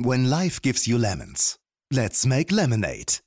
When 0.00 0.26
life 0.26 0.62
gives 0.62 0.86
you 0.86 0.96
lemons, 0.96 1.58
let's 1.92 2.24
make 2.24 2.54
lemonade. 2.54 3.18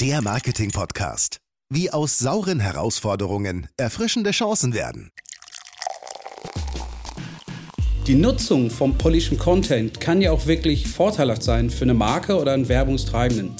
Der 0.00 0.22
Marketing-Podcast. 0.22 1.36
Wie 1.68 1.90
aus 1.90 2.18
sauren 2.18 2.60
Herausforderungen 2.60 3.68
erfrischende 3.76 4.30
Chancen 4.30 4.72
werden. 4.72 5.10
Die 8.06 8.14
Nutzung 8.14 8.70
vom 8.70 8.96
politischen 8.96 9.36
Content 9.36 10.00
kann 10.00 10.22
ja 10.22 10.32
auch 10.32 10.46
wirklich 10.46 10.88
vorteilhaft 10.88 11.42
sein 11.42 11.68
für 11.68 11.84
eine 11.84 11.92
Marke 11.92 12.40
oder 12.40 12.54
einen 12.54 12.70
Werbungstreibenden. 12.70 13.50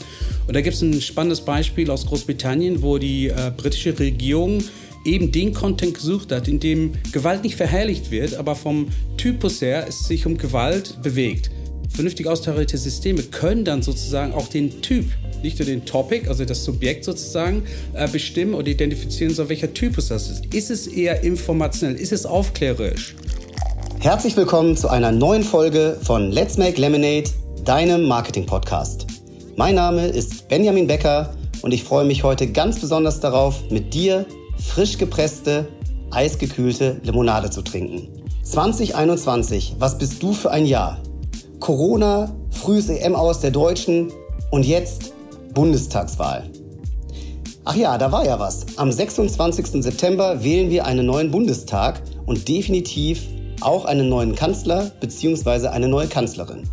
Und 0.47 0.57
da 0.57 0.63
gibt 0.63 0.77
es 0.77 0.81
ein 0.81 1.03
spannendes 1.03 1.43
Beispiel 1.43 1.91
aus 1.91 2.07
Großbritannien, 2.07 2.81
wo 2.81 2.97
die 2.97 3.29
äh, 3.29 3.53
britische 3.55 3.99
Regierung 3.99 4.65
eben 5.07 5.33
den 5.33 5.55
Content 5.55 5.95
gesucht 5.95 6.33
hat, 6.33 6.49
in 6.49 6.61
dem 6.61 6.93
Gewalt 7.13 7.45
nicht 7.45 7.57
verherrlicht 7.57 8.11
wird, 8.11 8.35
aber 8.35 8.55
vom 8.55 8.89
Typus 9.17 9.61
her 9.61 9.87
es 9.89 10.07
sich 10.07 10.27
um 10.27 10.37
Gewalt 10.37 11.01
bewegt. 11.03 11.51
Vernünftig 11.89 12.27
austarierte 12.27 12.77
Systeme 12.77 13.23
können 13.23 13.65
dann 13.65 13.83
sozusagen 13.83 14.35
auch 14.35 14.49
den 14.49 14.83
Typ, 14.83 15.07
nicht 15.43 15.59
nur 15.59 15.67
den 15.67 15.87
Topic, 15.87 16.29
also 16.29 16.45
das 16.45 16.65
Subjekt 16.65 17.05
sozusagen, 17.05 17.63
äh, 17.95 18.09
bestimmen 18.09 18.55
oder 18.55 18.69
identifizieren, 18.69 19.33
so 19.33 19.49
welcher 19.49 19.73
Typus 19.73 20.09
das 20.09 20.29
ist. 20.29 20.55
Ist 20.55 20.71
es 20.71 20.87
eher 20.89 21.23
informationell? 21.23 21.97
Ist 21.97 22.13
es 22.13 22.27
aufklärerisch? 22.27 23.15
Herzlich 24.01 24.37
willkommen 24.37 24.77
zu 24.77 24.89
einer 24.89 25.11
neuen 25.11 25.43
Folge 25.43 25.99
von 26.03 26.31
Let's 26.31 26.59
Make 26.59 26.81
Lemonade, 26.81 27.31
deinem 27.65 28.05
Marketing-Podcast. 28.05 29.07
Mein 29.57 29.77
Name 29.77 30.07
ist 30.07 30.49
Benjamin 30.49 30.87
Becker 30.87 31.35
und 31.63 31.73
ich 31.73 31.83
freue 31.83 32.05
mich 32.05 32.23
heute 32.23 32.47
ganz 32.47 32.79
besonders 32.79 33.21
darauf, 33.21 33.71
mit 33.71 33.95
dir 33.95 34.27
frisch 34.59 34.99
gepresste, 34.99 35.69
eisgekühlte 36.11 37.01
Limonade 37.03 37.51
zu 37.51 37.63
trinken. 37.63 38.09
2021, 38.43 39.77
was 39.79 39.99
bist 39.99 40.23
du 40.23 40.33
für 40.33 40.51
ein 40.51 40.67
Jahr? 40.67 40.99
Corona, 41.61 42.35
frühes 42.51 42.89
EM 42.89 43.15
aus 43.15 43.41
der 43.41 43.51
Deutschen 43.51 44.13
und 44.51 44.65
jetzt 44.65 45.13
Bundestagswahl. 45.53 46.51
Ach 47.65 47.75
ja, 47.75 47.99
da 47.99 48.13
war 48.13 48.25
ja 48.25 48.39
was. 48.39 48.67
Am 48.77 48.93
26. 48.93 49.83
September 49.83 50.45
wählen 50.45 50.71
wir 50.71 50.87
einen 50.87 51.07
neuen 51.07 51.33
Bundestag 51.33 52.01
und 52.25 52.47
definitiv 52.47 53.27
auch 53.61 53.85
einen 53.85 54.09
neuen 54.09 54.35
Kanzler 54.37 54.93
bzw. 55.01 55.69
eine 55.69 55.89
neue 55.89 56.07
Kanzlerin. 56.07 56.69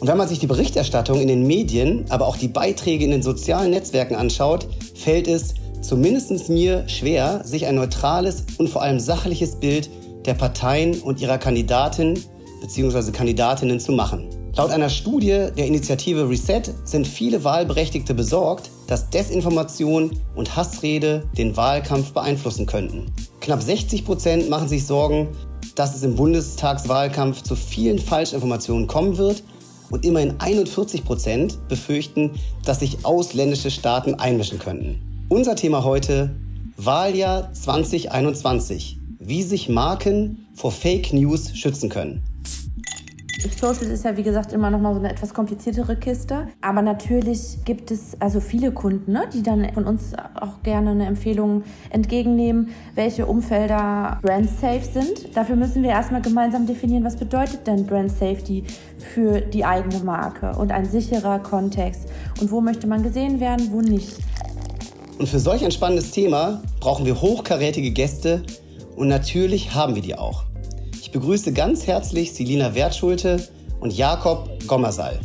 Und 0.00 0.08
wenn 0.08 0.16
man 0.16 0.28
sich 0.28 0.38
die 0.38 0.46
Berichterstattung 0.46 1.20
in 1.20 1.28
den 1.28 1.46
Medien, 1.46 2.06
aber 2.08 2.26
auch 2.26 2.36
die 2.36 2.48
Beiträge 2.48 3.04
in 3.04 3.10
den 3.10 3.22
sozialen 3.22 3.70
Netzwerken 3.70 4.16
anschaut, 4.16 4.66
fällt 4.94 5.28
es 5.28 5.54
zumindest 5.82 6.48
mir 6.48 6.88
schwer, 6.88 7.42
sich 7.44 7.66
ein 7.66 7.74
neutrales 7.74 8.44
und 8.58 8.68
vor 8.68 8.82
allem 8.82 9.00
sachliches 9.00 9.56
Bild 9.56 9.90
der 10.24 10.34
Parteien 10.34 11.00
und 11.00 11.20
ihrer 11.20 11.38
Kandidaten 11.38 12.18
bzw. 12.60 13.10
Kandidatinnen 13.10 13.80
zu 13.80 13.92
machen. 13.92 14.30
Laut 14.54 14.70
einer 14.70 14.90
Studie 14.90 15.48
der 15.56 15.66
Initiative 15.66 16.28
Reset 16.28 16.62
sind 16.84 17.06
viele 17.06 17.42
Wahlberechtigte 17.42 18.12
besorgt, 18.12 18.70
dass 18.86 19.08
Desinformation 19.08 20.10
und 20.36 20.56
Hassrede 20.56 21.22
den 21.38 21.56
Wahlkampf 21.56 22.12
beeinflussen 22.12 22.66
könnten. 22.66 23.10
Knapp 23.40 23.62
60 23.62 24.04
Prozent 24.04 24.50
machen 24.50 24.68
sich 24.68 24.86
Sorgen, 24.86 25.28
dass 25.74 25.96
es 25.96 26.02
im 26.02 26.16
Bundestagswahlkampf 26.16 27.42
zu 27.42 27.56
vielen 27.56 27.98
Falschinformationen 27.98 28.86
kommen 28.86 29.16
wird 29.16 29.42
und 29.90 30.04
immerhin 30.04 30.34
41 30.38 31.04
Prozent 31.04 31.58
befürchten, 31.68 32.32
dass 32.64 32.80
sich 32.80 33.04
ausländische 33.04 33.70
Staaten 33.70 34.14
einmischen 34.16 34.58
könnten. 34.58 35.11
Unser 35.32 35.56
Thema 35.56 35.82
heute, 35.82 36.28
Wahljahr 36.76 37.54
2021. 37.54 38.98
Wie 39.18 39.42
sich 39.42 39.70
Marken 39.70 40.46
vor 40.54 40.70
Fake 40.72 41.14
News 41.14 41.56
schützen 41.56 41.88
können. 41.88 42.22
Social 43.58 43.86
ist 43.86 44.04
ja 44.04 44.14
wie 44.14 44.22
gesagt 44.22 44.52
immer 44.52 44.68
noch 44.68 44.78
mal 44.78 44.92
so 44.92 44.98
eine 44.98 45.10
etwas 45.10 45.32
kompliziertere 45.32 45.96
Kiste, 45.96 46.48
aber 46.60 46.82
natürlich 46.82 47.64
gibt 47.64 47.90
es 47.90 48.14
also 48.20 48.40
viele 48.40 48.72
Kunden, 48.72 49.12
ne, 49.12 49.22
die 49.32 49.42
dann 49.42 49.72
von 49.72 49.84
uns 49.84 50.12
auch 50.38 50.62
gerne 50.62 50.90
eine 50.90 51.06
Empfehlung 51.06 51.62
entgegennehmen, 51.88 52.68
welche 52.94 53.24
Umfelder 53.24 54.18
brand 54.20 54.50
safe 54.50 54.84
sind. 54.84 55.34
Dafür 55.34 55.56
müssen 55.56 55.82
wir 55.82 55.90
erstmal 55.90 56.20
gemeinsam 56.20 56.66
definieren, 56.66 57.04
was 57.04 57.16
bedeutet 57.16 57.66
denn 57.66 57.86
Brand 57.86 58.10
Safety 58.10 58.64
für 59.14 59.40
die 59.40 59.64
eigene 59.64 60.04
Marke 60.04 60.52
und 60.58 60.72
ein 60.72 60.84
sicherer 60.84 61.38
Kontext 61.38 62.06
und 62.38 62.50
wo 62.50 62.60
möchte 62.60 62.86
man 62.86 63.02
gesehen 63.02 63.40
werden, 63.40 63.68
wo 63.72 63.80
nicht. 63.80 64.18
Und 65.18 65.28
für 65.28 65.38
solch 65.38 65.64
ein 65.64 65.70
spannendes 65.70 66.10
Thema 66.10 66.62
brauchen 66.80 67.06
wir 67.06 67.20
hochkarätige 67.20 67.90
Gäste 67.90 68.42
und 68.96 69.08
natürlich 69.08 69.74
haben 69.74 69.94
wir 69.94 70.02
die 70.02 70.16
auch. 70.16 70.44
Ich 71.00 71.10
begrüße 71.10 71.52
ganz 71.52 71.86
herzlich 71.86 72.32
Selina 72.32 72.74
Wertschulte 72.74 73.48
und 73.80 73.92
Jakob 73.96 74.48
Gommersal. 74.66 75.20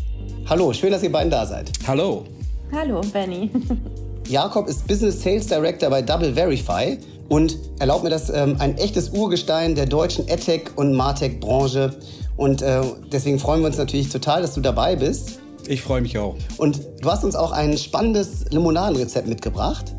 Hallo, 0.49 0.71
schön, 0.73 0.91
dass 0.91 1.03
ihr 1.03 1.11
beiden 1.11 1.31
da 1.31 1.45
seid. 1.45 1.71
Hallo. 1.87 2.25
Hallo, 2.71 3.01
Benny. 3.13 3.49
Jakob 4.29 4.67
ist 4.67 4.87
Business 4.87 5.21
Sales 5.21 5.47
Director 5.47 5.89
bei 5.89 6.01
Double 6.01 6.33
Verify 6.33 6.97
und 7.29 7.57
erlaubt 7.79 8.03
mir 8.03 8.09
das 8.09 8.29
ähm, 8.29 8.55
ein 8.59 8.77
echtes 8.77 9.09
Urgestein 9.09 9.75
der 9.75 9.85
deutschen 9.85 10.27
EdTech 10.27 10.71
und 10.75 10.93
Martech-Branche. 10.93 11.95
Und 12.35 12.61
äh, 12.61 12.81
deswegen 13.11 13.39
freuen 13.39 13.61
wir 13.61 13.67
uns 13.67 13.77
natürlich 13.77 14.09
total, 14.09 14.41
dass 14.41 14.53
du 14.53 14.61
dabei 14.61 14.95
bist. 14.95 15.39
Ich 15.65 15.81
freue 15.81 16.01
mich 16.01 16.17
auch. 16.17 16.35
Und 16.57 16.79
du 17.01 17.09
hast 17.09 17.23
uns 17.23 17.35
auch 17.35 17.51
ein 17.51 17.77
spannendes 17.77 18.45
Limonadenrezept 18.51 19.27
mitgebracht. 19.27 19.93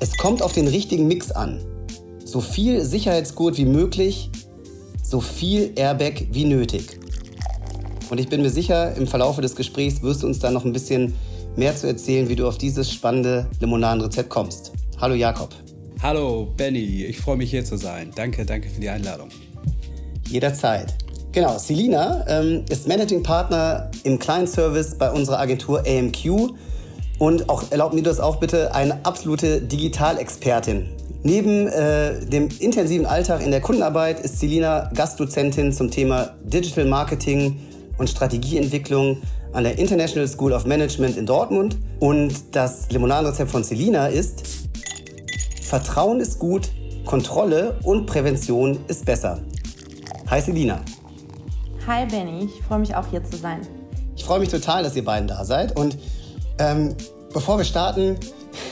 Es 0.00 0.16
kommt 0.16 0.42
auf 0.42 0.52
den 0.52 0.68
richtigen 0.68 1.08
Mix 1.08 1.30
an. 1.30 1.60
So 2.24 2.40
viel 2.40 2.82
Sicherheitsgurt 2.84 3.56
wie 3.58 3.64
möglich, 3.64 4.30
so 5.02 5.20
viel 5.20 5.72
Airbag 5.76 6.26
wie 6.32 6.44
nötig. 6.44 6.98
Und 8.10 8.18
ich 8.18 8.28
bin 8.28 8.42
mir 8.42 8.50
sicher, 8.50 8.94
im 8.96 9.06
Verlauf 9.06 9.40
des 9.40 9.56
Gesprächs 9.56 10.02
wirst 10.02 10.22
du 10.22 10.26
uns 10.26 10.38
da 10.38 10.50
noch 10.50 10.64
ein 10.64 10.72
bisschen 10.72 11.14
mehr 11.56 11.74
zu 11.76 11.86
erzählen, 11.86 12.28
wie 12.28 12.36
du 12.36 12.46
auf 12.46 12.58
dieses 12.58 12.92
spannende 12.92 13.46
Limonadenrezept 13.60 14.28
kommst. 14.28 14.72
Hallo 15.00 15.14
Jakob. 15.14 15.50
Hallo 16.02 16.52
Benny, 16.56 17.04
ich 17.04 17.18
freue 17.18 17.36
mich 17.36 17.50
hier 17.50 17.64
zu 17.64 17.76
sein. 17.76 18.10
Danke, 18.14 18.44
danke 18.44 18.68
für 18.68 18.80
die 18.80 18.88
Einladung. 18.88 19.30
Jederzeit. 20.28 21.03
Genau, 21.34 21.58
Selina 21.58 22.24
ähm, 22.28 22.64
ist 22.70 22.86
Managing 22.86 23.24
Partner 23.24 23.90
im 24.04 24.20
Client 24.20 24.48
Service 24.48 24.94
bei 24.94 25.10
unserer 25.10 25.40
Agentur 25.40 25.82
AMQ 25.84 26.54
und 27.18 27.48
auch, 27.48 27.64
erlaubt 27.72 27.92
mir 27.92 28.04
das 28.04 28.20
auch 28.20 28.36
bitte, 28.36 28.72
eine 28.72 29.04
absolute 29.04 29.60
Digitalexpertin. 29.60 30.86
Neben 31.24 31.66
äh, 31.66 32.24
dem 32.24 32.50
intensiven 32.60 33.04
Alltag 33.04 33.42
in 33.42 33.50
der 33.50 33.60
Kundenarbeit 33.60 34.20
ist 34.20 34.38
Selina 34.38 34.92
Gastdozentin 34.94 35.72
zum 35.72 35.90
Thema 35.90 36.36
Digital 36.44 36.84
Marketing 36.84 37.58
und 37.98 38.08
Strategieentwicklung 38.08 39.16
an 39.52 39.64
der 39.64 39.76
International 39.76 40.28
School 40.28 40.52
of 40.52 40.66
Management 40.66 41.16
in 41.16 41.26
Dortmund. 41.26 41.76
Und 41.98 42.54
das 42.54 42.88
Limonadenrezept 42.92 43.50
von 43.50 43.64
Selina 43.64 44.06
ist 44.06 44.68
Vertrauen 45.62 46.20
ist 46.20 46.38
gut, 46.38 46.70
Kontrolle 47.04 47.76
und 47.82 48.06
Prävention 48.06 48.78
ist 48.86 49.04
besser. 49.04 49.40
Hi 50.30 50.40
Selina. 50.40 50.80
Hi 51.86 52.06
Benny, 52.06 52.44
ich 52.46 52.62
freue 52.62 52.78
mich 52.78 52.96
auch 52.96 53.06
hier 53.10 53.22
zu 53.22 53.36
sein. 53.36 53.60
Ich 54.16 54.24
freue 54.24 54.40
mich 54.40 54.48
total, 54.48 54.82
dass 54.82 54.96
ihr 54.96 55.04
beiden 55.04 55.28
da 55.28 55.44
seid. 55.44 55.78
Und 55.78 55.98
ähm, 56.58 56.94
bevor 57.34 57.58
wir 57.58 57.64
starten, 57.66 58.16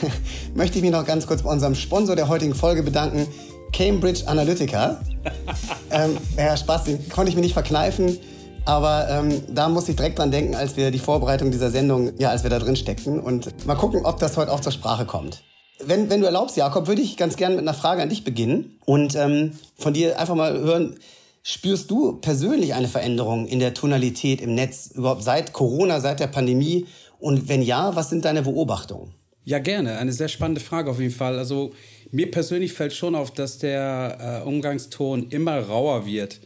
möchte 0.55 0.77
ich 0.79 0.81
mich 0.81 0.91
noch 0.91 1.05
ganz 1.05 1.27
kurz 1.27 1.43
bei 1.43 1.51
unserem 1.51 1.75
Sponsor 1.75 2.15
der 2.15 2.27
heutigen 2.27 2.55
Folge 2.55 2.81
bedanken, 2.81 3.27
Cambridge 3.71 4.23
Analytica. 4.25 4.99
ähm, 5.91 6.17
ja, 6.35 6.57
Spaß, 6.57 6.85
den 6.85 7.07
konnte 7.09 7.29
ich 7.29 7.35
mir 7.35 7.43
nicht 7.43 7.53
verkneifen. 7.53 8.17
Aber 8.65 9.07
ähm, 9.07 9.43
da 9.53 9.69
muss 9.69 9.87
ich 9.89 9.95
direkt 9.95 10.17
dran 10.17 10.31
denken, 10.31 10.55
als 10.55 10.75
wir 10.75 10.89
die 10.89 10.97
Vorbereitung 10.97 11.51
dieser 11.51 11.69
Sendung, 11.69 12.17
ja, 12.17 12.31
als 12.31 12.41
wir 12.41 12.49
da 12.49 12.57
drin 12.57 12.75
steckten. 12.75 13.19
Und 13.19 13.67
mal 13.67 13.75
gucken, 13.75 14.07
ob 14.07 14.17
das 14.17 14.37
heute 14.37 14.51
auch 14.51 14.61
zur 14.61 14.71
Sprache 14.71 15.05
kommt. 15.05 15.43
Wenn, 15.85 16.09
wenn 16.09 16.21
du 16.21 16.25
erlaubst, 16.25 16.57
Jakob, 16.57 16.87
würde 16.87 17.03
ich 17.03 17.15
ganz 17.15 17.35
gerne 17.35 17.55
mit 17.57 17.63
einer 17.63 17.75
Frage 17.75 18.01
an 18.01 18.09
dich 18.09 18.23
beginnen 18.23 18.79
und 18.85 19.15
ähm, 19.15 19.51
von 19.77 19.93
dir 19.93 20.19
einfach 20.19 20.33
mal 20.33 20.57
hören, 20.57 20.97
Spürst 21.45 21.91
du 21.91 22.13
persönlich 22.13 22.73
eine 22.73 22.87
Veränderung 22.87 23.47
in 23.47 23.59
der 23.59 23.73
Tonalität 23.73 24.39
im 24.39 24.55
Netz 24.55 24.91
überhaupt 24.95 25.23
seit 25.23 25.51
Corona, 25.51 25.99
seit 25.99 26.21
der 26.21 26.27
Pandemie? 26.27 26.85
Und 27.19 27.49
wenn 27.49 27.61
ja, 27.61 27.93
was 27.97 28.09
sind 28.09 28.23
deine 28.23 28.43
Beobachtungen? 28.43 29.13
Ja, 29.43 29.59
gerne. 29.59 29.97
Eine 29.97 30.13
sehr 30.13 30.29
spannende 30.29 30.61
Frage 30.61 30.89
auf 30.89 31.01
jeden 31.01 31.13
Fall. 31.13 31.37
Also 31.37 31.73
mir 32.11 32.31
persönlich 32.31 32.71
fällt 32.71 32.93
schon 32.93 33.13
auf, 33.13 33.31
dass 33.31 33.57
der 33.57 34.41
äh, 34.45 34.47
Umgangston 34.47 35.27
immer 35.31 35.59
rauer 35.59 36.05
wird. 36.05 36.39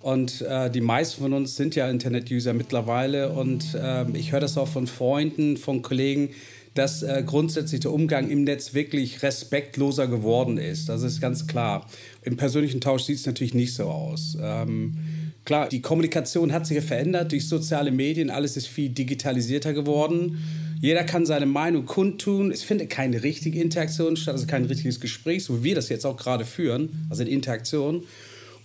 Und 0.00 0.40
äh, 0.40 0.70
die 0.70 0.80
meisten 0.80 1.20
von 1.20 1.34
uns 1.34 1.56
sind 1.56 1.74
ja 1.74 1.90
Internet-User 1.90 2.54
mittlerweile. 2.54 3.30
Und 3.32 3.74
äh, 3.74 4.06
ich 4.14 4.32
höre 4.32 4.40
das 4.40 4.56
auch 4.56 4.68
von 4.68 4.86
Freunden, 4.86 5.58
von 5.58 5.82
Kollegen, 5.82 6.30
dass 6.78 7.02
äh, 7.02 7.22
grundsätzlich 7.26 7.80
der 7.80 7.92
Umgang 7.92 8.30
im 8.30 8.44
Netz 8.44 8.72
wirklich 8.72 9.22
respektloser 9.22 10.06
geworden 10.06 10.58
ist. 10.58 10.88
Das 10.88 11.02
ist 11.02 11.20
ganz 11.20 11.46
klar. 11.46 11.86
Im 12.22 12.36
persönlichen 12.36 12.80
Tausch 12.80 13.02
sieht 13.02 13.18
es 13.18 13.26
natürlich 13.26 13.54
nicht 13.54 13.74
so 13.74 13.84
aus. 13.84 14.38
Ähm, 14.40 14.96
klar, 15.44 15.68
die 15.68 15.82
Kommunikation 15.82 16.52
hat 16.52 16.66
sich 16.66 16.76
ja 16.76 16.82
verändert 16.82 17.32
durch 17.32 17.48
soziale 17.48 17.90
Medien. 17.90 18.30
Alles 18.30 18.56
ist 18.56 18.68
viel 18.68 18.90
digitalisierter 18.90 19.72
geworden. 19.72 20.38
Jeder 20.80 21.02
kann 21.02 21.26
seine 21.26 21.46
Meinung 21.46 21.86
kundtun. 21.86 22.52
Es 22.52 22.62
findet 22.62 22.90
keine 22.90 23.24
richtige 23.24 23.60
Interaktion 23.60 24.16
statt, 24.16 24.34
also 24.34 24.46
kein 24.46 24.64
richtiges 24.64 25.00
Gespräch, 25.00 25.44
so 25.44 25.58
wie 25.58 25.64
wir 25.64 25.74
das 25.74 25.88
jetzt 25.88 26.06
auch 26.06 26.16
gerade 26.16 26.44
führen, 26.44 27.06
also 27.10 27.22
in 27.24 27.28
Interaktion. 27.28 28.04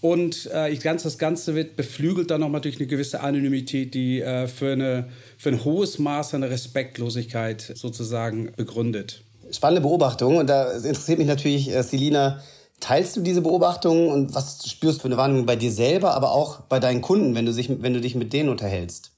Und 0.03 0.49
äh, 0.53 0.69
ich 0.69 0.81
ganz, 0.81 1.03
das 1.03 1.17
Ganze 1.17 1.55
wird 1.55 1.77
beflügelt 1.77 2.29
dann 2.29 2.41
nochmal 2.41 2.59
durch 2.59 2.75
eine 2.75 2.87
gewisse 2.87 3.21
Anonymität, 3.21 3.93
die 3.93 4.19
äh, 4.19 4.47
für, 4.47 4.73
eine, 4.73 5.07
für 5.43 5.49
ein 5.49 5.65
hohes 5.65 5.99
Maß 5.99 6.35
an 6.35 6.43
Respektlosigkeit 6.43 7.73
sozusagen 7.75 8.53
begründet. 8.55 9.23
Spannende 9.51 9.81
Beobachtung. 9.81 10.37
Und 10.37 10.49
da 10.49 10.71
interessiert 10.71 11.19
mich 11.19 11.27
natürlich, 11.27 11.69
äh, 11.69 11.83
Selina, 11.83 12.39
teilst 12.79 13.17
du 13.17 13.21
diese 13.21 13.41
Beobachtungen 13.41 14.07
und 14.07 14.33
was 14.33 14.65
spürst 14.65 14.99
du 14.99 15.01
für 15.01 15.07
eine 15.09 15.17
Warnung 15.17 15.45
bei 15.45 15.57
dir 15.57 15.71
selber, 15.71 16.13
aber 16.13 16.31
auch 16.31 16.61
bei 16.61 16.79
deinen 16.79 17.01
Kunden, 17.01 17.35
wenn 17.35 17.45
du, 17.45 17.51
sich, 17.51 17.69
wenn 17.81 17.93
du 17.93 17.99
dich 17.99 18.15
mit 18.15 18.31
denen 18.31 18.47
unterhältst? 18.47 19.11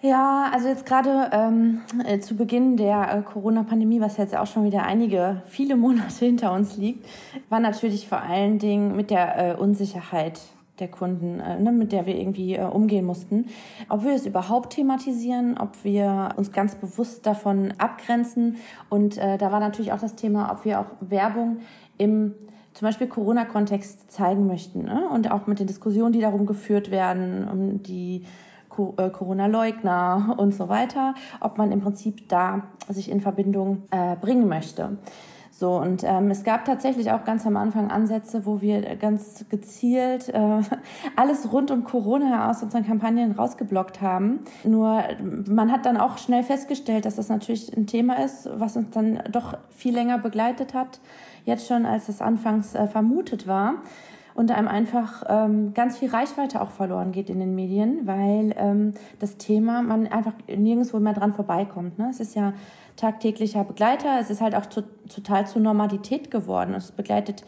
Ja, 0.00 0.48
also 0.52 0.68
jetzt 0.68 0.86
gerade 0.86 1.30
ähm, 1.32 1.80
äh, 2.06 2.20
zu 2.20 2.36
Beginn 2.36 2.76
der 2.76 3.12
äh, 3.12 3.22
Corona-Pandemie, 3.22 4.00
was 4.00 4.16
jetzt 4.16 4.36
auch 4.36 4.46
schon 4.46 4.64
wieder 4.64 4.84
einige, 4.84 5.42
viele 5.46 5.74
Monate 5.74 6.14
hinter 6.24 6.52
uns 6.52 6.76
liegt, 6.76 7.04
war 7.48 7.58
natürlich 7.58 8.06
vor 8.06 8.20
allen 8.20 8.60
Dingen 8.60 8.94
mit 8.94 9.10
der 9.10 9.38
äh, 9.38 9.54
Unsicherheit 9.56 10.38
der 10.78 10.88
Kunden, 10.88 11.40
äh, 11.40 11.60
ne, 11.60 11.72
mit 11.72 11.92
der 11.92 12.06
wir 12.06 12.18
irgendwie 12.18 12.56
äh, 12.56 12.64
umgehen 12.64 13.04
mussten. 13.04 13.46
Ob 13.88 14.04
wir 14.04 14.12
es 14.12 14.26
überhaupt 14.26 14.74
thematisieren, 14.74 15.56
ob 15.58 15.84
wir 15.84 16.30
uns 16.36 16.52
ganz 16.52 16.74
bewusst 16.74 17.26
davon 17.26 17.72
abgrenzen. 17.78 18.56
Und 18.88 19.18
äh, 19.18 19.38
da 19.38 19.52
war 19.52 19.60
natürlich 19.60 19.92
auch 19.92 20.00
das 20.00 20.16
Thema, 20.16 20.50
ob 20.50 20.64
wir 20.64 20.80
auch 20.80 20.86
Werbung 21.00 21.58
im 21.98 22.34
zum 22.74 22.88
Beispiel 22.88 23.06
Corona-Kontext 23.06 24.10
zeigen 24.10 24.48
möchten. 24.48 24.84
Ne? 24.84 25.08
Und 25.08 25.30
auch 25.30 25.46
mit 25.46 25.60
den 25.60 25.68
Diskussionen, 25.68 26.12
die 26.12 26.20
darum 26.20 26.44
geführt 26.44 26.90
werden, 26.90 27.48
um 27.48 27.82
die 27.84 28.24
äh, 28.96 29.10
Corona-Leugner 29.10 30.34
und 30.36 30.52
so 30.54 30.68
weiter, 30.68 31.14
ob 31.40 31.56
man 31.56 31.70
im 31.70 31.80
Prinzip 31.80 32.28
da 32.28 32.64
sich 32.88 33.10
in 33.10 33.20
Verbindung 33.20 33.84
äh, 33.92 34.16
bringen 34.16 34.48
möchte. 34.48 34.98
So, 35.56 35.76
und 35.76 36.02
ähm, 36.02 36.32
es 36.32 36.42
gab 36.42 36.64
tatsächlich 36.64 37.12
auch 37.12 37.24
ganz 37.24 37.46
am 37.46 37.56
Anfang 37.56 37.88
Ansätze, 37.88 38.44
wo 38.44 38.60
wir 38.60 38.96
ganz 38.96 39.44
gezielt 39.50 40.28
äh, 40.30 40.40
alles 41.16 41.52
rund 41.52 41.70
um 41.70 41.84
Corona 41.84 42.50
aus 42.50 42.64
unseren 42.64 42.84
Kampagnen 42.84 43.30
rausgeblockt 43.30 44.00
haben. 44.00 44.40
Nur 44.64 45.04
man 45.46 45.70
hat 45.70 45.86
dann 45.86 45.96
auch 45.96 46.18
schnell 46.18 46.42
festgestellt, 46.42 47.04
dass 47.04 47.14
das 47.14 47.28
natürlich 47.28 47.74
ein 47.76 47.86
Thema 47.86 48.24
ist, 48.24 48.48
was 48.52 48.76
uns 48.76 48.90
dann 48.90 49.22
doch 49.30 49.56
viel 49.70 49.94
länger 49.94 50.18
begleitet 50.18 50.74
hat, 50.74 50.98
jetzt 51.44 51.68
schon 51.68 51.86
als 51.86 52.08
es 52.08 52.20
anfangs 52.20 52.74
äh, 52.74 52.88
vermutet 52.88 53.46
war 53.46 53.74
und 54.34 54.50
einem 54.50 54.66
einfach 54.66 55.22
ähm, 55.28 55.72
ganz 55.72 55.98
viel 55.98 56.10
Reichweite 56.10 56.60
auch 56.60 56.70
verloren 56.70 57.12
geht 57.12 57.30
in 57.30 57.38
den 57.38 57.54
Medien, 57.54 58.08
weil 58.08 58.54
ähm, 58.58 58.94
das 59.20 59.36
Thema 59.36 59.82
man 59.82 60.08
einfach 60.08 60.34
nirgendwo 60.48 60.98
mehr 60.98 61.14
dran 61.14 61.32
vorbeikommt. 61.32 61.98
Ne? 61.98 62.08
Es 62.10 62.18
ist 62.18 62.34
ja 62.34 62.54
tagtäglicher 62.96 63.64
Begleiter, 63.64 64.18
es 64.20 64.30
ist 64.30 64.40
halt 64.40 64.54
auch 64.54 64.66
zu, 64.66 64.82
total 65.08 65.46
zur 65.46 65.62
Normalität 65.62 66.30
geworden. 66.30 66.74
Es 66.74 66.92
begleitet 66.92 67.44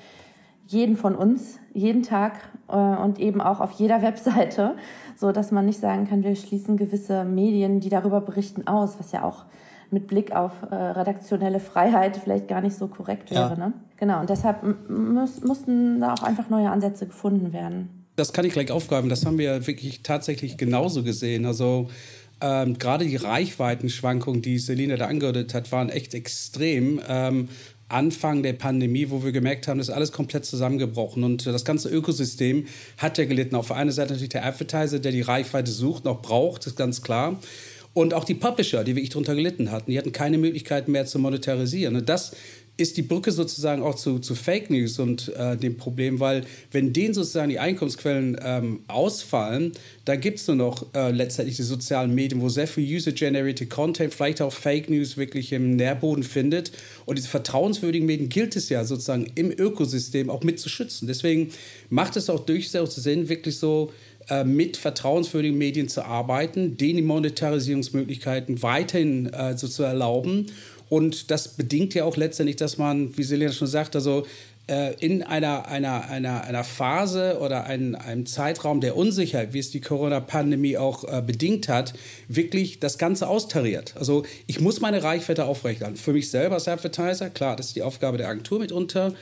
jeden 0.67 0.97
von 0.97 1.15
uns, 1.15 1.59
jeden 1.73 2.03
Tag 2.03 2.49
äh, 2.69 2.77
und 2.77 3.19
eben 3.19 3.41
auch 3.41 3.61
auf 3.61 3.73
jeder 3.73 4.03
Webseite, 4.03 4.77
so 5.17 5.33
dass 5.33 5.53
man 5.53 5.67
nicht 5.67 5.81
sagen 5.81 6.09
kann, 6.09 6.23
wir 6.23 6.35
schließen 6.35 6.77
gewisse 6.77 7.25
Medien, 7.25 7.81
die 7.81 7.89
darüber 7.89 8.21
berichten, 8.21 8.67
aus, 8.67 8.99
was 8.99 9.13
ja 9.13 9.23
auch 9.23 9.45
mit 9.91 10.09
Blick 10.09 10.35
auf 10.35 10.53
äh, 10.71 10.75
redaktionelle 10.75 11.61
Freiheit 11.61 12.17
vielleicht 12.17 12.49
gar 12.49 12.61
nicht 12.61 12.77
so 12.77 12.89
korrekt 12.89 13.31
wäre. 13.31 13.51
Ja. 13.51 13.57
Ne? 13.57 13.73
Genau, 13.97 14.21
und 14.21 14.31
deshalb 14.31 14.63
muss, 14.91 15.43
mussten 15.43 16.01
da 16.01 16.15
auch 16.15 16.23
einfach 16.23 16.51
neue 16.51 16.71
Ansätze 16.71 17.07
gefunden 17.07 17.53
werden. 17.53 18.05
Das 18.17 18.33
kann 18.33 18.45
ich 18.45 18.53
gleich 18.53 18.73
aufgreifen. 18.73 19.11
Das 19.11 19.27
haben 19.27 19.39
wir 19.39 19.67
wirklich 19.67 20.03
tatsächlich 20.03 20.57
genauso 20.57 21.03
gesehen. 21.03 21.45
Also 21.45 21.89
ähm, 22.41 22.79
gerade 22.79 23.07
die 23.07 23.17
Reichweitenschwankungen, 23.17 24.43
die 24.43 24.59
Selina 24.59 24.97
da 24.97 25.07
angedeutet 25.07 25.55
hat, 25.55 25.73
waren 25.73 25.89
echt 25.89 26.15
extrem. 26.15 27.01
Ähm, 27.09 27.49
Anfang 27.89 28.43
der 28.43 28.55
Pandemie, 28.55 29.11
wo 29.11 29.23
wir 29.23 29.31
gemerkt 29.31 29.69
haben, 29.69 29.79
das 29.79 29.89
ist 29.89 29.95
alles 29.95 30.11
komplett 30.11 30.45
zusammengebrochen 30.45 31.23
und 31.23 31.47
das 31.47 31.65
ganze 31.65 31.89
Ökosystem 31.89 32.67
hat 32.99 33.17
ja 33.17 33.27
gelitten. 33.27 33.55
Auf 33.55 33.69
der 33.69 33.77
einen 33.77 33.93
Seite 33.93 34.13
natürlich 34.13 34.31
der 34.31 34.45
Advertiser, 34.45 34.99
der 34.99 35.13
die 35.13 35.21
Reichweite 35.21 35.71
sucht, 35.71 36.05
noch 36.05 36.21
braucht, 36.21 36.67
ist 36.67 36.77
ganz 36.77 37.01
klar. 37.01 37.39
Und 37.95 38.13
auch 38.13 38.25
die 38.25 38.35
Publisher, 38.35 38.83
die 38.83 38.97
wirklich 38.97 39.11
darunter 39.11 39.37
gelitten 39.37 39.71
hatten, 39.71 39.91
die 39.91 39.99
hatten 39.99 40.13
keine 40.13 40.37
Möglichkeit 40.37 40.89
mehr 40.89 41.07
zu 41.07 41.19
monetarisieren. 41.19 41.97
Und 41.97 42.09
das 42.09 42.37
ist 42.79 42.99
die 42.99 43.03
Brücke 43.03 43.33
sozusagen 43.33 43.83
auch 43.83 43.95
zu, 43.95 44.19
zu 44.19 44.35
Fake 44.35 44.69
News 44.69 44.99
und 44.99 45.35
äh, 45.35 45.57
dem 45.57 45.77
Problem, 45.79 46.21
weil 46.21 46.45
wenn 46.71 46.93
denen 46.93 47.15
sozusagen 47.15 47.49
die 47.49 47.59
Einkommensquellen 47.59 48.39
ähm, 48.43 48.81
ausfallen, 48.87 49.73
dann 50.05 50.21
gibt 50.21 50.39
es 50.39 50.47
nur 50.47 50.57
noch 50.57 50.95
äh, 50.95 51.11
letztendlich 51.11 51.57
die 51.57 51.63
sozialen 51.63 52.15
Medien, 52.15 52.43
wo 52.43 52.51
sehr 52.51 52.67
viel 52.69 52.85
User-Generated 52.85 53.71
Content, 53.71 54.13
vielleicht 54.13 54.43
auch 54.43 54.53
Fake 54.53 54.91
News 54.91 55.17
wirklich 55.17 55.53
im 55.53 55.77
Nährboden 55.77 56.23
findet. 56.23 56.71
Und 57.07 57.17
diese 57.17 57.29
vertrauenswürdigen 57.29 58.07
Medien 58.07 58.29
gilt 58.29 58.57
es 58.57 58.69
ja 58.69 58.85
sozusagen 58.85 59.27
im 59.35 59.51
Ökosystem 59.51 60.29
auch 60.29 60.43
mit 60.43 60.61
zu 60.61 60.69
schützen. 60.69 61.07
Deswegen 61.07 61.51
macht 61.89 62.17
es 62.17 62.29
auch 62.29 62.41
durchaus 62.41 62.95
Sinn, 62.95 63.31
wirklich 63.31 63.57
so 63.57 63.91
äh, 64.29 64.43
mit 64.43 64.77
vertrauenswürdigen 64.77 65.57
Medien 65.57 65.89
zu 65.89 66.05
arbeiten, 66.05 66.77
denen 66.77 66.97
die 66.97 67.03
Monetarisierungsmöglichkeiten 67.03 68.61
weiterhin 68.61 69.33
äh, 69.33 69.57
so 69.57 69.69
zu 69.69 69.85
erlauben. 69.85 70.47
Und 70.89 71.31
das 71.31 71.49
bedingt 71.49 71.95
ja 71.95 72.05
auch 72.05 72.17
letztendlich, 72.17 72.57
dass 72.57 72.79
man, 72.79 73.17
wie 73.17 73.23
Selena 73.23 73.53
schon 73.53 73.69
sagt, 73.69 73.97
also 73.97 74.25
äh, 74.69 74.95
in 74.99 75.23
einer, 75.23 75.69
einer, 75.69 76.09
einer, 76.09 76.43
einer 76.43 76.65
Phase 76.65 77.39
oder 77.41 77.65
ein, 77.65 77.95
einem 77.95 78.27
Zeitraum 78.27 78.81
der 78.81 78.97
Unsicherheit, 78.97 79.53
wie 79.53 79.61
es 79.61 79.71
die 79.71 79.81
Corona-Pandemie 79.81 80.77
auch 80.77 81.05
äh, 81.05 81.23
bedingt 81.23 81.69
hat, 81.69 81.95
wirklich 82.29 82.81
das 82.81 82.99
Ganze 82.99 83.29
austariert. 83.29 83.95
Also 83.97 84.25
ich 84.47 84.61
muss 84.61 84.81
meine 84.81 85.03
Reichweite 85.03 85.45
aufrechterhalten. 85.45 85.99
Für 85.99 86.13
mich 86.13 86.31
selber 86.31 86.57
als 86.57 86.67
Advertiser, 86.67 87.31
klar, 87.31 87.57
das 87.57 87.69
ist 87.69 87.77
die 87.77 87.83
Aufgabe 87.83 88.19
der 88.19 88.29
Agentur 88.29 88.59
mitunter, 88.59 89.15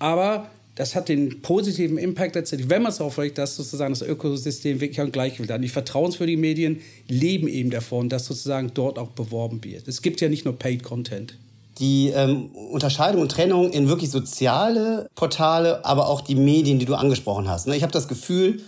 aber 0.00 0.50
das 0.78 0.94
hat 0.94 1.08
den 1.08 1.42
positiven 1.42 1.98
Impact 1.98 2.36
letztendlich, 2.36 2.70
wenn 2.70 2.82
man 2.82 2.92
es 2.92 3.00
aufregt, 3.00 3.36
dass 3.36 3.56
sozusagen 3.56 3.92
das 3.92 4.00
Ökosystem 4.00 4.80
wirklich 4.80 5.00
ein 5.00 5.10
Gleichgewicht 5.10 5.50
hat. 5.50 5.60
Die 5.60 5.68
vertrauenswürdigen 5.68 6.40
Medien 6.40 6.80
leben 7.08 7.48
eben 7.48 7.70
davon, 7.70 8.08
dass 8.08 8.26
sozusagen 8.26 8.70
dort 8.74 8.96
auch 8.96 9.08
beworben 9.08 9.64
wird. 9.64 9.88
Es 9.88 10.02
gibt 10.02 10.20
ja 10.20 10.28
nicht 10.28 10.44
nur 10.44 10.56
Paid 10.56 10.84
Content. 10.84 11.36
Die 11.80 12.10
ähm, 12.14 12.52
Unterscheidung 12.70 13.22
und 13.22 13.32
Trennung 13.32 13.72
in 13.72 13.88
wirklich 13.88 14.10
soziale 14.10 15.08
Portale, 15.16 15.84
aber 15.84 16.06
auch 16.06 16.20
die 16.20 16.36
Medien, 16.36 16.78
die 16.78 16.86
du 16.86 16.94
angesprochen 16.94 17.48
hast. 17.48 17.66
Ne? 17.66 17.76
Ich 17.76 17.82
habe 17.82 17.92
das 17.92 18.06
Gefühl, 18.06 18.62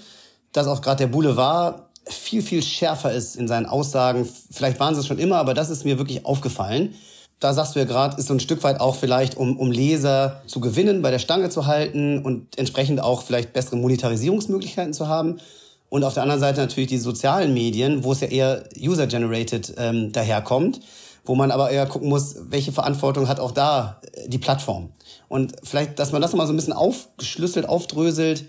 dass 0.50 0.66
auch 0.66 0.82
gerade 0.82 1.04
der 1.04 1.12
Boulevard 1.12 1.84
viel, 2.08 2.42
viel 2.42 2.64
schärfer 2.64 3.12
ist 3.12 3.36
in 3.36 3.46
seinen 3.46 3.66
Aussagen. 3.66 4.28
Vielleicht 4.50 4.80
waren 4.80 4.96
sie 4.96 5.00
es 5.02 5.06
schon 5.06 5.20
immer, 5.20 5.36
aber 5.36 5.54
das 5.54 5.70
ist 5.70 5.84
mir 5.84 5.96
wirklich 5.96 6.26
aufgefallen 6.26 6.92
da 7.40 7.54
sagst 7.54 7.74
du 7.74 7.78
ja 7.78 7.86
gerade, 7.86 8.18
ist 8.18 8.28
so 8.28 8.34
ein 8.34 8.40
Stück 8.40 8.62
weit 8.62 8.80
auch 8.80 8.94
vielleicht, 8.94 9.36
um, 9.36 9.58
um 9.58 9.72
Leser 9.72 10.42
zu 10.46 10.60
gewinnen, 10.60 11.00
bei 11.00 11.10
der 11.10 11.18
Stange 11.18 11.48
zu 11.48 11.66
halten 11.66 12.22
und 12.22 12.58
entsprechend 12.58 13.00
auch 13.00 13.22
vielleicht 13.22 13.54
bessere 13.54 13.76
Monetarisierungsmöglichkeiten 13.76 14.92
zu 14.92 15.08
haben. 15.08 15.40
Und 15.88 16.04
auf 16.04 16.14
der 16.14 16.22
anderen 16.22 16.40
Seite 16.40 16.60
natürlich 16.60 16.90
die 16.90 16.98
sozialen 16.98 17.54
Medien, 17.54 18.04
wo 18.04 18.12
es 18.12 18.20
ja 18.20 18.28
eher 18.28 18.64
user-generated 18.78 19.74
ähm, 19.78 20.12
daherkommt, 20.12 20.80
wo 21.24 21.34
man 21.34 21.50
aber 21.50 21.70
eher 21.70 21.86
gucken 21.86 22.10
muss, 22.10 22.36
welche 22.50 22.72
Verantwortung 22.72 23.26
hat 23.26 23.40
auch 23.40 23.52
da 23.52 24.00
äh, 24.12 24.28
die 24.28 24.38
Plattform. 24.38 24.90
Und 25.28 25.54
vielleicht, 25.64 25.98
dass 25.98 26.12
man 26.12 26.20
das 26.20 26.34
mal 26.34 26.46
so 26.46 26.52
ein 26.52 26.56
bisschen 26.56 26.74
aufgeschlüsselt, 26.74 27.66
aufdröselt, 27.66 28.44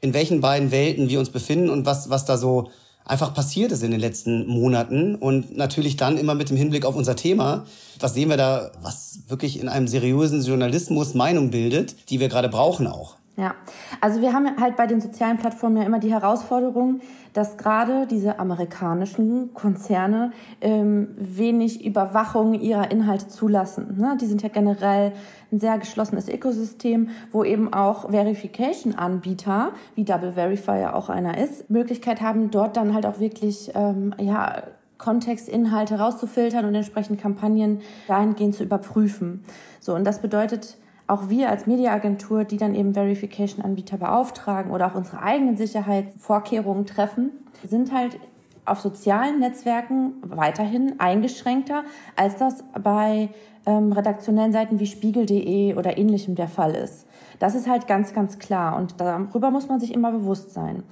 in 0.00 0.14
welchen 0.14 0.40
beiden 0.40 0.70
Welten 0.70 1.08
wir 1.08 1.18
uns 1.18 1.30
befinden 1.30 1.68
und 1.68 1.84
was, 1.84 2.10
was 2.10 2.24
da 2.24 2.38
so 2.38 2.70
einfach 3.06 3.32
passiert 3.32 3.72
ist 3.72 3.82
in 3.82 3.90
den 3.90 4.00
letzten 4.00 4.46
Monaten. 4.46 5.14
Und 5.14 5.56
natürlich 5.56 5.96
dann 5.96 6.18
immer 6.18 6.34
mit 6.34 6.50
dem 6.50 6.56
Hinblick 6.56 6.84
auf 6.84 6.96
unser 6.96 7.16
Thema. 7.16 7.64
Was 8.00 8.14
sehen 8.14 8.28
wir 8.28 8.36
da, 8.36 8.72
was 8.82 9.20
wirklich 9.28 9.58
in 9.60 9.68
einem 9.68 9.88
seriösen 9.88 10.42
Journalismus 10.42 11.14
Meinung 11.14 11.50
bildet, 11.50 12.10
die 12.10 12.20
wir 12.20 12.28
gerade 12.28 12.48
brauchen 12.48 12.86
auch. 12.86 13.16
Ja, 13.38 13.54
also 14.00 14.22
wir 14.22 14.32
haben 14.32 14.58
halt 14.58 14.76
bei 14.76 14.86
den 14.86 15.02
sozialen 15.02 15.36
Plattformen 15.36 15.76
ja 15.76 15.82
immer 15.82 15.98
die 15.98 16.10
Herausforderung, 16.10 17.00
dass 17.34 17.58
gerade 17.58 18.06
diese 18.06 18.38
amerikanischen 18.38 19.52
Konzerne 19.52 20.32
ähm, 20.62 21.08
wenig 21.18 21.84
Überwachung 21.84 22.54
ihrer 22.54 22.90
Inhalte 22.90 23.28
zulassen. 23.28 23.98
Ne? 23.98 24.16
Die 24.18 24.24
sind 24.24 24.42
ja 24.42 24.48
generell 24.48 25.12
ein 25.52 25.60
sehr 25.60 25.76
geschlossenes 25.76 26.30
Ökosystem, 26.30 27.10
wo 27.30 27.44
eben 27.44 27.74
auch 27.74 28.10
Verification-Anbieter, 28.10 29.72
wie 29.96 30.04
Double 30.04 30.32
Verify 30.32 30.80
ja 30.80 30.94
auch 30.94 31.10
einer 31.10 31.36
ist, 31.36 31.68
Möglichkeit 31.68 32.22
haben, 32.22 32.50
dort 32.50 32.78
dann 32.78 32.94
halt 32.94 33.04
auch 33.04 33.20
wirklich 33.20 33.70
ähm, 33.74 34.14
ja, 34.18 34.62
Kontextinhalte 34.96 35.98
rauszufiltern 35.98 36.64
und 36.64 36.74
entsprechend 36.74 37.20
Kampagnen 37.20 37.82
dahingehend 38.08 38.54
zu 38.54 38.62
überprüfen. 38.62 39.44
So, 39.78 39.94
und 39.94 40.04
das 40.04 40.22
bedeutet, 40.22 40.78
auch 41.06 41.28
wir 41.28 41.50
als 41.50 41.66
Mediaagentur, 41.66 42.44
die 42.44 42.56
dann 42.56 42.74
eben 42.74 42.94
Verification-Anbieter 42.94 43.96
beauftragen 43.96 44.72
oder 44.72 44.88
auch 44.88 44.94
unsere 44.94 45.22
eigenen 45.22 45.56
Sicherheitsvorkehrungen 45.56 46.86
treffen, 46.86 47.30
sind 47.64 47.92
halt 47.92 48.18
auf 48.64 48.80
sozialen 48.80 49.38
Netzwerken 49.38 50.14
weiterhin 50.22 50.98
eingeschränkter, 50.98 51.84
als 52.16 52.36
das 52.36 52.64
bei 52.82 53.30
ähm, 53.64 53.92
redaktionellen 53.92 54.52
Seiten 54.52 54.80
wie 54.80 54.86
spiegel.de 54.86 55.74
oder 55.74 55.96
ähnlichem 55.96 56.34
der 56.34 56.48
Fall 56.48 56.74
ist. 56.74 57.06
Das 57.38 57.54
ist 57.54 57.68
halt 57.68 57.86
ganz, 57.86 58.12
ganz 58.12 58.38
klar 58.38 58.76
und 58.76 59.00
darüber 59.00 59.50
muss 59.50 59.68
man 59.68 59.78
sich 59.78 59.94
immer 59.94 60.10
bewusst 60.10 60.52
sein. 60.52 60.82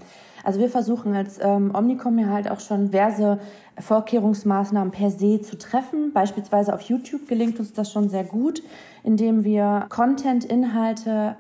Also 0.44 0.61
wir 0.61 0.68
versuchen 0.68 1.14
als 1.14 1.38
ähm, 1.42 1.73
Omnicom 1.75 2.18
ja 2.18 2.28
halt 2.28 2.50
auch 2.50 2.61
schon 2.61 2.90
diverse 2.90 3.40
Vorkehrungsmaßnahmen 3.78 4.92
per 4.92 5.11
se 5.11 5.40
zu 5.40 5.56
treffen. 5.56 6.12
Beispielsweise 6.12 6.75
auf 6.75 6.83
YouTube 6.83 7.26
gelingt 7.26 7.59
uns 7.59 7.73
das 7.73 7.90
schon 7.90 8.11
sehr 8.11 8.25
gut, 8.25 8.62
indem 9.04 9.44
wir 9.44 9.87
Content-Inhalte 9.90 11.37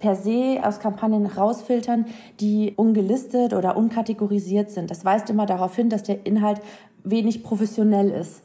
per 0.00 0.16
se 0.16 0.60
aus 0.62 0.80
Kampagnen 0.80 1.26
rausfiltern, 1.26 2.06
die 2.40 2.72
ungelistet 2.76 3.52
oder 3.52 3.76
unkategorisiert 3.76 4.70
sind. 4.70 4.90
Das 4.90 5.04
weist 5.04 5.30
immer 5.30 5.46
darauf 5.46 5.76
hin, 5.76 5.90
dass 5.90 6.02
der 6.02 6.26
Inhalt 6.26 6.60
wenig 7.04 7.44
professionell 7.44 8.10
ist. 8.10 8.42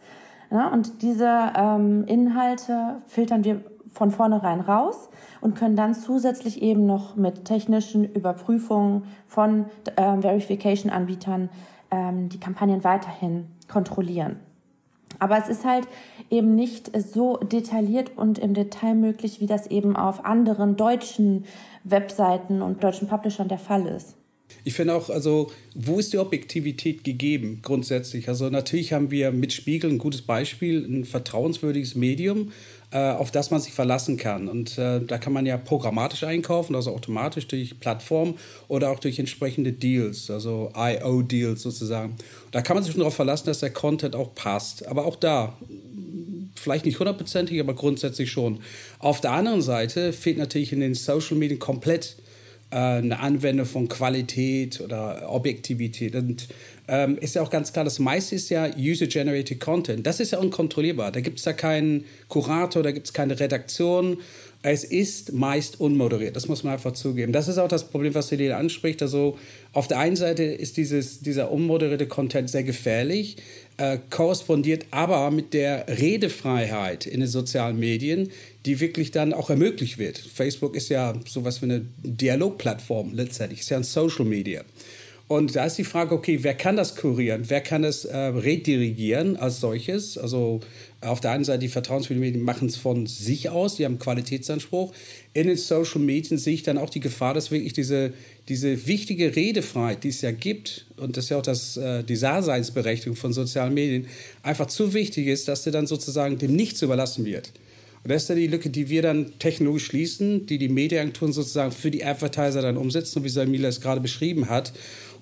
Ja, 0.51 0.67
und 0.67 1.01
diese 1.01 1.53
ähm, 1.55 2.03
Inhalte 2.05 3.01
filtern 3.05 3.43
wir 3.43 3.61
von 3.91 4.11
vornherein 4.11 4.59
raus 4.61 5.09
und 5.41 5.55
können 5.55 5.75
dann 5.75 5.93
zusätzlich 5.93 6.61
eben 6.61 6.85
noch 6.85 7.15
mit 7.15 7.45
technischen 7.45 8.03
Überprüfungen 8.03 9.03
von 9.25 9.65
äh, 9.95 10.17
Verification-Anbietern 10.21 11.49
ähm, 11.91 12.29
die 12.29 12.39
Kampagnen 12.39 12.83
weiterhin 12.83 13.47
kontrollieren. 13.67 14.39
Aber 15.17 15.37
es 15.37 15.49
ist 15.49 15.65
halt 15.65 15.87
eben 16.29 16.53
nicht 16.53 16.91
so 16.95 17.37
detailliert 17.37 18.15
und 18.15 18.37
im 18.37 18.53
Detail 18.53 18.93
möglich, 18.93 19.41
wie 19.41 19.47
das 19.47 19.67
eben 19.67 19.95
auf 19.95 20.23
anderen 20.25 20.75
deutschen 20.75 21.45
Webseiten 21.83 22.61
und 22.61 22.83
deutschen 22.83 23.07
Publishern 23.07 23.47
der 23.47 23.59
Fall 23.59 23.87
ist. 23.87 24.18
Ich 24.63 24.74
finde 24.74 24.94
auch, 24.94 25.10
also, 25.10 25.51
wo 25.74 26.00
ist 26.00 26.13
die 26.13 26.18
Objektivität 26.18 27.03
gegeben 27.03 27.60
grundsätzlich? 27.62 28.27
Also, 28.27 28.50
natürlich 28.50 28.94
haben 28.94 29.12
wir 29.12 29.32
mit 29.32 29.53
Spiegel 29.53 29.89
ein 29.89 29.98
gutes 29.98 30.22
Beispiel, 30.22 30.86
ein 30.86 31.06
vertrauenswürdiges 31.06 31.96
Medium, 31.96 32.51
äh, 32.91 33.12
auf 33.12 33.32
das 33.32 33.51
man 33.51 33.62
sich 33.62 33.74
verlassen 33.74 34.18
kann. 34.18 34.48
Und 34.48 34.77
äh, 34.77 35.00
da 35.00 35.18
kann 35.18 35.34
man 35.34 35.46
ja 35.46 35.58
programmatisch 35.58 36.24
einkaufen, 36.24 36.75
also 36.75 36.91
automatisch 36.91 37.48
durch 37.48 37.79
Plattformen 37.79 38.36
oder 38.68 38.89
auch 38.89 39.00
durch 39.00 39.20
entsprechende 39.20 39.72
Deals, 39.72 40.29
also 40.29 40.72
IO-Deals 40.75 41.62
sozusagen. 41.62 42.15
Da 42.51 42.62
kann 42.62 42.75
man 42.75 42.84
sich 42.84 42.94
schon 42.94 43.00
darauf 43.00 43.15
verlassen, 43.15 43.46
dass 43.46 43.60
der 43.60 43.70
Content 43.70 44.15
auch 44.15 44.34
passt. 44.34 44.88
Aber 44.88 45.06
auch 45.06 45.15
da, 45.15 45.58
vielleicht 46.56 46.86
nicht 46.86 47.00
hundertprozentig, 47.00 47.60
aber 47.60 47.74
grundsätzlich 47.74 48.32
schon. 48.32 48.60
Auf 49.00 49.22
der 49.22 49.32
anderen 49.32 49.62
Seite 49.62 50.13
fehlt 50.13 50.38
natürlich 50.38 50.74
in 50.74 50.79
den 50.79 50.96
Social 50.96 51.38
Medien 51.38 51.60
komplett 51.60 52.18
eine 52.71 53.19
Anwendung 53.19 53.65
von 53.65 53.88
Qualität 53.88 54.79
oder 54.81 55.29
Objektivität. 55.29 56.15
Und 56.15 56.47
ähm, 56.88 57.17
ist 57.17 57.35
ja 57.35 57.41
auch 57.41 57.49
ganz 57.49 57.73
klar, 57.73 57.83
das 57.83 57.99
meiste 57.99 58.35
ist 58.35 58.49
ja 58.49 58.69
User-Generated 58.77 59.59
Content. 59.59 60.05
Das 60.05 60.19
ist 60.19 60.31
ja 60.31 60.39
unkontrollierbar. 60.39 61.11
Da 61.11 61.21
gibt 61.21 61.39
es 61.39 61.45
ja 61.45 61.53
keinen 61.53 62.05
Kurator, 62.27 62.83
da 62.83 62.91
gibt 62.91 63.07
es 63.07 63.13
keine 63.13 63.39
Redaktion. 63.39 64.17
Es 64.61 64.83
ist 64.83 65.31
meist 65.31 65.79
unmoderiert, 65.79 66.35
das 66.35 66.49
muss 66.49 66.63
man 66.63 66.73
einfach 66.73 66.91
zugeben. 66.91 67.31
Das 67.31 67.47
ist 67.47 67.57
auch 67.57 67.69
das 67.69 67.89
Problem, 67.89 68.13
was 68.13 68.29
Helene 68.29 68.57
anspricht. 68.57 69.01
Also 69.01 69.38
auf 69.71 69.88
der 69.88 69.99
einen 69.99 70.17
Seite 70.17 70.43
ist 70.43 70.75
dieses, 70.75 71.21
dieser 71.21 71.49
unmoderierte 71.49 72.07
Content 72.07 72.49
sehr 72.49 72.63
gefährlich, 72.63 73.38
äh, 73.79 74.00
korrespondiert 74.09 74.86
aber 74.91 75.31
mit 75.31 75.53
der 75.53 75.88
Redefreiheit 75.88 77.05
in 77.05 77.21
den 77.21 77.29
sozialen 77.29 77.79
Medien, 77.79 78.29
die 78.65 78.79
wirklich 78.79 79.12
dann 79.12 79.33
auch 79.33 79.50
ermöglicht 79.50 79.98
wird. 79.98 80.17
Facebook 80.17 80.75
ist 80.75 80.89
ja 80.89 81.13
sowas 81.25 81.62
wie 81.62 81.65
eine 81.65 81.86
Dialogplattform 82.03 83.13
letztendlich, 83.13 83.62
ist 83.62 83.69
ja 83.69 83.77
ein 83.77 83.83
Social 83.83 84.25
Media. 84.25 84.63
Und 85.29 85.55
da 85.55 85.65
ist 85.65 85.77
die 85.77 85.83
Frage, 85.83 86.15
okay, 86.15 86.39
wer 86.41 86.55
kann 86.55 86.75
das 86.75 86.95
kurieren? 86.95 87.43
Wer 87.50 87.62
kann 87.62 87.83
das 87.83 88.03
äh, 88.03 88.17
redirigieren 88.17 89.38
als 89.38 89.59
solches? 89.59 90.17
Also 90.17 90.59
auf 91.01 91.21
der 91.21 91.29
einen 91.29 91.43
Seite 91.43 91.59
die 91.59 91.67
vertrauenswürdigen 91.67 92.41
machen 92.41 92.67
es 92.67 92.77
von 92.77 93.05
sich 93.05 93.48
aus, 93.48 93.75
die 93.75 93.86
haben 93.86 94.00
Qualitätsanspruch. 94.00 94.91
In 95.33 95.45
den 95.45 95.55
Social 95.55 96.01
Medien 96.01 96.39
sehe 96.39 96.55
ich 96.55 96.63
dann 96.63 96.79
auch 96.79 96.89
die 96.89 97.00
Gefahr, 97.00 97.36
dass 97.36 97.51
wirklich 97.51 97.74
diese, 97.74 98.12
diese 98.48 98.88
wichtige 98.88 99.36
Redefreiheit, 99.36 100.03
die 100.03 100.09
es 100.09 100.21
ja 100.21 100.31
gibt, 100.31 100.88
und 100.98 101.15
das 101.15 101.25
ist 101.25 101.29
ja 101.29 101.38
auch 101.38 101.43
das, 101.43 101.77
äh, 101.77 102.03
die 102.03 102.17
Daseinsberechtigung 102.17 103.15
von 103.15 103.31
sozialen 103.31 103.75
Medien, 103.75 104.07
einfach 104.41 104.65
zu 104.65 104.95
wichtig 104.95 105.27
ist, 105.27 105.48
dass 105.48 105.63
sie 105.63 105.69
dann 105.69 105.86
sozusagen 105.86 106.39
dem 106.39 106.55
Nichts 106.55 106.81
überlassen 106.81 107.24
wird. 107.24 107.51
Und 108.03 108.12
das 108.12 108.24
ist 108.24 108.29
ja 108.29 108.36
die 108.36 108.48
Lücke, 108.48 108.69
die 108.69 108.89
wir 108.89 109.01
dann 109.01 109.38
technologisch 109.39 109.86
schließen, 109.86 110.45
die 110.45 110.57
die 110.57 110.69
Medienagenturen 110.69 111.33
sozusagen 111.33 111.71
für 111.71 111.91
die 111.91 112.03
Advertiser 112.03 112.62
dann 112.62 112.77
umsetzen, 112.77 113.24
wie 113.24 113.29
Samila 113.29 113.67
es 113.67 113.81
gerade 113.81 114.00
beschrieben 114.00 114.50
hat. 114.50 114.71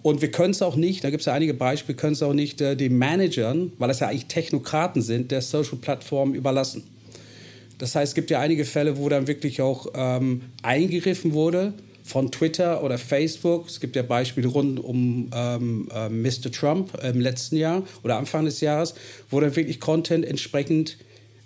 Und 0.04 0.22
wir 0.22 0.32
können 0.32 0.52
es 0.52 0.62
auch 0.62 0.76
nicht, 0.76 1.04
da 1.04 1.10
gibt 1.10 1.22
es 1.22 1.26
ja 1.26 1.34
einige 1.34 1.54
Beispiele, 1.54 1.96
können 1.96 2.14
es 2.14 2.24
auch 2.24 2.34
nicht 2.34 2.62
äh, 2.62 2.76
den 2.76 2.98
Managern, 2.98 3.72
weil 3.78 3.88
das 3.88 4.00
ja 4.00 4.08
eigentlich 4.08 4.28
Technokraten 4.28 5.02
sind, 5.02 5.32
der 5.32 5.42
Social-Plattformen 5.42 6.34
überlassen. 6.34 6.84
Das 7.78 7.96
heißt, 7.96 8.12
es 8.12 8.16
gibt 8.16 8.30
ja 8.30 8.40
einige 8.40 8.66
Fälle, 8.66 8.98
wo 8.98 9.10
dann 9.10 9.28
wirklich 9.28 9.62
auch 9.62 9.88
ähm, 9.94 10.42
eingegriffen 10.64 11.34
wurde 11.34 11.74
von 12.04 12.32
Twitter 12.32 12.84
oder 12.84 12.98
Facebook. 12.98 13.68
Es 13.68 13.80
gibt 13.80 13.96
ja 13.96 14.02
Beispiele 14.02 14.48
rund 14.48 14.80
um 14.80 15.30
ähm, 15.34 15.90
äh, 15.94 16.10
Mr. 16.10 16.52
Trump 16.52 16.98
im 17.04 17.20
letzten 17.20 17.58
Jahr 17.58 17.84
oder 18.04 18.18
Anfang 18.18 18.46
des 18.46 18.62
Jahres, 18.62 18.96
wo 19.30 19.40
dann 19.40 19.56
wirklich 19.56 19.80
Content 19.80 20.26
entsprechend 20.26 20.98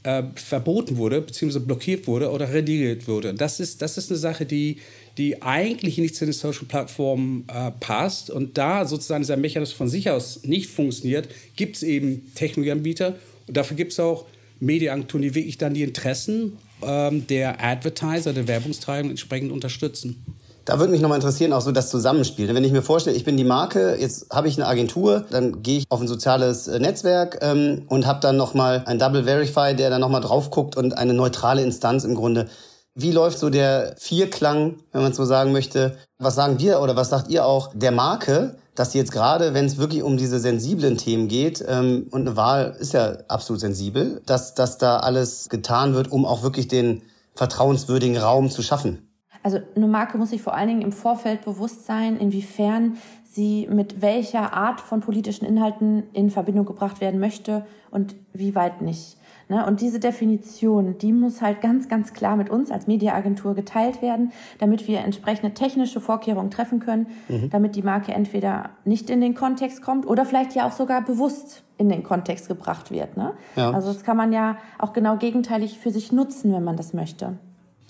äh, 0.04 0.24
verboten 0.36 0.98
wurde, 0.98 1.22
beziehungsweise 1.22 1.66
blockiert 1.66 2.08
wurde 2.08 2.32
oder 2.32 2.54
redigiert 2.54 3.08
wurde. 3.08 3.34
Das 3.34 3.60
ist, 3.60 3.82
das 3.82 3.98
ist 3.98 4.12
eine 4.12 4.18
Sache, 4.18 4.46
die, 4.46 4.78
die 5.18 5.42
eigentlich 5.42 5.98
nicht 5.98 6.16
zu 6.16 6.26
den 6.26 6.34
Social-Plattformen 6.34 7.46
äh, 7.48 7.72
passt. 7.80 8.30
Und 8.30 8.58
da 8.58 8.86
sozusagen 8.86 9.24
dieser 9.24 9.38
Mechanismus 9.38 9.78
von 9.78 9.90
sich 9.90 10.10
aus 10.10 10.42
nicht 10.44 10.70
funktioniert, 10.70 11.28
gibt 11.56 11.76
es 11.78 11.84
eben 11.84 12.32
Technologieanbieter. 12.36 13.16
Und 13.48 13.58
dafür 13.58 13.78
gibt 13.78 13.92
es 13.92 14.00
auch 14.00 14.26
Medienagenturen, 14.60 15.24
die 15.24 15.36
wirklich 15.36 15.58
dann 15.58 15.74
die 15.74 15.84
Interessen 15.84 16.58
ähm, 16.84 17.28
der 17.28 17.64
Advertiser, 17.64 18.34
der 18.34 18.48
Werbungstreibenden 18.48 19.12
entsprechend 19.12 19.52
unterstützen. 19.52 20.24
Da 20.66 20.78
würde 20.78 20.92
mich 20.92 21.02
nochmal 21.02 21.18
interessieren, 21.18 21.54
auch 21.54 21.62
so 21.62 21.72
das 21.72 21.90
Zusammenspiel. 21.90 22.54
Wenn 22.54 22.64
ich 22.64 22.72
mir 22.72 22.84
vorstelle, 22.84 23.18
ich 23.18 23.26
bin 23.26 23.36
die 23.36 23.44
Marke, 23.44 23.98
jetzt 24.00 24.28
habe 24.32 24.48
ich 24.48 24.58
eine 24.58 24.68
Agentur, 24.68 25.26
dann 25.32 25.64
gehe 25.64 25.80
ich 25.80 25.86
auf 25.90 26.00
ein 26.00 26.08
soziales 26.08 26.68
äh, 26.68 26.80
Netzwerk 26.80 27.40
ähm, 27.42 27.84
und 27.88 28.06
habe 28.06 28.20
dann 28.20 28.38
nochmal 28.38 28.84
ein 28.86 29.00
Double 29.00 29.24
Verify, 29.24 29.76
der 29.76 29.90
dann 29.90 30.02
nochmal 30.02 30.22
drauf 30.22 30.52
guckt 30.52 30.78
und 30.78 30.98
eine 30.98 31.14
neutrale 31.14 31.64
Instanz 31.64 32.04
im 32.04 32.14
Grunde. 32.14 32.48
Wie 32.94 33.12
läuft 33.12 33.40
so 33.40 33.50
der 33.50 33.96
Vierklang, 33.98 34.76
wenn 34.92 35.02
man 35.02 35.14
so 35.14 35.24
sagen 35.24 35.54
möchte? 35.54 35.98
Was 36.20 36.36
sagen 36.36 36.60
wir 36.60 36.82
oder 36.82 36.96
was 36.98 37.10
sagt 37.10 37.30
ihr 37.30 37.46
auch 37.46 37.72
der 37.74 37.92
Marke, 37.92 38.58
dass 38.76 38.94
jetzt 38.94 39.14
gerade, 39.14 39.54
wenn 39.54 39.66
es 39.66 39.78
wirklich 39.78 40.04
um 40.04 40.18
diese 40.18 40.40
sensiblen 40.40 40.98
Themen 40.98 41.30
geht, 41.30 41.64
ähm, 41.66 42.08
und 42.12 42.22
eine 42.22 42.36
Wahl 42.36 42.76
ist 42.80 42.94
ja 42.94 43.18
absolut 43.30 43.62
sensibel, 43.62 44.22
dass, 44.26 44.56
dass 44.56 44.78
da 44.78 44.98
alles 44.98 45.48
getan 45.48 45.94
wird, 45.94 46.12
um 46.12 46.26
auch 46.26 46.44
wirklich 46.44 46.68
den 46.68 47.02
vertrauenswürdigen 47.34 48.18
Raum 48.18 48.50
zu 48.50 48.62
schaffen? 48.62 49.08
Also 49.44 49.60
eine 49.76 49.88
Marke 49.88 50.18
muss 50.18 50.30
sich 50.30 50.42
vor 50.42 50.54
allen 50.54 50.68
Dingen 50.68 50.82
im 50.82 50.92
Vorfeld 50.92 51.46
bewusst 51.46 51.86
sein, 51.86 52.18
inwiefern 52.18 52.98
sie 53.24 53.68
mit 53.72 54.02
welcher 54.02 54.54
Art 54.54 54.82
von 54.82 55.00
politischen 55.00 55.46
Inhalten 55.46 56.04
in 56.14 56.30
Verbindung 56.30 56.66
gebracht 56.66 57.00
werden 57.00 57.20
möchte 57.20 57.66
und 57.90 58.16
wie 58.34 58.54
weit 58.54 58.82
nicht. 58.82 59.18
Ne? 59.52 59.66
Und 59.66 59.82
diese 59.82 60.00
Definition, 60.00 60.98
die 60.98 61.12
muss 61.12 61.42
halt 61.42 61.60
ganz, 61.60 61.90
ganz 61.90 62.14
klar 62.14 62.38
mit 62.38 62.50
uns 62.50 62.72
als 62.72 62.88
Mediaagentur 62.88 63.54
geteilt 63.54 64.02
werden, 64.02 64.32
damit 64.60 64.88
wir 64.88 65.00
entsprechende 65.00 65.54
technische 65.54 66.00
Vorkehrungen 66.00 66.50
treffen 66.52 66.80
können, 66.80 67.08
mhm. 67.28 67.50
damit 67.50 67.76
die 67.76 67.82
Marke 67.82 68.14
entweder 68.14 68.70
nicht 68.86 69.10
in 69.10 69.20
den 69.20 69.36
Kontext 69.36 69.82
kommt 69.82 70.08
oder 70.08 70.26
vielleicht 70.26 70.56
ja 70.56 70.66
auch 70.66 70.72
sogar 70.72 71.04
bewusst 71.04 71.64
in 71.78 71.90
den 71.90 72.02
Kontext 72.02 72.48
gebracht 72.48 72.92
wird. 72.92 73.18
Ne? 73.18 73.34
Ja. 73.58 73.72
Also 73.72 73.92
das 73.92 74.06
kann 74.06 74.16
man 74.16 74.32
ja 74.32 74.58
auch 74.80 74.94
genau 74.94 75.18
gegenteilig 75.18 75.80
für 75.80 75.92
sich 75.92 76.14
nutzen, 76.14 76.54
wenn 76.54 76.64
man 76.64 76.78
das 76.78 76.94
möchte. 76.94 77.38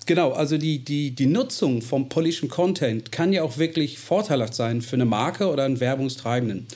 Genau, 0.06 0.32
also 0.32 0.58
die, 0.58 0.82
die, 0.84 1.14
die 1.14 1.26
Nutzung 1.26 1.80
vom 1.80 2.08
politischen 2.08 2.48
Content 2.48 3.12
kann 3.12 3.32
ja 3.32 3.44
auch 3.44 3.58
wirklich 3.58 4.00
vorteilhaft 4.00 4.54
sein 4.54 4.82
für 4.82 4.96
eine 4.96 5.04
Marke 5.04 5.48
oder 5.48 5.62
einen 5.62 5.78
Werbungstreibenden. 5.78 6.66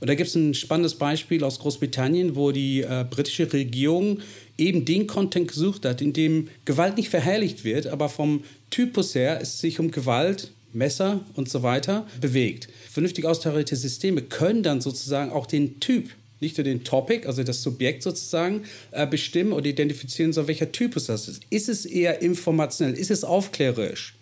Und 0.00 0.08
da 0.08 0.14
gibt 0.14 0.28
es 0.28 0.34
ein 0.34 0.54
spannendes 0.54 0.94
Beispiel 0.94 1.44
aus 1.44 1.58
Großbritannien, 1.58 2.36
wo 2.36 2.52
die 2.52 2.82
äh, 2.82 3.04
britische 3.08 3.52
Regierung 3.52 4.20
eben 4.58 4.84
den 4.84 5.06
Content 5.06 5.48
gesucht 5.48 5.84
hat, 5.84 6.00
in 6.00 6.12
dem 6.12 6.48
Gewalt 6.64 6.96
nicht 6.96 7.08
verherrlicht 7.08 7.64
wird, 7.64 7.86
aber 7.86 8.08
vom 8.08 8.44
Typus 8.70 9.14
her 9.14 9.38
es 9.40 9.60
sich 9.60 9.80
um 9.80 9.90
Gewalt, 9.90 10.52
Messer 10.72 11.20
und 11.34 11.48
so 11.48 11.62
weiter 11.62 12.06
bewegt. 12.20 12.68
Vernünftig 12.90 13.24
austarierte 13.24 13.76
Systeme 13.76 14.22
können 14.22 14.62
dann 14.62 14.80
sozusagen 14.80 15.30
auch 15.30 15.46
den 15.46 15.78
Typ 15.80 16.10
nicht 16.40 16.58
nur 16.58 16.64
den 16.64 16.84
Topic, 16.84 17.26
also 17.26 17.42
das 17.42 17.62
Subjekt 17.62 18.02
sozusagen, 18.02 18.64
äh, 18.90 19.06
bestimmen 19.06 19.52
oder 19.52 19.66
identifizieren, 19.66 20.32
sondern 20.32 20.48
welcher 20.48 20.70
Typus 20.70 21.06
das 21.06 21.26
ist. 21.28 21.42
Ist 21.48 21.68
es 21.68 21.86
eher 21.86 22.20
informationell? 22.22 22.94
Ist 22.94 23.10
es 23.10 23.24
aufklärerisch? 23.24 24.14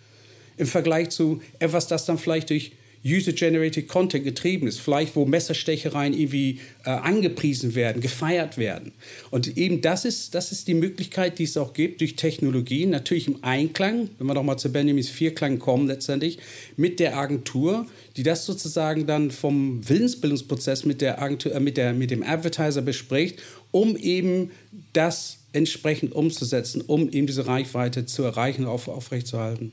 Im 0.56 0.66
Vergleich 0.66 1.08
zu 1.08 1.42
etwas, 1.58 1.88
das 1.88 2.04
dann 2.04 2.18
vielleicht 2.18 2.50
durch 2.50 2.72
User-Generated 3.04 3.88
Content 3.88 4.24
getrieben 4.24 4.66
ist, 4.66 4.80
vielleicht 4.80 5.16
wo 5.16 5.24
Messerstechereien 5.24 6.14
irgendwie 6.14 6.60
äh, 6.84 6.90
angepriesen 6.90 7.74
werden, 7.74 8.00
gefeiert 8.00 8.58
werden. 8.58 8.92
Und 9.30 9.56
eben 9.56 9.80
das 9.80 10.04
ist, 10.04 10.34
das 10.34 10.52
ist 10.52 10.68
die 10.68 10.74
Möglichkeit, 10.74 11.38
die 11.38 11.44
es 11.44 11.56
auch 11.56 11.72
gibt 11.72 12.00
durch 12.00 12.16
Technologien, 12.16 12.90
natürlich 12.90 13.26
im 13.26 13.42
Einklang, 13.42 14.08
wenn 14.18 14.26
wir 14.26 14.34
nochmal 14.34 14.58
zu 14.58 14.70
Benjamins 14.70 15.08
Vierklang 15.08 15.58
kommen 15.58 15.88
letztendlich, 15.88 16.38
mit 16.76 17.00
der 17.00 17.16
Agentur, 17.16 17.86
die 18.16 18.22
das 18.22 18.46
sozusagen 18.46 19.06
dann 19.06 19.30
vom 19.30 19.88
Willensbildungsprozess 19.88 20.84
mit, 20.84 21.00
der 21.00 21.20
Agentur, 21.20 21.54
äh, 21.54 21.60
mit, 21.60 21.76
der, 21.76 21.92
mit 21.94 22.10
dem 22.10 22.22
Advertiser 22.22 22.82
bespricht, 22.82 23.42
um 23.72 23.96
eben 23.96 24.50
das 24.92 25.38
entsprechend 25.52 26.12
umzusetzen, 26.12 26.82
um 26.82 27.10
eben 27.10 27.26
diese 27.26 27.46
Reichweite 27.46 28.06
zu 28.06 28.22
erreichen, 28.22 28.64
auf, 28.64 28.88
aufrechtzuerhalten. 28.88 29.72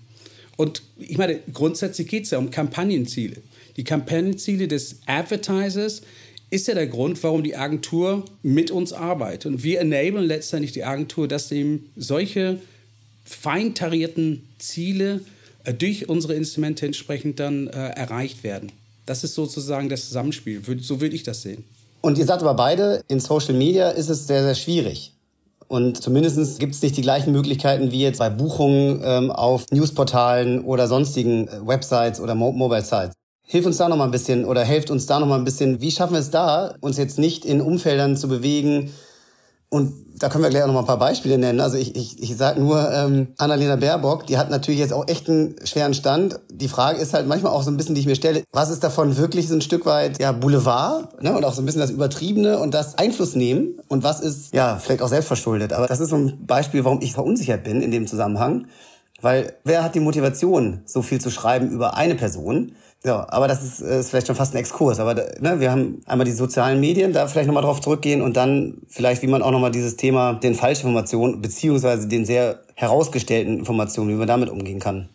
Und 0.60 0.82
ich 0.98 1.18
meine, 1.18 1.40
grundsätzlich 1.54 2.10
geht 2.10 2.26
es 2.26 2.32
ja 2.32 2.38
um 2.38 2.52
Kampagnenziele. 2.52 3.38
Die 3.78 3.86
Kampagnenziele 3.86 4.68
des 4.68 4.98
Advertisers 5.06 6.02
ist 6.50 6.68
ja 6.68 6.74
der 6.74 6.88
Grund, 6.88 7.24
warum 7.24 7.46
die 7.46 7.56
Agentur 7.56 8.26
mit 8.44 8.70
uns 8.70 8.92
arbeitet. 8.92 9.46
Und 9.46 9.64
wir 9.64 9.80
enablen 9.80 10.26
letztendlich 10.26 10.74
die 10.74 10.84
Agentur, 10.84 11.30
dass 11.30 11.50
eben 11.54 11.90
solche 11.96 12.60
feintarierten 13.24 14.50
Ziele 14.58 15.22
äh, 15.64 15.74
durch 15.74 16.10
unsere 16.10 16.34
Instrumente 16.34 16.86
entsprechend 16.86 17.40
dann 17.40 17.68
äh, 17.68 17.92
erreicht 17.92 18.44
werden. 18.44 18.74
Das 19.06 19.24
ist 19.24 19.36
sozusagen 19.36 19.88
das 19.88 20.08
Zusammenspiel. 20.10 20.62
So 20.82 21.00
würde 21.00 21.16
ich 21.16 21.24
das 21.24 21.42
sehen. 21.42 21.64
Und 22.02 22.18
ihr 22.18 22.26
sagt 22.26 22.42
aber 22.42 22.56
beide, 22.56 23.02
in 23.08 23.22
Social 23.22 23.54
Media 23.54 23.92
ist 23.92 24.10
es 24.10 24.28
sehr, 24.28 24.44
sehr 24.44 24.56
schwierig. 24.56 25.14
Und 25.70 26.02
zumindest 26.02 26.60
gibt 26.60 26.74
es 26.74 26.82
nicht 26.82 26.98
die 26.98 27.04
gleichen 27.04 27.32
Möglichkeiten 27.32 27.92
wie 27.92 28.02
jetzt 28.02 28.18
bei 28.18 28.32
Buchungen 28.32 29.02
ähm, 29.04 29.32
auf 29.32 29.66
Newsportalen 29.72 30.66
oder 30.66 30.88
sonstigen 30.88 31.48
äh, 31.48 31.66
Websites 31.66 32.20
oder 32.20 32.34
Mo 32.34 32.52
Mobile 32.52 32.82
Sites. 32.82 33.14
Hilf 33.46 33.68
uns 33.68 33.78
da 33.78 33.88
noch 33.88 33.96
mal 33.96 34.06
ein 34.06 34.12
bisschen 34.12 34.46
oder 34.46 34.64
helft 34.64 34.90
uns 34.90 35.06
da 35.06 35.20
noch 35.20 35.28
mal 35.28 35.38
ein 35.38 35.44
bisschen. 35.44 35.80
Wie 35.80 35.92
schaffen 35.92 36.14
wir 36.14 36.20
es 36.20 36.32
da, 36.32 36.74
uns 36.82 36.98
jetzt 36.98 37.20
nicht 37.20 37.46
in 37.46 37.62
Umfeldern 37.62 38.18
zu 38.18 38.28
bewegen, 38.28 38.92
und 39.70 39.94
da 40.20 40.30
können 40.30 40.44
wir 40.44 40.50
gleich 40.50 40.64
auch 40.64 40.68
noch 40.68 40.74
mal 40.74 40.82
ein 40.82 40.86
paar 40.86 41.00
Beispiele 41.00 41.38
nennen. 41.38 41.62
Also 41.62 41.78
ich, 41.78 41.96
ich, 41.96 42.22
ich 42.22 42.36
sage 42.36 42.60
nur, 42.60 42.92
ähm, 42.92 43.28
Annalena 43.38 43.76
Baerbock, 43.78 44.28
die 44.28 44.38
hat 44.38 44.50
natürlich 44.50 44.80
jetzt 44.80 44.92
auch 44.92 45.08
echt 45.08 45.30
einen 45.30 45.56
schweren 45.64 45.94
Stand. 45.94 46.40
Die 46.52 46.68
Frage 46.68 47.00
ist 47.00 47.14
halt 47.14 47.28
manchmal 47.28 47.54
auch 47.54 47.64
so 47.64 47.72
ein 47.72 47.78
bisschen, 47.78 47.96
die 47.96 48.02
ich 48.02 48.08
mir 48.08 48.16
stelle, 48.16 48.44
was 48.52 48.70
ist 48.70 48.84
davon 48.84 49.16
wirklich 49.18 49.48
so 49.48 49.54
ein 49.54 49.62
Stück 49.62 49.86
weit 49.86 50.20
ja 50.20 50.32
Boulevard 50.32 51.22
ne? 51.22 51.38
und 51.38 51.46
auch 51.46 51.54
so 51.54 51.62
ein 51.62 51.66
bisschen 51.66 51.82
das 51.82 51.92
Übertriebene 51.92 52.60
und 52.60 52.74
das 52.74 52.98
Einfluss 52.98 53.36
nehmen 53.36 53.80
und 53.88 54.04
was 54.04 54.20
ist 54.20 54.54
ja 54.54 54.78
vielleicht 54.78 55.02
auch 55.02 55.08
selbstverschuldet. 55.08 55.72
Aber 55.72 55.88
das 55.88 56.00
ist 56.00 56.10
so 56.10 56.18
ein 56.18 56.46
Beispiel, 56.46 56.84
warum 56.84 57.02
ich 57.02 57.14
verunsichert 57.14 57.64
bin 57.64 57.82
in 57.82 57.92
dem 57.92 58.08
Zusammenhang. 58.08 58.68
Weil 59.22 59.54
wer 59.64 59.84
hat 59.84 59.96
die 59.96 60.00
Motivation, 60.00 60.82
so 60.86 61.02
viel 61.02 61.20
zu 61.20 61.30
schreiben 61.30 61.70
über 61.70 61.96
eine 61.96 62.16
Person? 62.16 62.74
Ja, 63.06 63.26
aber 63.30 63.48
das 63.48 63.64
ist, 63.64 63.80
ist 63.80 64.10
vielleicht 64.10 64.28
schon 64.28 64.36
fast 64.36 64.54
ein 64.54 64.58
Exkurs. 64.58 65.00
Aber 65.00 65.14
ne, 65.14 65.60
wir 65.60 65.72
haben 65.72 66.02
einmal 66.06 66.26
die 66.26 66.34
sozialen 66.34 66.82
Medien, 66.82 67.14
da 67.14 67.28
vielleicht 67.28 67.48
nochmal 67.48 67.64
drauf 67.64 67.80
zurückgehen 67.80 68.22
und 68.22 68.36
dann 68.36 68.82
vielleicht, 68.90 69.22
wie 69.22 69.28
man 69.28 69.42
auch 69.42 69.52
nochmal 69.52 69.72
dieses 69.72 69.96
Thema 69.96 70.34
den 70.34 70.54
Falschinformationen 70.54 71.42
beziehungsweise 71.42 72.10
den 72.10 72.26
sehr 72.26 72.60
herausgestellten 72.76 73.60
Informationen, 73.60 74.10
wie 74.10 74.16
man 74.16 74.28
damit 74.28 74.50
umgehen 74.50 74.80
kann. 74.80 75.08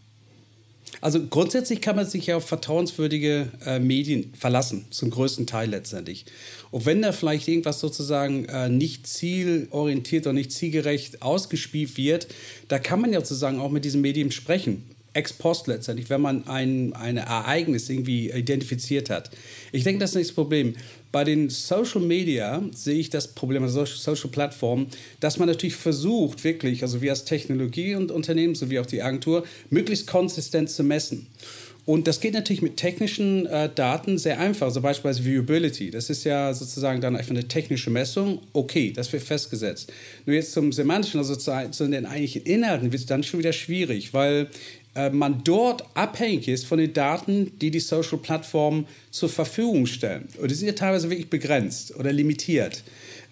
Also 1.03 1.21
grundsätzlich 1.27 1.83
kann 1.83 1.97
man 1.97 2.07
sich 2.07 2.29
ja 2.29 2.37
auf 2.37 2.47
vertrauenswürdige 2.47 3.49
äh, 3.67 3.79
Medien 3.79 4.33
verlassen, 4.35 4.87
zum 4.89 5.11
größten 5.11 5.47
Teil 5.47 5.69
letztendlich. 5.69 6.25
Und 6.71 6.87
wenn 6.87 7.03
da 7.03 7.13
vielleicht 7.13 7.47
irgendwas 7.47 7.81
sozusagen 7.81 8.47
äh, 8.47 8.71
nicht 8.71 9.07
zielorientiert 9.07 10.27
oder 10.27 10.33
nicht 10.33 10.53
zielgerecht 10.53 11.21
ausgespielt 11.21 11.99
wird, 11.99 12.29
da 12.69 12.79
kann 12.79 13.03
man 13.03 13.13
ja 13.13 13.21
sozusagen 13.21 13.61
auch 13.61 13.71
mit 13.71 13.85
diesen 13.85 14.01
Medien 14.01 14.31
sprechen 14.31 14.94
ex 15.15 15.33
post 15.33 15.67
letztendlich, 15.67 16.11
wenn 16.11 16.21
man 16.21 16.47
ein, 16.47 16.93
ein 16.93 17.17
Ereignis 17.17 17.89
irgendwie 17.89 18.31
identifiziert 18.31 19.11
hat. 19.11 19.31
Ich 19.73 19.85
denke, 19.85 20.01
das 20.01 20.11
ist 20.11 20.17
nicht 20.17 20.29
das 20.29 20.35
Problem. 20.35 20.75
Bei 21.13 21.25
den 21.25 21.49
Social 21.49 22.01
Media 22.01 22.63
sehe 22.73 22.99
ich 22.99 23.09
das 23.09 23.29
Problem, 23.29 23.63
also 23.63 23.85
Social 23.85 24.31
Plattformen, 24.31 24.89
dass 25.21 25.39
man 25.39 25.49
natürlich 25.49 25.77
versucht, 25.77 26.43
wirklich, 26.43 26.83
also 26.83 27.01
wir 27.01 27.13
als 27.13 27.25
Technologie 27.25 27.95
und 27.95 28.11
Unternehmen 28.11 28.57
sowie 28.57 28.81
auch 28.81 28.87
die 28.87 29.01
Agentur, 29.01 29.45
möglichst 29.71 30.09
konsistent 30.09 30.71
zu 30.71 30.83
messen. 30.83 31.29
Und 31.87 32.07
das 32.07 32.21
geht 32.21 32.33
natürlich 32.33 32.63
mit 32.63 32.79
technischen 32.79 33.45
äh, 33.45 33.69
Daten 33.73 34.17
sehr 34.17 34.41
einfach, 34.41 34.67
also 34.67 34.81
beispielsweise 34.81 35.25
Viewability. 35.25 35.91
Das 35.91 36.09
ist 36.09 36.25
ja 36.25 36.55
sozusagen 36.55 37.03
dann 37.03 37.15
einfach 37.15 37.33
eine 37.33 37.47
technische 37.47 37.91
Messung. 37.91 38.41
Okay, 38.55 38.91
das 38.91 39.13
wird 39.13 39.23
festgesetzt. 39.23 39.93
Nur 40.25 40.35
jetzt 40.35 40.53
zum 40.53 40.73
semantischen, 40.73 41.19
also 41.19 41.37
zu, 41.37 41.53
zu 41.71 41.87
den 41.87 42.07
eigentlichen 42.07 42.43
Inhalten, 42.43 42.91
wird 42.91 43.03
es 43.03 43.07
dann 43.07 43.23
schon 43.23 43.41
wieder 43.41 43.53
schwierig, 43.53 44.15
weil 44.15 44.49
äh, 44.95 45.11
man 45.11 45.43
dort 45.45 45.85
abhängig 45.95 46.49
ist 46.49 46.67
von 46.67 46.79
den 46.79 46.93
Daten, 46.93 47.53
die 47.61 47.71
die 47.71 47.81
Social-Plattformen 47.81 48.87
zur 49.11 49.29
Verfügung 49.29 49.87
stellen. 49.87 50.29
Und 50.41 50.51
die 50.51 50.55
sind 50.55 50.69
ja 50.69 50.75
teilweise 50.75 51.11
wirklich 51.11 51.31
begrenzt 51.31 51.97
oder 51.97 52.13
limitiert. 52.13 52.83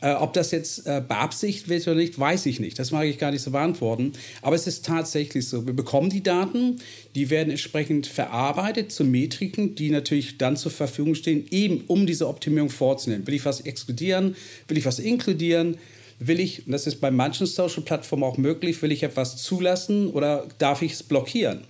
Äh, 0.03 0.15
ob 0.15 0.33
das 0.33 0.51
jetzt 0.51 0.87
äh, 0.87 1.01
beabsichtigt 1.07 1.69
wird 1.69 1.87
oder 1.87 1.95
nicht, 1.95 2.19
weiß 2.19 2.47
ich 2.47 2.59
nicht. 2.59 2.77
Das 2.79 2.91
mag 2.91 3.07
ich 3.07 3.19
gar 3.19 3.31
nicht 3.31 3.43
so 3.43 3.53
beantworten. 3.53 4.13
Aber 4.43 4.57
es 4.57 4.67
ist 4.67 4.85
tatsächlich 4.85 5.47
so. 5.47 5.65
Wir 5.65 5.75
bekommen 5.75 6.11
die 6.11 6.25
Daten, 6.25 6.81
die 7.15 7.31
werden 7.31 7.51
entsprechend 7.51 8.09
verarbeitet 8.09 8.91
zu 8.91 9.05
Metriken, 9.05 9.77
die 9.77 9.91
natürlich 9.91 10.39
dann 10.39 10.57
zur 10.57 10.73
Verfügung 10.73 11.15
stehen, 11.15 11.47
eben 11.51 11.85
um 11.87 12.07
diese 12.07 12.27
Optimierung 12.27 12.69
vorzunehmen. 12.69 13.29
Will 13.29 13.35
ich 13.35 13.45
was 13.45 13.61
exkludieren? 13.61 14.35
Will 14.67 14.77
ich 14.77 14.87
was 14.87 14.99
inkludieren? 14.99 15.79
Will 16.27 16.41
ich, 16.41 16.67
und 16.67 16.73
das 16.73 16.87
ist 16.87 17.01
bei 17.01 17.11
manchen 17.11 17.47
Social-Plattformen 17.47 18.25
auch 18.25 18.39
möglich, 18.39 18.81
will 18.83 18.93
ich 18.93 19.03
etwas 19.03 19.37
zulassen 19.37 20.09
oder 20.11 20.47
darf 20.59 20.83
ich 20.83 20.93
es 20.93 21.03
blockieren? 21.03 21.61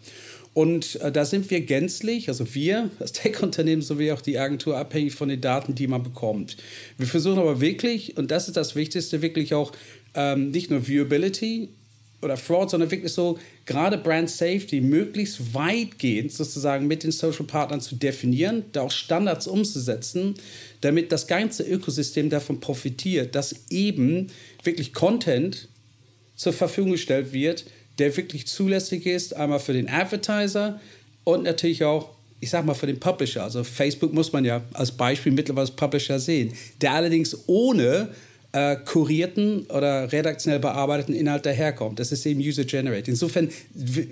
Und 0.54 1.00
äh, 1.00 1.10
da 1.10 1.24
sind 1.24 1.50
wir 1.50 1.62
gänzlich, 1.62 2.28
also 2.28 2.54
wir, 2.54 2.90
das 2.98 3.12
Tech-Unternehmen 3.12 3.82
sowie 3.82 4.12
auch 4.12 4.20
die 4.20 4.38
Agentur, 4.38 4.76
abhängig 4.76 5.14
von 5.14 5.28
den 5.28 5.40
Daten, 5.40 5.74
die 5.74 5.86
man 5.86 6.02
bekommt. 6.02 6.56
Wir 6.98 7.06
versuchen 7.06 7.38
aber 7.38 7.60
wirklich, 7.60 8.16
und 8.18 8.30
das 8.30 8.48
ist 8.48 8.56
das 8.56 8.76
Wichtigste, 8.76 9.22
wirklich 9.22 9.54
auch 9.54 9.72
ähm, 10.14 10.50
nicht 10.50 10.70
nur 10.70 10.86
Viewability 10.86 11.70
oder 12.22 12.36
Fraud, 12.36 12.70
sondern 12.70 12.90
wirklich 12.90 13.12
so 13.12 13.38
gerade 13.66 13.98
Brand 13.98 14.30
Safety 14.30 14.80
möglichst 14.80 15.54
weitgehend 15.54 16.32
sozusagen 16.32 16.86
mit 16.86 17.02
den 17.02 17.10
Social 17.10 17.44
Partnern 17.44 17.80
zu 17.80 17.96
definieren, 17.96 18.64
da 18.72 18.82
auch 18.82 18.90
Standards 18.90 19.46
umzusetzen, 19.46 20.34
damit 20.80 21.12
das 21.12 21.26
ganze 21.26 21.64
Ökosystem 21.64 22.30
davon 22.30 22.60
profitiert, 22.60 23.34
dass 23.34 23.54
eben 23.70 24.28
wirklich 24.62 24.92
Content 24.94 25.68
zur 26.34 26.52
Verfügung 26.52 26.92
gestellt 26.92 27.32
wird, 27.32 27.64
der 27.98 28.16
wirklich 28.16 28.46
zulässig 28.46 29.06
ist, 29.06 29.36
einmal 29.36 29.60
für 29.60 29.72
den 29.72 29.88
Advertiser 29.88 30.80
und 31.24 31.42
natürlich 31.42 31.84
auch, 31.84 32.10
ich 32.40 32.50
sag 32.50 32.64
mal, 32.64 32.74
für 32.74 32.86
den 32.86 32.98
Publisher. 33.00 33.44
Also 33.44 33.64
Facebook 33.64 34.12
muss 34.12 34.32
man 34.32 34.44
ja 34.44 34.62
als 34.72 34.92
Beispiel 34.92 35.32
mittlerweile 35.32 35.66
als 35.66 35.76
Publisher 35.76 36.18
sehen, 36.18 36.52
der 36.80 36.92
allerdings 36.92 37.36
ohne 37.46 38.08
äh, 38.52 38.76
kurierten 38.76 39.66
oder 39.66 40.12
redaktionell 40.12 40.60
bearbeiteten 40.60 41.14
Inhalt 41.14 41.46
daherkommt. 41.46 41.98
Das 41.98 42.12
ist 42.12 42.24
eben 42.26 42.40
User-Generated. 42.40 43.08
Insofern 43.08 43.48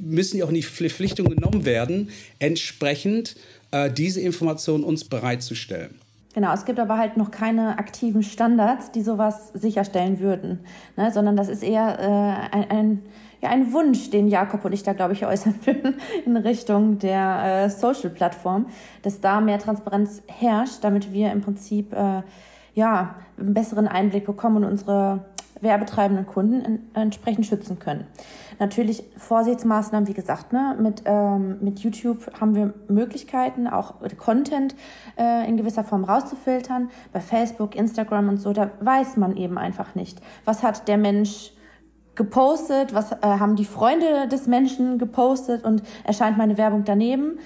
müssen 0.00 0.38
ja 0.38 0.44
auch 0.46 0.50
nicht 0.50 0.66
Verpflichtungen 0.66 1.36
genommen 1.36 1.64
werden, 1.64 2.10
entsprechend 2.38 3.36
äh, 3.70 3.90
diese 3.90 4.20
Informationen 4.20 4.84
uns 4.84 5.04
bereitzustellen. 5.04 5.94
Genau, 6.32 6.54
es 6.54 6.64
gibt 6.64 6.78
aber 6.78 6.96
halt 6.96 7.16
noch 7.16 7.32
keine 7.32 7.78
aktiven 7.78 8.22
Standards, 8.22 8.92
die 8.92 9.02
sowas 9.02 9.52
sicherstellen 9.52 10.20
würden, 10.20 10.60
ne? 10.96 11.10
sondern 11.12 11.36
das 11.36 11.48
ist 11.48 11.64
eher 11.64 11.98
äh, 11.98 12.56
ein, 12.56 12.70
ein, 12.70 13.02
ja, 13.42 13.48
ein 13.48 13.72
Wunsch, 13.72 14.10
den 14.10 14.28
Jakob 14.28 14.64
und 14.64 14.72
ich 14.72 14.84
da, 14.84 14.92
glaube 14.92 15.12
ich, 15.12 15.26
äußern 15.26 15.56
würden 15.64 15.96
in 16.24 16.36
Richtung 16.36 17.00
der 17.00 17.64
äh, 17.64 17.70
Social-Plattform, 17.70 18.66
dass 19.02 19.20
da 19.20 19.40
mehr 19.40 19.58
Transparenz 19.58 20.22
herrscht, 20.28 20.78
damit 20.82 21.12
wir 21.12 21.32
im 21.32 21.40
Prinzip 21.40 21.92
äh, 21.92 22.22
ja, 22.74 23.16
einen 23.38 23.54
besseren 23.54 23.88
Einblick 23.88 24.26
bekommen 24.26 24.58
und 24.58 24.64
unsere 24.64 25.24
werbetreibenden 25.60 26.26
Kunden 26.26 26.90
entsprechend 26.94 27.46
schützen 27.46 27.78
können. 27.78 28.06
Natürlich 28.58 29.04
Vorsichtsmaßnahmen, 29.16 30.08
wie 30.08 30.14
gesagt, 30.14 30.52
ne, 30.52 30.76
mit, 30.80 31.02
ähm, 31.04 31.58
mit 31.60 31.80
YouTube 31.80 32.30
haben 32.40 32.54
wir 32.54 32.74
Möglichkeiten, 32.88 33.66
auch 33.66 33.94
Content 34.18 34.74
äh, 35.18 35.48
in 35.48 35.56
gewisser 35.56 35.84
Form 35.84 36.04
rauszufiltern. 36.04 36.90
Bei 37.12 37.20
Facebook, 37.20 37.74
Instagram 37.74 38.28
und 38.28 38.36
so, 38.38 38.52
da 38.52 38.70
weiß 38.80 39.16
man 39.16 39.36
eben 39.36 39.58
einfach 39.58 39.94
nicht, 39.94 40.20
was 40.44 40.62
hat 40.62 40.88
der 40.88 40.98
Mensch 40.98 41.52
gepostet, 42.14 42.92
was 42.94 43.12
äh, 43.12 43.16
haben 43.22 43.56
die 43.56 43.64
Freunde 43.64 44.28
des 44.28 44.46
Menschen 44.46 44.98
gepostet 44.98 45.64
und 45.64 45.82
erscheint 46.04 46.36
meine 46.36 46.58
Werbung 46.58 46.84
daneben. 46.84 47.38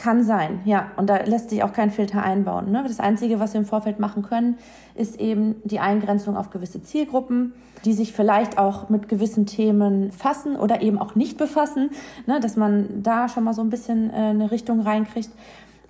Kann 0.00 0.24
sein, 0.24 0.60
ja. 0.64 0.92
Und 0.96 1.10
da 1.10 1.18
lässt 1.24 1.50
sich 1.50 1.62
auch 1.62 1.74
kein 1.74 1.90
Filter 1.90 2.22
einbauen. 2.22 2.70
Ne? 2.72 2.82
Das 2.88 3.00
Einzige, 3.00 3.38
was 3.38 3.52
wir 3.52 3.60
im 3.60 3.66
Vorfeld 3.66 4.00
machen 4.00 4.22
können, 4.22 4.56
ist 4.94 5.20
eben 5.20 5.56
die 5.64 5.78
Eingrenzung 5.78 6.38
auf 6.38 6.48
gewisse 6.48 6.82
Zielgruppen, 6.82 7.52
die 7.84 7.92
sich 7.92 8.14
vielleicht 8.14 8.56
auch 8.56 8.88
mit 8.88 9.10
gewissen 9.10 9.44
Themen 9.44 10.10
fassen 10.10 10.56
oder 10.56 10.80
eben 10.80 10.98
auch 10.98 11.16
nicht 11.16 11.36
befassen, 11.36 11.90
ne? 12.26 12.40
dass 12.40 12.56
man 12.56 13.02
da 13.02 13.28
schon 13.28 13.44
mal 13.44 13.52
so 13.52 13.60
ein 13.60 13.68
bisschen 13.68 14.08
äh, 14.08 14.14
eine 14.14 14.50
Richtung 14.50 14.80
reinkriegt. 14.80 15.28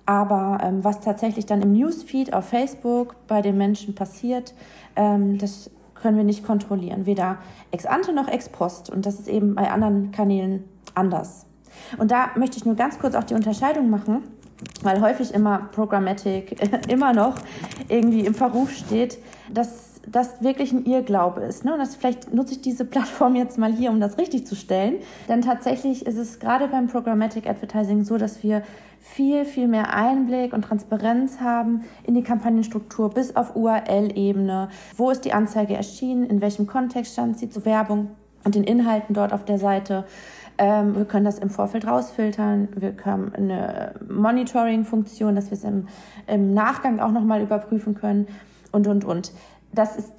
Aber 0.05 0.57
ähm, 0.61 0.83
was 0.83 0.99
tatsächlich 0.99 1.45
dann 1.45 1.61
im 1.61 1.71
Newsfeed 1.71 2.33
auf 2.33 2.49
Facebook 2.49 3.15
bei 3.27 3.41
den 3.41 3.57
Menschen 3.57 3.95
passiert, 3.95 4.53
ähm, 4.97 5.37
das 5.37 5.71
können 5.95 6.17
wir 6.17 6.25
nicht 6.25 6.45
kontrollieren, 6.45 7.05
weder 7.05 7.37
ex 7.71 7.85
ante 7.85 8.11
noch 8.11 8.27
ex 8.27 8.49
post. 8.49 8.89
Und 8.89 9.05
das 9.05 9.21
ist 9.21 9.29
eben 9.29 9.55
bei 9.55 9.71
anderen 9.71 10.11
Kanälen 10.11 10.65
anders. 10.95 11.45
Und 11.97 12.11
da 12.11 12.31
möchte 12.35 12.57
ich 12.57 12.65
nur 12.65 12.75
ganz 12.75 12.99
kurz 12.99 13.15
auch 13.15 13.23
die 13.23 13.33
Unterscheidung 13.33 13.89
machen, 13.89 14.23
weil 14.83 15.01
häufig 15.01 15.33
immer 15.33 15.69
Programmatic 15.71 16.57
immer 16.89 17.13
noch 17.13 17.35
irgendwie 17.87 18.25
im 18.25 18.33
Verruf 18.33 18.71
steht, 18.71 19.17
dass 19.51 19.91
das 20.07 20.41
wirklich 20.41 20.71
ein 20.71 20.85
Irrglaube 20.85 21.41
ist. 21.41 21.63
Ne? 21.63 21.73
Und 21.73 21.79
das, 21.79 21.95
vielleicht 21.95 22.33
nutze 22.33 22.53
ich 22.53 22.61
diese 22.61 22.85
Plattform 22.91 23.35
jetzt 23.35 23.57
mal 23.57 23.71
hier, 23.71 23.91
um 23.91 23.99
das 23.99 24.17
richtig 24.17 24.47
zu 24.47 24.55
stellen. 24.55 24.95
Denn 25.27 25.41
tatsächlich 25.41 26.05
ist 26.05 26.17
es 26.17 26.39
gerade 26.39 26.67
beim 26.67 26.87
Programmatic 26.87 27.47
Advertising 27.47 28.03
so, 28.03 28.17
dass 28.17 28.43
wir 28.43 28.63
viel, 28.99 29.45
viel 29.45 29.67
mehr 29.67 29.93
Einblick 29.93 30.53
und 30.53 30.63
Transparenz 30.63 31.39
haben 31.39 31.83
in 32.03 32.13
die 32.13 32.23
Kampagnenstruktur 32.23 33.09
bis 33.09 33.35
auf 33.35 33.55
URL-Ebene. 33.55 34.69
Wo 34.95 35.09
ist 35.09 35.25
die 35.25 35.33
Anzeige 35.33 35.75
erschienen? 35.75 36.25
In 36.25 36.39
welchem 36.39 36.67
Kontext 36.67 37.13
stand 37.13 37.39
sie 37.39 37.49
zur 37.49 37.65
Werbung 37.65 38.11
und 38.43 38.53
den 38.53 38.63
Inhalten 38.63 39.15
dort 39.15 39.33
auf 39.33 39.43
der 39.43 39.57
Seite? 39.57 40.05
Ähm, 40.57 40.95
wir 40.95 41.05
können 41.05 41.25
das 41.25 41.39
im 41.39 41.49
Vorfeld 41.49 41.87
rausfiltern. 41.87 42.69
Wir 42.75 42.93
haben 43.05 43.33
eine 43.33 43.93
Monitoring-Funktion, 44.09 45.35
dass 45.35 45.47
wir 45.47 45.57
es 45.57 45.63
im, 45.63 45.87
im 46.27 46.53
Nachgang 46.53 46.99
auch 46.99 47.11
nochmal 47.11 47.41
überprüfen 47.41 47.95
können 47.95 48.27
und, 48.71 48.87
und, 48.87 49.05
und. 49.05 49.31
Das 49.73 49.95
ist 49.97 50.11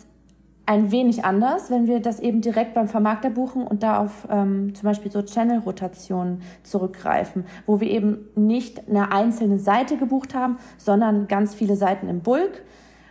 ein 0.65 0.93
wenig 0.93 1.25
anders, 1.25 1.71
wenn 1.71 1.87
wir 1.87 2.01
das 2.01 2.21
eben 2.21 2.41
direkt 2.41 2.75
beim 2.75 2.89
Vermarkter 2.89 3.31
buchen 3.31 3.67
und 3.67 3.83
da 3.83 3.99
auf 3.99 4.29
ähm, 4.31 4.75
zum 4.75 4.85
Beispiel 4.85 5.11
so 5.11 5.23
Channel-Rotationen 5.23 6.43
zurückgreifen, 6.63 7.45
wo 7.67 7.81
wir 7.81 7.91
eben 7.91 8.29
nicht 8.37 8.89
eine 8.89 9.11
einzelne 9.11 9.59
Seite 9.59 9.97
gebucht 9.97 10.35
haben, 10.35 10.59
sondern 10.79 11.27
ganz 11.27 11.55
viele 11.55 11.77
Seiten 11.77 12.09
im 12.09 12.21
Bulk. 12.21 12.63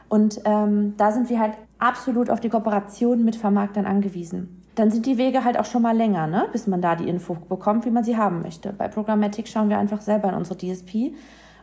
Und 0.08 0.42
ähm, 0.46 0.96
da 0.98 1.12
sind 1.12 1.30
wir 1.30 1.40
halt 1.40 1.54
absolut 1.78 2.30
auf 2.30 2.40
die 2.40 2.50
Kooperation 2.50 3.24
mit 3.24 3.36
Vermarktern 3.36 3.86
angewiesen. 3.86 4.61
Dann 4.76 4.90
sind 4.90 5.06
die 5.06 5.18
Wege 5.18 5.44
halt 5.44 5.58
auch 5.58 5.66
schon 5.66 5.82
mal 5.82 5.96
länger, 5.96 6.28
ne? 6.28 6.48
bis 6.52 6.68
man 6.68 6.82
da 6.82 6.96
die 6.96 7.08
Info 7.08 7.36
bekommt, 7.36 7.86
wie 7.86 7.92
man 7.92 8.04
sie 8.04 8.16
haben 8.16 8.42
möchte. 8.42 8.74
Bei 8.74 8.88
Programmatic 8.88 9.48
schauen 9.48 9.70
wir 9.70 9.78
einfach 9.78 10.02
selber 10.02 10.30
in 10.30 10.36
unsere 10.36 10.58
DSP 10.58 11.14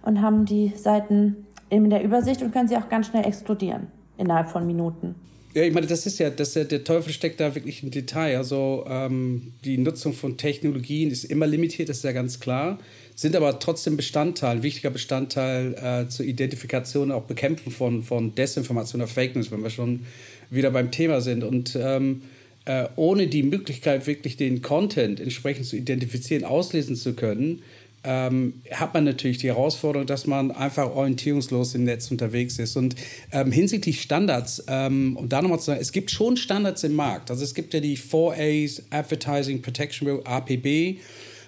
und 0.02 0.20
haben 0.20 0.44
die 0.44 0.72
Seiten 0.76 1.46
in 1.70 1.88
der 1.90 2.02
Übersicht 2.02 2.42
und 2.42 2.52
können 2.52 2.68
sie 2.68 2.76
auch 2.76 2.88
ganz 2.88 3.08
schnell 3.08 3.24
exkludieren 3.26 3.88
innerhalb 4.16 4.48
von 4.48 4.66
Minuten. 4.66 5.14
Ja, 5.54 5.62
ich 5.62 5.72
meine, 5.72 5.86
das 5.86 6.04
ist 6.04 6.18
ja, 6.18 6.28
das, 6.28 6.52
der 6.52 6.84
Teufel 6.84 7.12
steckt 7.12 7.40
da 7.40 7.54
wirklich 7.54 7.82
im 7.82 7.90
Detail. 7.90 8.36
Also 8.36 8.84
ähm, 8.88 9.54
die 9.64 9.78
Nutzung 9.78 10.12
von 10.12 10.36
Technologien 10.36 11.10
ist 11.10 11.24
immer 11.24 11.46
limitiert, 11.46 11.88
das 11.88 11.98
ist 11.98 12.04
ja 12.04 12.12
ganz 12.12 12.38
klar, 12.38 12.78
sind 13.14 13.34
aber 13.34 13.58
trotzdem 13.58 13.96
Bestandteil, 13.96 14.58
ein 14.58 14.62
wichtiger 14.62 14.90
Bestandteil 14.90 15.74
äh, 15.74 16.08
zur 16.08 16.26
Identifikation, 16.26 17.10
auch 17.10 17.24
Bekämpfen 17.24 17.72
von, 17.72 18.02
von 18.02 18.34
Desinformation 18.34 19.00
oder 19.00 19.08
Fake 19.08 19.34
News, 19.34 19.50
wenn 19.50 19.62
wir 19.62 19.70
schon 19.70 20.04
wieder 20.50 20.70
beim 20.70 20.90
Thema 20.90 21.22
sind. 21.22 21.42
Und 21.42 21.76
ähm, 21.80 22.22
äh, 22.68 22.86
ohne 22.96 23.28
die 23.28 23.42
Möglichkeit, 23.42 24.06
wirklich 24.06 24.36
den 24.36 24.60
Content 24.60 25.20
entsprechend 25.20 25.64
zu 25.64 25.76
identifizieren, 25.76 26.44
auslesen 26.44 26.96
zu 26.96 27.14
können, 27.14 27.62
ähm, 28.04 28.60
hat 28.70 28.92
man 28.92 29.04
natürlich 29.04 29.38
die 29.38 29.48
Herausforderung, 29.48 30.06
dass 30.06 30.26
man 30.26 30.50
einfach 30.50 30.94
orientierungslos 30.94 31.74
im 31.74 31.84
Netz 31.84 32.10
unterwegs 32.10 32.58
ist. 32.58 32.76
Und 32.76 32.94
ähm, 33.32 33.50
hinsichtlich 33.50 34.02
Standards, 34.02 34.62
ähm, 34.68 35.16
und 35.16 35.32
da 35.32 35.40
nochmal 35.40 35.58
zu 35.58 35.66
sagen, 35.66 35.80
es 35.80 35.92
gibt 35.92 36.10
schon 36.10 36.36
Standards 36.36 36.84
im 36.84 36.94
Markt. 36.94 37.30
Also 37.30 37.42
es 37.42 37.54
gibt 37.54 37.72
ja 37.72 37.80
die 37.80 37.96
4A's 37.96 38.82
Advertising 38.90 39.62
Protection 39.62 40.06
Bureau, 40.06 40.22
APB. 40.24 40.98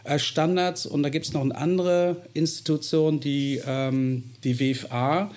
Äh, 0.05 0.19
Standards 0.19 0.87
und 0.87 1.03
da 1.03 1.11
gibt 1.11 1.27
es 1.27 1.35
noch 1.35 1.43
eine 1.43 1.55
andere 1.55 2.17
Institution, 2.33 3.21
die, 3.21 3.61
ähm, 3.67 4.25
die 4.43 4.59
WFA, 4.59 5.31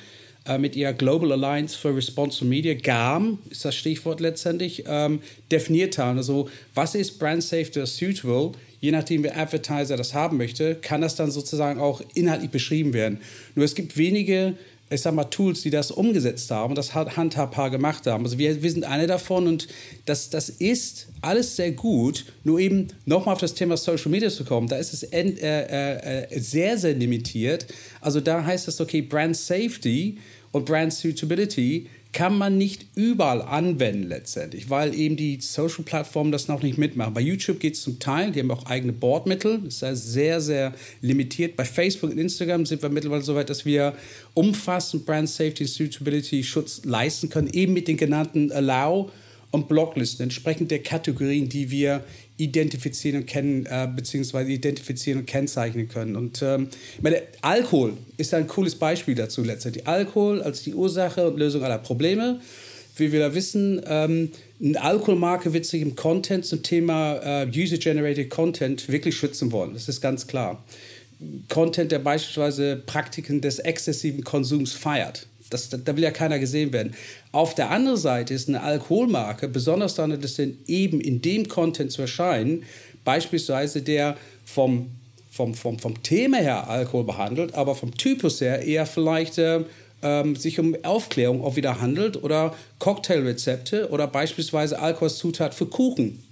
äh, 0.45 0.58
mit 0.58 0.75
ihrer 0.75 0.93
Global 0.93 1.32
Alliance 1.32 1.77
for 1.77 1.95
Responsible 1.95 2.49
Media, 2.49 2.73
GAM, 2.73 3.39
ist 3.49 3.63
das 3.63 3.75
Stichwort 3.75 4.19
letztendlich, 4.19 4.84
ähm, 4.88 5.21
definiert 5.51 5.97
haben. 5.97 6.17
Also, 6.17 6.49
was 6.73 6.95
ist 6.95 7.19
Brand 7.19 7.43
Safety 7.43 7.86
Suitable? 7.86 8.51
Je 8.82 8.91
nachdem, 8.91 9.23
wer 9.23 9.38
Advertiser 9.38 9.95
das 9.95 10.13
haben 10.13 10.36
möchte, 10.36 10.75
kann 10.75 10.99
das 10.99 11.15
dann 11.15 11.32
sozusagen 11.32 11.79
auch 11.79 12.01
inhaltlich 12.15 12.51
beschrieben 12.51 12.91
werden. 12.93 13.21
Nur 13.56 13.63
es 13.63 13.75
gibt 13.75 13.95
wenige 13.95 14.56
ich 14.89 15.01
sag 15.01 15.13
mal, 15.13 15.23
Tools, 15.25 15.61
die 15.61 15.69
das 15.69 15.91
umgesetzt 15.91 16.51
haben 16.51 16.71
und 16.71 16.77
das 16.77 16.93
handhabbar 16.93 17.69
gemacht 17.69 18.05
haben. 18.05 18.23
Also 18.23 18.37
wir, 18.37 18.61
wir 18.61 18.71
sind 18.71 18.83
eine 18.83 19.07
davon 19.07 19.47
und 19.47 19.67
das, 20.05 20.29
das 20.29 20.49
ist 20.49 21.07
alles 21.21 21.55
sehr 21.55 21.71
gut. 21.71 22.25
Nur 22.43 22.59
eben 22.59 22.87
nochmal 23.05 23.33
auf 23.33 23.41
das 23.41 23.53
Thema 23.53 23.77
Social 23.77 24.11
Media 24.11 24.29
zu 24.29 24.43
kommen, 24.43 24.67
da 24.67 24.75
ist 24.77 24.93
es 24.93 25.03
end, 25.03 25.41
äh, 25.41 26.23
äh, 26.23 26.39
sehr, 26.39 26.77
sehr 26.77 26.93
limitiert. 26.93 27.65
Also 28.01 28.19
da 28.19 28.45
heißt 28.45 28.67
es, 28.67 28.79
okay, 28.79 29.01
Brand 29.01 29.35
Safety 29.35 30.17
und 30.51 30.65
Brand 30.65 30.93
Suitability 30.93 31.87
kann 32.13 32.38
man 32.38 32.58
nicht 32.58 32.86
überall 32.95 33.41
anwenden 33.41 34.08
letztendlich, 34.08 34.69
weil 34.69 34.93
eben 34.93 35.17
die 35.17 35.39
Social-Plattformen 35.41 36.32
das 36.32 36.47
noch 36.47 36.62
nicht 36.62 36.78
mitmachen. 36.78 37.13
Bei 37.13 37.21
YouTube 37.21 37.60
geht 37.60 37.73
es 37.73 37.82
zum 37.82 37.99
Teil, 37.99 38.32
die 38.32 38.39
haben 38.39 38.52
auch 38.52 38.67
eigene 38.67 38.93
Bordmittel, 38.93 39.60
das 39.65 39.82
ist 39.82 40.13
sehr, 40.13 40.39
sehr 40.39 40.73
limitiert. 41.02 41.56
Bei 41.56 41.65
Facebook 41.65 42.12
und 42.12 42.19
Instagram 42.19 42.65
sind 42.65 42.82
wir 42.84 42.89
mittlerweile 42.89 43.23
so 43.23 43.36
weit, 43.36 43.49
dass 43.49 43.65
wir 43.65 43.93
umfassend 44.36 45.06
Brand 45.06 45.28
Safety 45.28 45.63
und 45.63 45.69
Suitability 45.69 46.43
Schutz 46.43 46.82
leisten 46.86 47.30
können, 47.30 47.49
eben 47.52 47.73
mit 47.73 47.88
den 47.88 47.97
genannten 47.97 48.52
Allow- 48.52 49.10
und 49.49 49.67
Blocklisten, 49.67 50.23
entsprechend 50.23 50.71
der 50.71 50.82
Kategorien, 50.82 51.49
die 51.49 51.69
wir 51.69 52.04
identifizieren 52.37 53.21
und 53.21 53.27
kennen, 53.27 53.65
äh, 53.65 53.87
beziehungsweise 53.93 54.51
identifizieren 54.51 55.19
und 55.19 55.25
kennzeichnen 55.27 55.87
können. 55.87 56.15
Und 56.15 56.41
ähm, 56.41 56.69
meine, 57.01 57.21
Alkohol 57.41 57.93
ist 58.17 58.33
ein 58.33 58.47
cooles 58.47 58.75
Beispiel 58.75 59.15
dazu 59.15 59.43
letztendlich. 59.43 59.87
Alkohol 59.87 60.41
als 60.41 60.63
die 60.63 60.73
Ursache 60.73 61.27
und 61.27 61.37
Lösung 61.37 61.63
aller 61.63 61.77
Probleme. 61.77 62.39
Wie 62.95 63.11
wir 63.11 63.19
da 63.19 63.33
wissen, 63.33 63.81
ähm, 63.87 64.31
eine 64.63 64.81
Alkoholmarke 64.81 65.53
wird 65.53 65.65
sich 65.65 65.81
im 65.81 65.95
Content 65.95 66.45
zum 66.45 66.61
Thema 66.61 67.43
äh, 67.43 67.47
User-Generated 67.47 68.29
Content 68.29 68.87
wirklich 68.89 69.15
schützen 69.15 69.51
wollen. 69.51 69.73
Das 69.73 69.89
ist 69.89 70.01
ganz 70.01 70.27
klar. 70.27 70.63
Content, 71.49 71.91
der 71.91 71.99
beispielsweise 71.99 72.75
Praktiken 72.75 73.41
des 73.41 73.59
exzessiven 73.59 74.23
Konsums 74.23 74.73
feiert. 74.73 75.27
Das, 75.49 75.69
da 75.69 75.95
will 75.95 76.03
ja 76.03 76.12
keiner 76.12 76.39
gesehen 76.39 76.73
werden. 76.73 76.95
Auf 77.32 77.53
der 77.53 77.69
anderen 77.69 77.97
Seite 77.97 78.34
ist 78.34 78.49
eine 78.49 78.62
Alkoholmarke 78.62 79.47
besonders 79.47 79.95
daran 79.95 80.12
interessiert, 80.12 80.56
eben 80.67 80.99
in 80.99 81.21
dem 81.21 81.47
Content 81.47 81.91
zu 81.91 82.01
erscheinen, 82.01 82.63
beispielsweise 83.03 83.82
der 83.82 84.17
vom, 84.45 84.91
vom, 85.32 85.53
vom, 85.53 85.79
vom 85.79 86.01
Thema 86.01 86.38
her 86.38 86.69
Alkohol 86.69 87.03
behandelt, 87.03 87.53
aber 87.56 87.75
vom 87.75 87.95
Typus 87.95 88.41
her 88.41 88.63
eher 88.63 88.86
vielleicht 88.86 89.38
äh, 89.38 89.62
ähm, 90.03 90.36
sich 90.36 90.60
um 90.60 90.75
Aufklärung 90.84 91.43
auch 91.43 91.56
wieder 91.56 91.82
handelt 91.82 92.21
oder 92.21 92.53
Cocktailrezepte 92.79 93.89
oder 93.89 94.06
beispielsweise 94.08 94.79
Alkoholzutat 94.79 95.53
für 95.56 95.65
Kuchen 95.65 96.23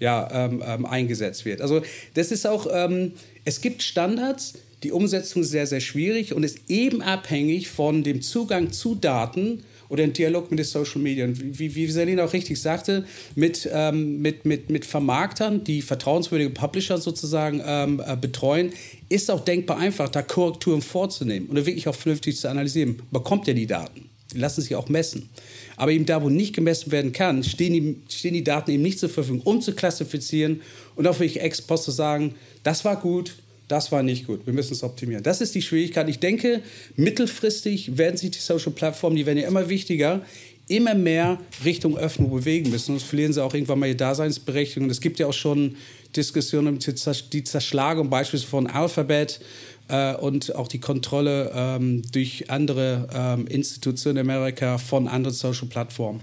ja, 0.00 0.28
ähm, 0.32 0.62
ähm, 0.66 0.86
eingesetzt 0.86 1.44
wird. 1.44 1.60
Also 1.60 1.82
das 2.14 2.32
ist 2.32 2.46
auch, 2.46 2.66
ähm, 2.70 3.12
es 3.44 3.60
gibt 3.60 3.82
Standards, 3.82 4.54
die 4.82 4.92
Umsetzung 4.92 5.42
ist 5.42 5.50
sehr, 5.50 5.66
sehr 5.66 5.80
schwierig 5.80 6.34
und 6.34 6.42
ist 6.42 6.58
eben 6.68 7.02
abhängig 7.02 7.68
von 7.68 8.02
dem 8.02 8.22
Zugang 8.22 8.72
zu 8.72 8.94
Daten 8.94 9.62
oder 9.90 10.04
im 10.04 10.12
Dialog 10.12 10.50
mit 10.50 10.58
den 10.58 10.66
Social 10.66 11.00
Media. 11.02 11.24
Und 11.24 11.58
wie, 11.58 11.74
wie 11.74 11.86
Selina 11.88 12.24
auch 12.24 12.32
richtig 12.32 12.60
sagte, 12.60 13.04
mit, 13.34 13.68
ähm, 13.72 14.22
mit, 14.22 14.44
mit, 14.44 14.70
mit 14.70 14.86
Vermarktern, 14.86 15.64
die 15.64 15.82
vertrauenswürdige 15.82 16.50
Publisher 16.50 16.98
sozusagen 16.98 17.60
ähm, 17.64 18.00
äh, 18.06 18.16
betreuen, 18.16 18.72
ist 19.08 19.30
auch 19.30 19.40
denkbar 19.40 19.78
einfach, 19.78 20.08
da 20.08 20.22
Korrekturen 20.22 20.80
vorzunehmen 20.80 21.48
oder 21.48 21.66
wirklich 21.66 21.88
auch 21.88 21.94
vernünftig 21.94 22.36
zu 22.38 22.48
analysieren. 22.48 23.02
Bekommt 23.10 23.48
ja 23.48 23.52
die 23.52 23.66
Daten. 23.66 24.08
Die 24.32 24.38
lassen 24.38 24.62
sich 24.62 24.76
auch 24.76 24.88
messen. 24.88 25.28
Aber 25.76 25.90
eben 25.90 26.06
da, 26.06 26.22
wo 26.22 26.28
nicht 26.28 26.54
gemessen 26.54 26.92
werden 26.92 27.12
kann, 27.12 27.42
stehen 27.42 27.72
die, 27.72 27.96
stehen 28.08 28.34
die 28.34 28.44
Daten 28.44 28.70
eben 28.70 28.82
nicht 28.82 29.00
zur 29.00 29.08
Verfügung, 29.08 29.40
um 29.42 29.60
zu 29.60 29.74
klassifizieren 29.74 30.60
und 30.94 31.06
auch 31.08 31.18
wirklich 31.18 31.40
ex 31.40 31.60
post 31.62 31.84
zu 31.84 31.90
sagen, 31.90 32.34
das 32.62 32.84
war 32.84 33.00
gut, 33.00 33.34
das 33.70 33.92
war 33.92 34.02
nicht 34.02 34.26
gut. 34.26 34.46
Wir 34.46 34.52
müssen 34.52 34.72
es 34.72 34.82
optimieren. 34.82 35.22
Das 35.22 35.40
ist 35.40 35.54
die 35.54 35.62
Schwierigkeit. 35.62 36.08
Ich 36.08 36.18
denke, 36.18 36.62
mittelfristig 36.96 37.96
werden 37.96 38.16
sich 38.16 38.32
die 38.32 38.40
Social 38.40 38.72
Plattformen, 38.72 39.16
die 39.16 39.26
werden 39.26 39.38
ja 39.38 39.46
immer 39.46 39.68
wichtiger, 39.68 40.22
immer 40.66 40.94
mehr 40.94 41.38
Richtung 41.64 41.96
Öffnung 41.96 42.30
bewegen 42.30 42.70
müssen. 42.70 42.86
Sonst 42.86 43.04
verlieren 43.04 43.32
sie 43.32 43.42
auch 43.42 43.54
irgendwann 43.54 43.78
mal 43.78 43.86
ihre 43.86 43.96
Daseinsberechtigung. 43.96 44.90
Es 44.90 45.00
gibt 45.00 45.20
ja 45.20 45.26
auch 45.28 45.32
schon 45.32 45.76
Diskussionen 46.16 46.68
um 46.68 46.78
die 46.78 47.44
Zerschlagung 47.44 48.10
beispielsweise 48.10 48.50
von 48.50 48.66
Alphabet 48.66 49.40
äh, 49.88 50.14
und 50.14 50.54
auch 50.56 50.66
die 50.66 50.80
Kontrolle 50.80 51.52
ähm, 51.54 52.02
durch 52.10 52.50
andere 52.50 53.08
ähm, 53.14 53.46
Institutionen 53.46 54.18
in 54.18 54.30
Amerika 54.30 54.78
von 54.78 55.06
anderen 55.06 55.34
Social 55.34 55.68
Plattformen. 55.68 56.20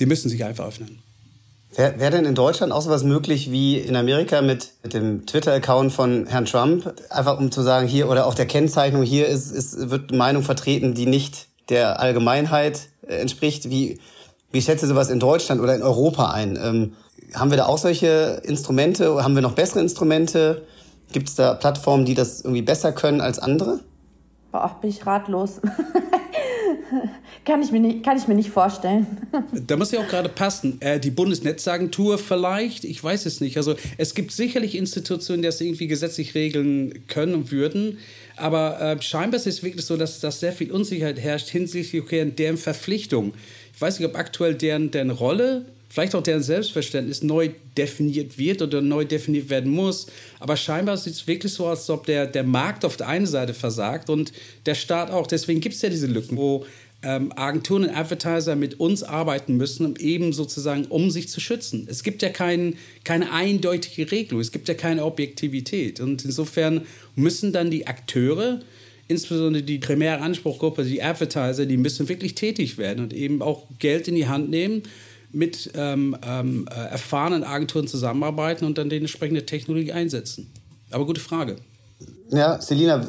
Die 0.00 0.06
müssen 0.06 0.28
sich 0.28 0.44
einfach 0.44 0.66
öffnen. 0.66 1.05
Wäre 1.76 2.00
wär 2.00 2.10
denn 2.10 2.24
in 2.24 2.34
Deutschland 2.34 2.72
auch 2.72 2.80
sowas 2.80 3.04
möglich 3.04 3.50
wie 3.50 3.78
in 3.78 3.96
Amerika 3.96 4.40
mit, 4.40 4.72
mit 4.82 4.94
dem 4.94 5.26
Twitter-Account 5.26 5.92
von 5.92 6.26
Herrn 6.26 6.46
Trump? 6.46 6.94
Einfach 7.10 7.38
um 7.38 7.52
zu 7.52 7.60
sagen, 7.60 7.86
hier 7.86 8.08
oder 8.08 8.26
auch 8.26 8.34
der 8.34 8.46
Kennzeichnung, 8.46 9.02
hier 9.02 9.26
ist, 9.26 9.50
ist, 9.50 9.90
wird 9.90 10.10
Meinung 10.10 10.42
vertreten, 10.42 10.94
die 10.94 11.04
nicht 11.04 11.48
der 11.68 12.00
Allgemeinheit 12.00 12.88
äh, 13.06 13.16
entspricht. 13.16 13.68
Wie, 13.68 14.00
wie 14.52 14.62
schätzt 14.62 14.84
ihr 14.84 14.88
sowas 14.88 15.10
in 15.10 15.20
Deutschland 15.20 15.60
oder 15.60 15.74
in 15.74 15.82
Europa 15.82 16.30
ein? 16.30 16.56
Ähm, 16.56 16.94
haben 17.34 17.50
wir 17.50 17.58
da 17.58 17.66
auch 17.66 17.78
solche 17.78 18.40
Instrumente? 18.44 19.22
Haben 19.22 19.34
wir 19.34 19.42
noch 19.42 19.52
bessere 19.52 19.80
Instrumente? 19.80 20.62
Gibt 21.12 21.28
es 21.28 21.34
da 21.34 21.52
Plattformen, 21.52 22.06
die 22.06 22.14
das 22.14 22.40
irgendwie 22.40 22.62
besser 22.62 22.92
können 22.92 23.20
als 23.20 23.38
andere? 23.38 23.80
Boah, 24.50 24.78
bin 24.80 24.88
ich 24.88 25.04
ratlos. 25.04 25.60
kann, 27.44 27.62
ich 27.62 27.72
mir 27.72 27.80
nicht, 27.80 28.04
kann 28.04 28.16
ich 28.16 28.28
mir 28.28 28.34
nicht 28.34 28.50
vorstellen. 28.50 29.06
da 29.52 29.76
muss 29.76 29.90
ja 29.92 30.00
auch 30.00 30.08
gerade 30.08 30.28
passen. 30.28 30.80
Äh, 30.80 31.00
die 31.00 31.10
Bundesnetzagentur 31.10 32.18
vielleicht, 32.18 32.84
ich 32.84 33.02
weiß 33.02 33.26
es 33.26 33.40
nicht. 33.40 33.56
Also 33.56 33.74
es 33.98 34.14
gibt 34.14 34.32
sicherlich 34.32 34.74
Institutionen, 34.74 35.42
die 35.42 35.46
das 35.46 35.60
irgendwie 35.60 35.86
gesetzlich 35.86 36.34
regeln 36.34 37.06
können 37.08 37.34
und 37.34 37.52
würden. 37.52 37.98
Aber 38.36 38.80
äh, 38.80 39.02
scheinbar 39.02 39.38
ist 39.38 39.46
es 39.46 39.62
wirklich 39.62 39.84
so, 39.84 39.96
dass, 39.96 40.20
dass 40.20 40.40
sehr 40.40 40.52
viel 40.52 40.70
Unsicherheit 40.70 41.18
herrscht 41.18 41.48
hinsichtlich 41.48 42.04
deren 42.36 42.58
Verpflichtung. 42.58 43.32
Ich 43.74 43.80
weiß 43.80 43.98
nicht, 43.98 44.08
ob 44.08 44.16
aktuell 44.16 44.54
deren, 44.54 44.90
deren 44.90 45.10
Rolle 45.10 45.66
vielleicht 45.88 46.14
auch 46.14 46.22
deren 46.22 46.42
Selbstverständnis 46.42 47.22
neu 47.22 47.50
definiert 47.76 48.38
wird 48.38 48.62
oder 48.62 48.80
neu 48.80 49.04
definiert 49.04 49.50
werden 49.50 49.72
muss. 49.72 50.06
Aber 50.40 50.56
scheinbar 50.56 50.96
sieht 50.96 51.14
es 51.14 51.26
wirklich 51.26 51.52
so 51.52 51.66
aus, 51.66 51.80
als 51.80 51.90
ob 51.90 52.06
der, 52.06 52.26
der 52.26 52.44
Markt 52.44 52.84
auf 52.84 52.96
der 52.96 53.08
einen 53.08 53.26
Seite 53.26 53.54
versagt 53.54 54.10
und 54.10 54.32
der 54.66 54.74
Staat 54.74 55.10
auch. 55.10 55.26
Deswegen 55.26 55.60
gibt 55.60 55.74
es 55.74 55.82
ja 55.82 55.88
diese 55.88 56.06
Lücken, 56.06 56.36
wo 56.36 56.66
ähm, 57.02 57.32
Agenturen 57.36 57.84
und 57.84 57.90
Advertiser 57.90 58.56
mit 58.56 58.80
uns 58.80 59.02
arbeiten 59.02 59.56
müssen, 59.56 59.86
um 59.86 59.96
eben 59.96 60.32
sozusagen, 60.32 60.86
um 60.86 61.10
sich 61.10 61.28
zu 61.28 61.40
schützen. 61.40 61.86
Es 61.90 62.02
gibt 62.02 62.22
ja 62.22 62.30
kein, 62.30 62.76
keine 63.04 63.32
eindeutige 63.32 64.10
Regelung, 64.10 64.40
es 64.40 64.52
gibt 64.52 64.68
ja 64.68 64.74
keine 64.74 65.04
Objektivität. 65.04 66.00
Und 66.00 66.24
insofern 66.24 66.82
müssen 67.14 67.52
dann 67.52 67.70
die 67.70 67.86
Akteure 67.86 68.60
insbesondere 69.08 69.62
die 69.62 69.78
primäre 69.78 70.20
Anspruchgruppe, 70.20 70.84
die 70.84 71.02
Advertiser, 71.02 71.66
die 71.66 71.76
müssen 71.76 72.08
wirklich 72.08 72.34
tätig 72.34 72.78
werden 72.78 73.04
und 73.04 73.12
eben 73.12 73.42
auch 73.42 73.66
Geld 73.78 74.08
in 74.08 74.16
die 74.16 74.26
Hand 74.26 74.50
nehmen, 74.50 74.82
mit 75.36 75.70
ähm, 75.74 76.16
ähm, 76.26 76.66
äh, 76.70 76.92
erfahrenen 76.92 77.44
Agenturen 77.44 77.86
zusammenarbeiten 77.86 78.64
und 78.64 78.78
dann 78.78 78.88
die 78.88 78.96
entsprechende 78.96 79.44
Technologie 79.44 79.92
einsetzen. 79.92 80.50
Aber 80.90 81.04
gute 81.04 81.20
Frage. 81.20 81.56
Ja, 82.30 82.60
Selina, 82.60 83.06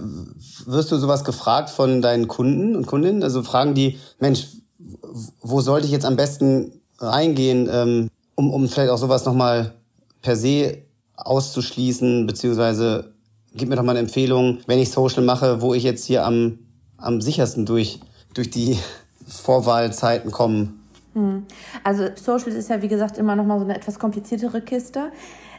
wirst 0.65 0.91
du 0.91 0.97
sowas 0.97 1.23
gefragt 1.23 1.69
von 1.69 2.01
deinen 2.01 2.27
Kunden 2.27 2.75
und 2.75 2.85
Kundinnen? 2.85 3.23
Also 3.23 3.43
fragen 3.43 3.75
die, 3.75 3.97
Mensch, 4.19 4.47
wo 5.41 5.61
sollte 5.61 5.85
ich 5.85 5.93
jetzt 5.93 6.05
am 6.05 6.17
besten 6.17 6.73
reingehen, 6.99 7.69
ähm, 7.71 8.09
um, 8.35 8.53
um 8.53 8.67
vielleicht 8.67 8.91
auch 8.91 8.97
sowas 8.97 9.25
nochmal 9.25 9.73
per 10.21 10.35
se 10.35 10.79
auszuschließen, 11.15 12.27
beziehungsweise 12.27 13.13
gib 13.53 13.69
mir 13.69 13.77
doch 13.77 13.83
mal 13.83 13.91
eine 13.91 13.99
Empfehlung, 13.99 14.59
wenn 14.67 14.79
ich 14.79 14.91
Social 14.91 15.23
mache, 15.23 15.61
wo 15.61 15.73
ich 15.73 15.83
jetzt 15.83 16.05
hier 16.05 16.25
am, 16.25 16.59
am 16.97 17.21
sichersten 17.21 17.65
durch, 17.65 17.99
durch 18.33 18.49
die 18.49 18.77
Vorwahlzeiten 19.27 20.31
komme. 20.31 20.73
Hm. 21.17 21.47
Also 21.83 22.09
Social 22.13 22.51
ist 22.51 22.69
ja 22.69 22.79
wie 22.83 22.87
gesagt 22.87 23.17
immer 23.17 23.35
noch 23.35 23.43
mal 23.43 23.57
so 23.57 23.65
eine 23.65 23.75
etwas 23.75 23.97
kompliziertere 23.97 24.61
Kiste, 24.61 25.11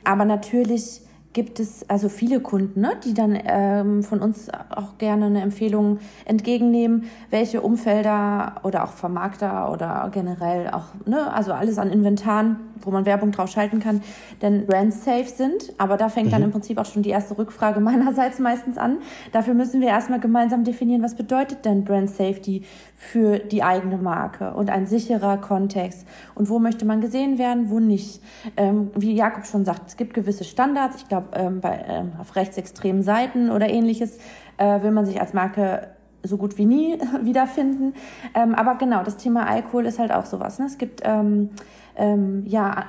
aber 0.05 0.25
natürlich 0.25 1.01
gibt 1.33 1.61
es 1.61 1.89
also 1.89 2.09
viele 2.09 2.41
Kunden, 2.41 2.81
ne, 2.81 2.93
die 3.05 3.15
dann 3.15 3.39
ähm, 3.45 4.03
von 4.03 4.21
uns 4.21 4.49
auch 4.75 4.99
gerne 4.99 5.27
eine 5.27 5.43
Empfehlung 5.43 5.99
entgegennehmen, 6.25 7.05
welche 7.31 7.61
Umfelder 7.61 8.57
oder 8.63 8.85
auch 8.85 8.93
Vermarkter 8.93 9.71
oder 9.71 10.09
generell 10.13 10.71
auch, 10.71 10.87
ne, 11.07 11.33
also 11.33 11.53
alles 11.53 11.79
an 11.79 11.91
Inventaren, 11.91 12.57
wo 12.81 12.91
man 12.91 13.07
Werbung 13.07 13.33
drauf 13.33 13.51
schalten 13.51 13.81
kann, 13.81 14.01
denn 14.41 14.67
brand 14.67 14.95
safe 14.95 15.29
sind. 15.29 15.73
Aber 15.79 15.97
da 15.97 16.09
fängt 16.09 16.29
mhm. 16.29 16.33
dann 16.33 16.43
im 16.45 16.51
Prinzip 16.51 16.79
auch 16.79 16.87
schon 16.87 17.03
die 17.03 17.11
erste 17.11 17.37
Rückfrage 17.37 17.81
meinerseits 17.89 18.39
meistens 18.39 18.79
an. 18.79 18.99
Dafür 19.33 19.55
müssen 19.55 19.81
wir 19.81 19.89
erstmal 19.89 20.21
gemeinsam 20.21 20.65
definieren, 20.65 21.03
was 21.03 21.15
bedeutet 21.15 21.65
denn 21.65 21.85
Brand 21.85 22.11
Safety 22.11 22.63
für 22.97 23.39
die 23.39 23.63
eigene 23.63 23.97
Marke 23.97 24.55
und 24.55 24.71
ein 24.71 24.87
sicherer 24.87 25.37
Kontext 25.37 26.07
und 26.35 26.49
wo 26.49 26.59
möchte 26.59 26.85
man 26.85 27.01
gesehen 27.01 27.39
werden, 27.39 27.71
wo 27.71 27.79
nicht. 27.79 28.23
Ähm, 28.57 28.91
wie 28.97 29.15
Jakob 29.15 29.47
schon 29.47 29.65
sagt, 29.65 29.89
es 29.89 29.97
gibt 29.97 30.15
gewisse 30.15 30.45
Standards. 30.45 30.97
Ich 30.97 31.09
glaube, 31.09 31.18
ähm, 31.33 31.61
bei, 31.61 31.85
ähm, 31.89 32.13
auf 32.19 32.37
rechtsextremen 32.37 33.03
Seiten 33.03 33.51
oder 33.51 33.69
ähnliches 33.69 34.19
äh, 34.57 34.83
will 34.83 34.91
man 34.91 35.07
sich 35.07 35.21
als 35.21 35.33
Marke 35.33 35.89
so 36.23 36.37
gut 36.37 36.59
wie 36.59 36.67
nie 36.67 36.99
wiederfinden. 37.23 37.95
Ähm, 38.35 38.55
aber 38.55 38.77
genau, 38.77 39.03
das 39.03 39.17
Thema 39.17 39.47
Alkohol 39.47 39.87
ist 39.87 39.99
halt 39.99 40.13
auch 40.13 40.27
sowas. 40.27 40.59
Ne? 40.59 40.67
Es 40.67 40.79
gibt 40.79 41.03
ähm, 41.05 41.51
ähm, 41.97 42.45
ja 42.47 42.87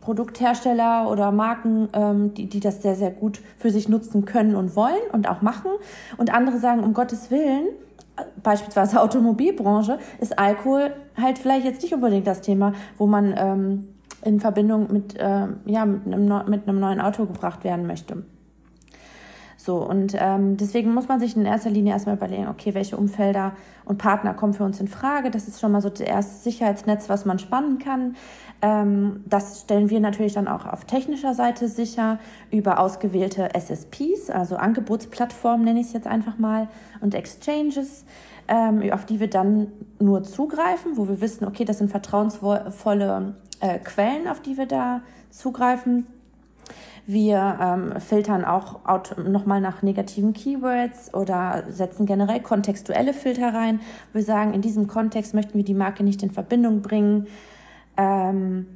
Produkthersteller 0.00 1.10
oder 1.10 1.32
Marken, 1.32 1.88
ähm, 1.94 2.34
die, 2.34 2.46
die 2.46 2.60
das 2.60 2.82
sehr, 2.82 2.96
sehr 2.96 3.10
gut 3.10 3.40
für 3.56 3.70
sich 3.70 3.88
nutzen 3.88 4.24
können 4.24 4.56
und 4.56 4.76
wollen 4.76 5.00
und 5.12 5.28
auch 5.28 5.42
machen. 5.42 5.70
Und 6.16 6.32
andere 6.32 6.58
sagen, 6.58 6.84
um 6.84 6.92
Gottes 6.92 7.30
Willen, 7.30 7.68
beispielsweise 8.42 9.00
Automobilbranche, 9.02 9.98
ist 10.20 10.38
Alkohol 10.38 10.92
halt 11.20 11.38
vielleicht 11.38 11.64
jetzt 11.64 11.82
nicht 11.82 11.94
unbedingt 11.94 12.26
das 12.26 12.40
Thema, 12.40 12.74
wo 12.98 13.06
man 13.06 13.34
ähm, 13.36 13.93
in 14.24 14.40
Verbindung 14.40 14.92
mit, 14.92 15.16
äh, 15.16 15.46
ja, 15.66 15.84
mit, 15.84 16.06
einem, 16.06 16.50
mit 16.50 16.68
einem 16.68 16.80
neuen 16.80 17.00
Auto 17.00 17.26
gebracht 17.26 17.64
werden 17.64 17.86
möchte. 17.86 18.24
So, 19.64 19.78
und 19.78 20.14
ähm, 20.18 20.58
deswegen 20.58 20.92
muss 20.92 21.08
man 21.08 21.20
sich 21.20 21.36
in 21.36 21.46
erster 21.46 21.70
Linie 21.70 21.94
erstmal 21.94 22.16
überlegen, 22.16 22.48
okay, 22.48 22.74
welche 22.74 22.98
Umfelder 22.98 23.52
und 23.86 23.96
Partner 23.96 24.34
kommen 24.34 24.52
für 24.52 24.64
uns 24.64 24.78
in 24.78 24.88
Frage. 24.88 25.30
Das 25.30 25.48
ist 25.48 25.58
schon 25.58 25.72
mal 25.72 25.80
so 25.80 25.88
das 25.88 26.00
erste 26.00 26.42
Sicherheitsnetz, 26.42 27.08
was 27.08 27.24
man 27.24 27.38
spannen 27.38 27.78
kann. 27.78 28.14
Ähm, 28.60 29.22
das 29.24 29.62
stellen 29.62 29.88
wir 29.88 30.00
natürlich 30.00 30.34
dann 30.34 30.48
auch 30.48 30.66
auf 30.66 30.84
technischer 30.84 31.32
Seite 31.32 31.68
sicher 31.68 32.18
über 32.50 32.78
ausgewählte 32.78 33.54
SSPs, 33.54 34.28
also 34.28 34.56
Angebotsplattformen 34.56 35.64
nenne 35.64 35.80
ich 35.80 35.86
es 35.86 35.92
jetzt 35.94 36.06
einfach 36.06 36.36
mal, 36.36 36.68
und 37.00 37.14
Exchanges, 37.14 38.04
ähm, 38.48 38.92
auf 38.92 39.06
die 39.06 39.18
wir 39.18 39.30
dann 39.30 39.68
nur 39.98 40.24
zugreifen, 40.24 40.98
wo 40.98 41.08
wir 41.08 41.22
wissen, 41.22 41.46
okay, 41.46 41.64
das 41.64 41.78
sind 41.78 41.90
vertrauensvolle 41.90 43.34
äh, 43.60 43.78
Quellen, 43.78 44.28
auf 44.28 44.40
die 44.40 44.58
wir 44.58 44.66
da 44.66 45.00
zugreifen. 45.30 46.06
Wir 47.06 47.58
ähm, 47.60 48.00
filtern 48.00 48.44
auch 48.46 48.80
nochmal 49.18 49.60
nach 49.60 49.82
negativen 49.82 50.32
Keywords 50.32 51.12
oder 51.12 51.64
setzen 51.68 52.06
generell 52.06 52.40
kontextuelle 52.40 53.12
Filter 53.12 53.52
rein. 53.52 53.80
Wir 54.14 54.22
sagen, 54.22 54.54
in 54.54 54.62
diesem 54.62 54.86
Kontext 54.86 55.34
möchten 55.34 55.58
wir 55.58 55.64
die 55.64 55.74
Marke 55.74 56.02
nicht 56.02 56.22
in 56.22 56.30
Verbindung 56.30 56.80
bringen. 56.80 57.26
Ähm, 57.98 58.66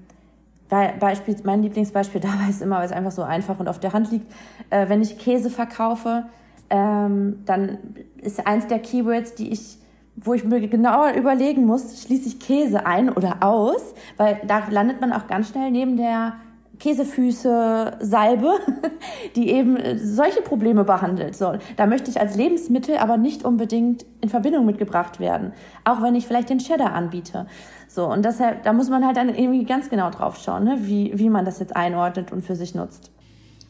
Beispiel, 0.69 1.37
mein 1.45 1.63
Lieblingsbeispiel 1.63 2.21
dabei 2.23 2.51
ist 2.51 2.61
immer, 2.61 2.79
weil 2.79 2.87
es 2.87 2.93
einfach 2.93 3.13
so 3.13 3.23
einfach 3.23 3.59
und 3.61 3.69
auf 3.69 3.81
der 3.81 3.95
Hand 3.95 4.11
liegt. 4.11 4.31
Äh, 4.69 4.91
wenn 4.91 5.01
ich 5.01 5.19
Käse 5.19 5.49
verkaufe, 5.49 6.25
ähm, 6.69 7.41
dann 7.47 7.79
ist 8.21 8.47
eins 8.47 8.67
der 8.67 8.79
Keywords, 8.79 9.35
die 9.37 9.53
ich 9.53 9.79
wo 10.21 10.35
ich 10.35 10.45
mir 10.45 10.67
genauer 10.67 11.13
überlegen 11.13 11.65
muss, 11.65 12.03
schließe 12.03 12.27
ich 12.27 12.41
Käse 12.41 12.85
ein 12.85 13.09
oder 13.09 13.37
aus, 13.41 13.95
weil 14.17 14.41
da 14.49 14.65
landet 14.69 15.01
man 15.01 15.13
auch 15.13 15.29
ganz 15.29 15.51
schnell 15.51 15.71
neben 15.71 15.97
der 15.97 16.35
Käsefüße, 16.79 17.99
Salbe, 18.01 18.53
die 19.37 19.51
eben 19.51 19.77
äh, 19.77 19.99
solche 19.99 20.43
Probleme 20.43 20.85
behandelt. 20.85 21.37
So, 21.37 21.55
da 21.77 21.87
möchte 21.87 22.11
ich 22.11 22.21
als 22.21 22.37
Lebensmittel 22.37 22.99
aber 22.99 23.17
nicht 23.17 23.45
unbedingt 23.45 24.05
in 24.21 24.29
Verbindung 24.29 24.67
mitgebracht 24.67 25.21
werden, 25.21 25.53
auch 25.85 26.03
wenn 26.03 26.15
ich 26.15 26.27
vielleicht 26.27 26.51
den 26.51 26.59
Cheddar 26.59 26.93
anbiete. 26.93 27.47
So, 27.89 28.07
und 28.07 28.25
deshalb, 28.25 28.63
da 28.65 28.73
muss 28.73 28.91
man 28.91 29.05
halt 29.05 29.17
dann 29.17 29.29
irgendwie 29.29 29.65
ganz 29.65 29.91
genau 29.91 30.11
drauf 30.11 30.39
schauen, 30.39 30.65
ne, 30.65 30.79
wie, 30.83 31.13
wie 31.19 31.31
man 31.31 31.45
das 31.45 31.59
jetzt 31.59 31.75
einordnet 31.75 32.33
und 32.33 32.45
für 32.45 32.55
sich 32.55 32.75
nutzt. 32.75 33.11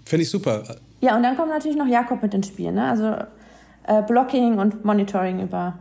Finde 0.05 0.23
ich 0.23 0.31
super. 0.31 0.65
Ja, 1.01 1.17
und 1.17 1.23
dann 1.23 1.37
kommt 1.37 1.51
natürlich 1.51 1.77
noch 1.77 1.87
Jakob 1.87 2.23
mit 2.23 2.35
ins 2.35 2.49
Spiel, 2.49 2.73
ne? 2.73 2.89
also 2.89 3.15
äh, 3.87 4.03
Blocking 4.03 4.59
und 4.59 4.85
Monitoring 4.85 5.41
über 5.41 5.79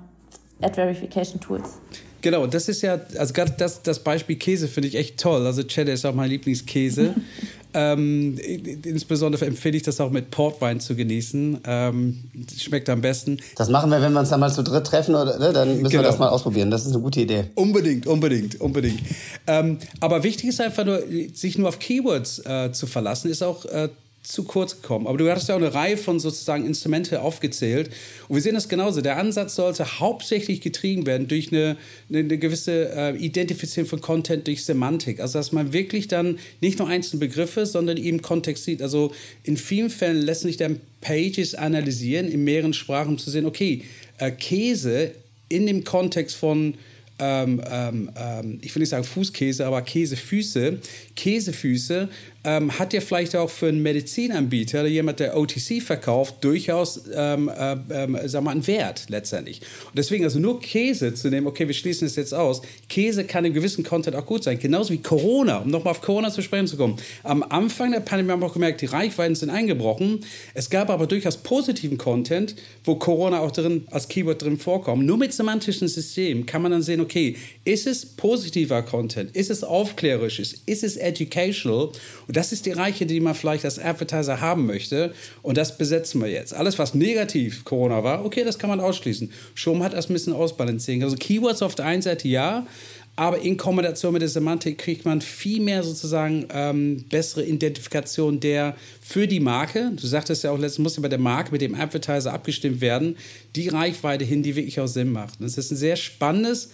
Ad 0.62 0.76
Verification 0.76 1.40
Tools. 1.40 1.80
Genau, 2.28 2.46
das 2.46 2.68
ist 2.68 2.82
ja, 2.82 3.00
also 3.18 3.34
gerade 3.34 3.54
das, 3.58 3.84
das 3.84 4.00
Beispiel 4.00 4.36
Käse 4.36 4.68
finde 4.68 4.90
ich 4.90 4.96
echt 4.96 5.18
toll. 5.18 5.46
Also 5.46 5.63
Cheddar 5.63 5.94
ist 5.94 6.06
auch 6.06 6.13
mein 6.13 6.30
Lieblingskäse. 6.30 7.16
ähm, 7.74 8.38
insbesondere 8.84 9.46
empfehle 9.46 9.78
ich 9.78 9.84
das 9.84 10.02
auch 10.02 10.12
mit 10.12 10.30
Portwein 10.30 10.82
zu 10.82 10.94
genießen. 10.98 11.60
Ähm, 11.63 12.26
schmeckt 12.60 12.90
am 12.90 13.00
besten. 13.00 13.38
Das 13.56 13.70
machen 13.70 13.90
wir, 13.92 14.02
wenn 14.02 14.12
wir 14.12 14.20
uns 14.20 14.28
dann 14.28 14.42
mal 14.42 14.52
zu 14.52 14.62
dritt 14.62 14.86
treffen, 14.86 15.16
oder, 15.16 15.40
ne? 15.40 15.54
dann 15.54 15.70
müssen 15.70 15.84
genau. 15.84 16.04
wir 16.04 16.08
das 16.10 16.20
mal 16.20 16.28
ausprobieren. 16.28 16.70
Das 16.70 16.86
ist 16.86 16.92
eine 16.92 17.02
gute 17.02 17.22
Idee. 17.22 17.46
Unbedingt, 17.56 18.08
unbedingt, 18.08 18.60
unbedingt. 18.60 19.00
Ähm, 19.48 19.78
aber 20.02 20.24
wichtig 20.24 20.50
ist 20.50 20.60
einfach 20.60 20.84
nur, 20.84 21.02
sich 21.34 21.58
nur 21.58 21.70
auf 21.70 21.80
Keywords 21.80 22.40
äh, 22.40 22.74
zu 22.74 22.88
verlassen, 22.88 23.32
ist 23.32 23.42
auch 23.42 23.63
äh, 23.63 23.88
zu 24.28 24.44
kurz 24.44 24.82
gekommen. 24.82 25.08
Aber 25.08 25.18
du 25.18 25.30
hattest 25.32 25.48
ja 25.48 25.56
auch 25.56 25.60
eine 25.60 25.74
Reihe 25.74 25.96
von 25.96 26.20
sozusagen 26.20 26.66
Instrumente 26.66 27.22
aufgezählt. 27.22 27.90
Und 28.28 28.36
wir 28.36 28.42
sehen 28.42 28.56
das 28.56 28.68
genauso. 28.68 29.00
Der 29.00 29.18
Ansatz 29.18 29.56
sollte 29.56 30.00
hauptsächlich 30.00 30.60
getrieben 30.60 31.06
werden 31.06 31.30
durch 31.30 31.54
eine, 31.54 31.78
eine, 32.10 32.38
gewisse 32.38 32.92
äh, 32.94 33.16
Identifizierung 33.16 33.90
von 33.90 34.02
Content 34.02 34.46
durch 34.46 34.66
Semantik. 34.66 35.22
Also, 35.22 35.40
dass 35.40 35.54
man 35.54 35.72
wirklich 35.72 36.10
dann 36.10 36.40
nicht 36.60 36.78
nur 36.78 36.90
einzelne 36.90 37.22
Begriffe, 37.22 37.66
sondern 37.66 37.96
eben 37.96 38.22
Kontext 38.22 38.66
sieht. 38.66 38.82
Also, 38.82 39.13
in 39.44 39.56
vielen 39.56 39.90
Fällen 39.90 40.22
lässt 40.22 40.42
sich 40.42 40.58
dann 40.58 40.82
Pages 41.00 41.56
analysieren 41.56 42.28
in 42.28 42.44
mehreren 42.44 42.74
Sprachen, 42.74 43.12
um 43.12 43.18
zu 43.18 43.32
sehen, 43.32 43.46
okay, 43.46 43.84
äh, 44.18 44.32
Käse 44.32 45.12
in 45.48 45.66
dem 45.68 45.86
Kontext 45.86 46.36
von 46.36 46.74
ähm, 47.20 47.62
ähm, 47.68 48.12
ähm, 48.16 48.60
ich 48.62 48.76
will 48.76 48.82
nicht 48.82 48.90
sagen 48.90 49.04
Fußkäse, 49.04 49.66
aber 49.66 49.82
Käsefüße, 49.82 50.78
Käsefüße 51.16 52.10
ähm, 52.47 52.79
hat 52.79 52.93
ja 52.93 53.01
vielleicht 53.01 53.36
auch 53.36 53.49
für 53.49 53.67
einen 53.67 53.81
Medizinanbieter 53.81 54.79
oder 54.79 54.88
jemand, 54.88 55.19
der 55.19 55.38
OTC 55.38 55.81
verkauft, 55.81 56.36
durchaus 56.41 57.01
ähm, 57.13 57.49
äh, 57.49 57.75
ähm, 57.91 58.17
sag 58.23 58.41
mal, 58.41 58.51
einen 58.51 58.65
Wert 58.65 59.07
letztendlich. 59.10 59.60
Und 59.88 59.97
deswegen 59.97 60.23
also 60.23 60.39
nur 60.39 60.62
Käse 60.62 61.13
zu 61.13 61.29
nehmen, 61.29 61.45
okay, 61.45 61.67
wir 61.67 61.73
schließen 61.73 62.07
es 62.07 62.15
jetzt 62.15 62.33
aus. 62.33 62.62
Käse 62.88 63.25
kann 63.25 63.43
im 63.43 63.53
gewissen 63.53 63.83
Content 63.83 64.15
auch 64.15 64.25
gut 64.25 64.45
sein. 64.45 64.57
Genauso 64.60 64.93
wie 64.93 64.99
Corona, 64.99 65.57
um 65.57 65.69
nochmal 65.69 65.91
auf 65.91 66.01
Corona 66.01 66.31
zu 66.31 66.41
sprechen 66.41 66.67
zu 66.67 66.77
kommen. 66.77 66.95
Am 67.23 67.43
Anfang 67.43 67.91
der 67.91 67.99
Pandemie 67.99 68.31
haben 68.31 68.39
wir 68.39 68.45
auch 68.45 68.53
gemerkt, 68.53 68.79
die 68.79 68.86
Reichweiten 68.86 69.36
sind 69.36 69.49
eingebrochen. 69.49 70.21
Es 70.53 70.69
gab 70.69 70.89
aber 70.89 71.05
durchaus 71.05 71.36
positiven 71.36 71.97
Content, 71.97 72.55
wo 72.86 72.95
Corona 72.95 73.41
auch 73.41 73.51
drin 73.51 73.86
als 73.91 74.07
Keyword 74.07 74.41
drin 74.41 74.57
vorkommt. 74.57 75.05
Nur 75.05 75.17
mit 75.17 75.33
semantischen 75.33 75.89
Systemen 75.89 76.45
kann 76.45 76.62
man 76.62 76.71
dann 76.71 76.81
sehen, 76.81 77.01
okay, 77.01 77.36
ist 77.65 77.88
es 77.88 78.05
positiver 78.05 78.83
Content? 78.83 79.36
Ist 79.36 79.49
es 79.49 79.65
aufklärerisch? 79.65 80.39
Ist 80.39 80.83
es 80.83 80.95
educational? 80.95 81.89
Und 82.27 82.37
das 82.38 82.52
ist 82.52 82.67
die 82.67 82.71
Reiche, 82.71 83.08
die 83.08 83.19
man 83.19 83.34
vielleicht 83.34 83.65
als 83.65 83.80
Advertiser 83.80 84.39
haben 84.41 84.67
möchte. 84.67 85.12
Und 85.41 85.58
das 85.58 85.76
besetzen 85.76 86.21
wir 86.21 86.30
jetzt. 86.30 86.54
Alles, 86.54 86.78
was 86.78 86.93
negativ 86.93 87.65
Corona 87.65 88.04
war, 88.04 88.23
okay, 88.23 88.43
das 88.43 88.60
kann 88.60 88.69
man 88.69 88.80
ausschließen. 88.80 89.32
Schon 89.56 89.82
hat 89.82 89.93
das 89.93 90.08
ein 90.08 90.13
bisschen 90.13 90.34
ausbalancieren. 90.34 91.02
Also 91.02 91.15
Keywords 91.15 91.63
auf 91.63 91.73
der 91.73 91.86
einen 91.86 92.04
Seite 92.04 92.28
ja, 92.28 92.67
aber 93.15 93.41
in 93.41 93.58
Kombination 93.58 94.13
mit 94.13 94.21
der 94.21 94.30
Semantik 94.30 94.78
kriegt 94.78 95.04
man 95.04 95.19
viel 95.21 95.60
mehr 95.60 95.82
sozusagen 95.82 96.45
ähm, 96.52 97.06
bessere 97.10 97.43
Identifikation 97.43 98.39
der 98.39 98.76
für 99.02 99.28
die 99.28 99.39
Marke. 99.39 99.91
Du 100.00 100.06
sagtest 100.06 100.43
ja 100.43 100.52
auch 100.52 100.60
letztens, 100.60 100.84
muss 100.84 100.95
ja 100.95 101.02
bei 101.02 101.10
der 101.10 101.17
Marke 101.17 101.52
mit 101.52 101.62
dem 101.62 101.73
Advertiser 101.73 102.32
abgestimmt 102.32 102.82
werden. 102.82 103.17
Die 103.56 103.69
Reichweite 103.69 104.23
hin, 104.23 104.43
die 104.43 104.56
wirklich 104.56 104.80
auch 104.80 104.86
Sinn 104.86 105.12
macht. 105.12 105.41
Das 105.41 105.58
ist 105.58 105.71
ein 105.71 105.78
sehr 105.78 105.95
spannendes 105.95 106.69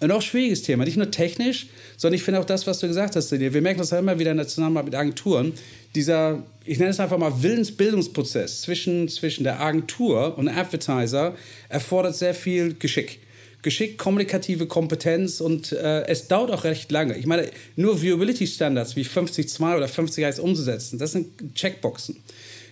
ein 0.00 0.10
auch 0.10 0.22
schwieriges 0.22 0.62
Thema, 0.62 0.84
nicht 0.84 0.96
nur 0.96 1.10
technisch, 1.10 1.68
sondern 1.96 2.16
ich 2.16 2.22
finde 2.22 2.40
auch 2.40 2.44
das, 2.44 2.66
was 2.66 2.80
du 2.80 2.86
gesagt 2.86 3.16
hast, 3.16 3.32
Wir 3.32 3.62
merken 3.62 3.78
das 3.78 3.90
ja 3.90 3.98
immer 3.98 4.18
wieder 4.18 4.30
in 4.30 4.36
der 4.36 4.46
Zusammenarbeit 4.46 4.86
mit 4.86 4.94
Agenturen. 4.94 5.54
Dieser, 5.94 6.42
ich 6.64 6.78
nenne 6.78 6.90
es 6.90 7.00
einfach 7.00 7.18
mal 7.18 7.42
Willensbildungsprozess 7.42 8.62
zwischen, 8.62 9.08
zwischen 9.08 9.44
der 9.44 9.60
Agentur 9.60 10.36
und 10.36 10.48
Advertiser 10.48 11.34
erfordert 11.68 12.14
sehr 12.14 12.34
viel 12.34 12.74
Geschick. 12.74 13.20
Geschick, 13.62 13.98
kommunikative 13.98 14.66
Kompetenz 14.66 15.40
und 15.40 15.72
äh, 15.72 16.06
es 16.06 16.28
dauert 16.28 16.50
auch 16.52 16.64
recht 16.64 16.92
lange. 16.92 17.16
Ich 17.16 17.26
meine, 17.26 17.50
nur 17.74 18.00
Viewability 18.00 18.46
Standards 18.46 18.94
wie 18.94 19.02
50.2 19.02 19.76
oder 19.76 19.88
50 19.88 20.38
umzusetzen, 20.40 20.98
das 20.98 21.12
sind 21.12 21.54
Checkboxen 21.54 22.22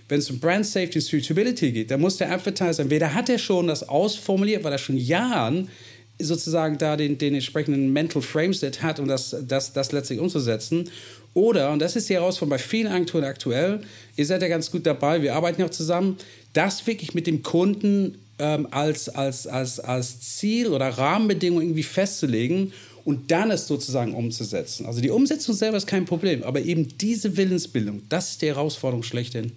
wenn 0.09 0.19
es 0.19 0.31
um 0.31 0.39
Brand 0.39 0.67
Safety 0.67 0.99
und 0.99 1.03
Suitability 1.03 1.73
geht, 1.73 1.91
dann 1.91 2.01
muss 2.01 2.19
der 2.19 2.31
Advertiser, 2.31 2.83
entweder 2.83 3.15
hat 3.15 3.29
er 3.29 3.39
schon 3.39 3.67
das 3.67 3.89
ausformuliert, 3.89 4.63
weil 4.63 4.73
er 4.73 4.79
schon 4.79 4.97
Jahren 4.97 5.69
sozusagen 6.19 6.79
da 6.79 6.97
den, 6.97 7.19
den 7.19 7.35
entsprechenden 7.35 7.93
Mental 7.93 8.23
Frameset 8.23 8.83
hat, 8.83 9.01
um 9.01 9.09
das, 9.09 9.37
das, 9.47 9.73
das 9.73 9.93
letztlich 9.93 10.21
umzusetzen. 10.21 10.91
Oder, 11.35 11.73
und 11.73 11.81
das 11.81 11.97
ist 11.97 12.09
die 12.09 12.15
Herausforderung 12.15 12.51
bei 12.51 12.59
vielen 12.59 12.87
Agenturen 12.87 13.25
aktuell, 13.25 13.81
ihr 14.17 14.25
seid 14.25 14.43
ja 14.43 14.49
ganz 14.49 14.71
gut 14.71 14.87
dabei, 14.87 15.21
wir 15.23 15.35
arbeiten 15.35 15.61
ja 15.61 15.67
auch 15.67 15.73
zusammen, 15.73 16.17
das 16.53 16.87
wirklich 16.87 17.15
mit 17.15 17.27
dem 17.27 17.43
Kunden 17.43 18.19
ähm, 18.39 18.69
als, 18.71 19.09
als, 19.09 19.47
als, 19.49 19.81
als 19.81 20.21
Ziel 20.21 20.69
oder 20.69 20.89
Rahmenbedingung 20.89 21.61
irgendwie 21.61 21.83
festzulegen 21.83 22.73
und 23.05 23.31
dann 23.31 23.51
es 23.51 23.67
sozusagen 23.67 24.15
umzusetzen. 24.15 24.87
Also 24.87 25.01
die 25.01 25.11
Umsetzung 25.11 25.55
selber 25.55 25.77
ist 25.77 25.87
kein 25.87 26.05
Problem, 26.05 26.45
aber 26.45 26.61
eben 26.61 26.97
diese 26.99 27.37
Willensbildung, 27.37 28.03
das 28.09 28.31
ist 28.31 28.43
die 28.43 28.47
Herausforderung 28.47 29.03
schlechthin. 29.03 29.53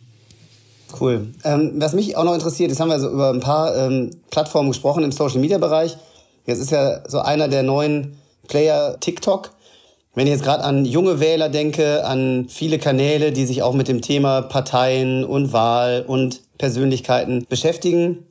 Cool. 0.99 1.27
Ähm, 1.43 1.73
was 1.75 1.93
mich 1.93 2.15
auch 2.15 2.23
noch 2.23 2.33
interessiert, 2.33 2.69
jetzt 2.69 2.79
haben 2.79 2.89
wir 2.89 2.99
so 2.99 3.09
über 3.09 3.31
ein 3.31 3.39
paar 3.39 3.75
ähm, 3.75 4.11
Plattformen 4.31 4.69
gesprochen 4.69 5.03
im 5.03 5.11
Social-Media-Bereich. 5.11 5.97
Jetzt 6.47 6.59
ist 6.59 6.71
ja 6.71 7.01
so 7.07 7.19
einer 7.19 7.49
der 7.49 7.61
neuen 7.61 8.17
Player 8.47 8.97
TikTok. 9.01 9.51
Wenn 10.15 10.27
ich 10.27 10.33
jetzt 10.33 10.43
gerade 10.43 10.63
an 10.63 10.85
junge 10.85 11.19
Wähler 11.19 11.49
denke, 11.49 12.05
an 12.05 12.47
viele 12.49 12.79
Kanäle, 12.79 13.33
die 13.33 13.45
sich 13.45 13.61
auch 13.61 13.73
mit 13.73 13.89
dem 13.89 14.01
Thema 14.01 14.41
Parteien 14.41 15.25
und 15.25 15.51
Wahl 15.51 16.05
und 16.07 16.41
Persönlichkeiten 16.57 17.45
beschäftigen, 17.47 18.25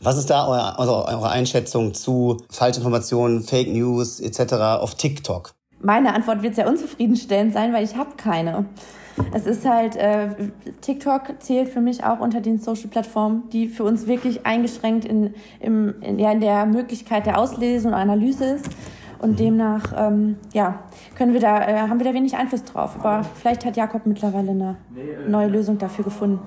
was 0.00 0.18
ist 0.18 0.30
da 0.30 0.46
euer, 0.46 0.78
also 0.78 1.06
eure 1.06 1.30
Einschätzung 1.30 1.94
zu 1.94 2.36
Falschinformationen, 2.50 3.42
Fake 3.42 3.72
News 3.72 4.20
etc. 4.20 4.52
auf 4.78 4.94
TikTok? 4.94 5.54
Meine 5.80 6.14
Antwort 6.14 6.42
wird 6.42 6.54
sehr 6.54 6.68
unzufriedenstellend 6.68 7.54
sein, 7.54 7.72
weil 7.72 7.82
ich 7.82 7.96
habe 7.96 8.10
keine. 8.16 8.66
Es 9.32 9.46
ist 9.46 9.64
halt, 9.64 9.96
äh, 9.96 10.28
TikTok 10.80 11.40
zählt 11.40 11.68
für 11.68 11.80
mich 11.80 12.04
auch 12.04 12.20
unter 12.20 12.40
den 12.40 12.58
Social-Plattformen, 12.58 13.48
die 13.52 13.68
für 13.68 13.84
uns 13.84 14.06
wirklich 14.06 14.46
eingeschränkt 14.46 15.04
in, 15.04 15.34
im, 15.60 15.94
in, 16.02 16.18
ja, 16.18 16.32
in 16.32 16.40
der 16.40 16.66
Möglichkeit 16.66 17.26
der 17.26 17.38
Auslese 17.38 17.88
und 17.88 17.94
Analyse 17.94 18.44
ist. 18.44 18.66
Und 19.20 19.40
demnach, 19.40 19.92
ähm, 19.96 20.36
ja, 20.52 20.84
können 21.16 21.32
wir 21.32 21.40
da, 21.40 21.68
äh, 21.68 21.88
haben 21.88 21.98
wir 21.98 22.04
da 22.04 22.14
wenig 22.14 22.36
Einfluss 22.36 22.62
drauf. 22.64 22.94
Aber 22.98 23.28
vielleicht 23.34 23.64
hat 23.64 23.76
Jakob 23.76 24.06
mittlerweile 24.06 24.50
eine 24.50 24.76
neue 25.26 25.48
Lösung 25.48 25.76
dafür 25.78 26.04
gefunden. 26.04 26.38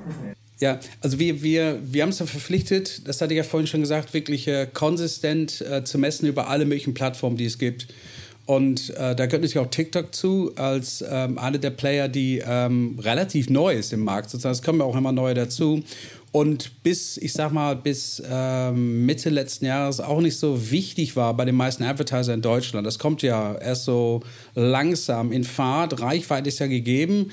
Ja, 0.61 0.79
also 1.01 1.17
wir, 1.17 1.41
wir, 1.41 1.79
wir 1.81 2.03
haben 2.03 2.09
uns 2.09 2.19
ja 2.19 2.27
verpflichtet, 2.27 3.07
das 3.07 3.19
hatte 3.19 3.33
ich 3.33 3.37
ja 3.37 3.43
vorhin 3.43 3.65
schon 3.65 3.81
gesagt, 3.81 4.13
wirklich 4.13 4.47
äh, 4.47 4.67
konsistent 4.71 5.61
äh, 5.61 5.83
zu 5.83 5.97
messen 5.97 6.27
über 6.27 6.49
alle 6.49 6.65
möglichen 6.65 6.93
Plattformen, 6.93 7.35
die 7.35 7.45
es 7.45 7.57
gibt. 7.57 7.87
Und 8.51 8.89
äh, 8.97 9.15
da 9.15 9.27
gehört 9.27 9.43
natürlich 9.43 9.59
auch 9.59 9.69
TikTok 9.69 10.13
zu, 10.13 10.51
als 10.57 11.01
ähm, 11.09 11.37
eine 11.37 11.57
der 11.57 11.69
Player, 11.69 12.09
die 12.09 12.43
ähm, 12.45 12.99
relativ 12.99 13.49
neu 13.49 13.73
ist 13.73 13.93
im 13.93 14.01
Markt. 14.01 14.29
Sozusagen, 14.29 14.51
es 14.51 14.61
kommen 14.61 14.79
ja 14.79 14.85
auch 14.85 14.97
immer 14.97 15.13
neue 15.13 15.33
dazu. 15.33 15.81
Und 16.33 16.83
bis, 16.83 17.15
ich 17.15 17.31
sag 17.31 17.53
mal, 17.53 17.77
bis 17.77 18.21
ähm, 18.29 19.05
Mitte 19.05 19.29
letzten 19.29 19.67
Jahres 19.67 20.01
auch 20.01 20.19
nicht 20.19 20.37
so 20.37 20.69
wichtig 20.69 21.15
war 21.15 21.33
bei 21.33 21.45
den 21.45 21.55
meisten 21.55 21.83
Advertiser 21.83 22.33
in 22.33 22.41
Deutschland. 22.41 22.85
Das 22.85 22.99
kommt 22.99 23.21
ja 23.21 23.55
erst 23.55 23.85
so 23.85 24.21
langsam 24.53 25.31
in 25.31 25.45
Fahrt. 25.45 26.01
Reichweite 26.01 26.49
ist 26.49 26.59
ja 26.59 26.67
gegeben. 26.67 27.31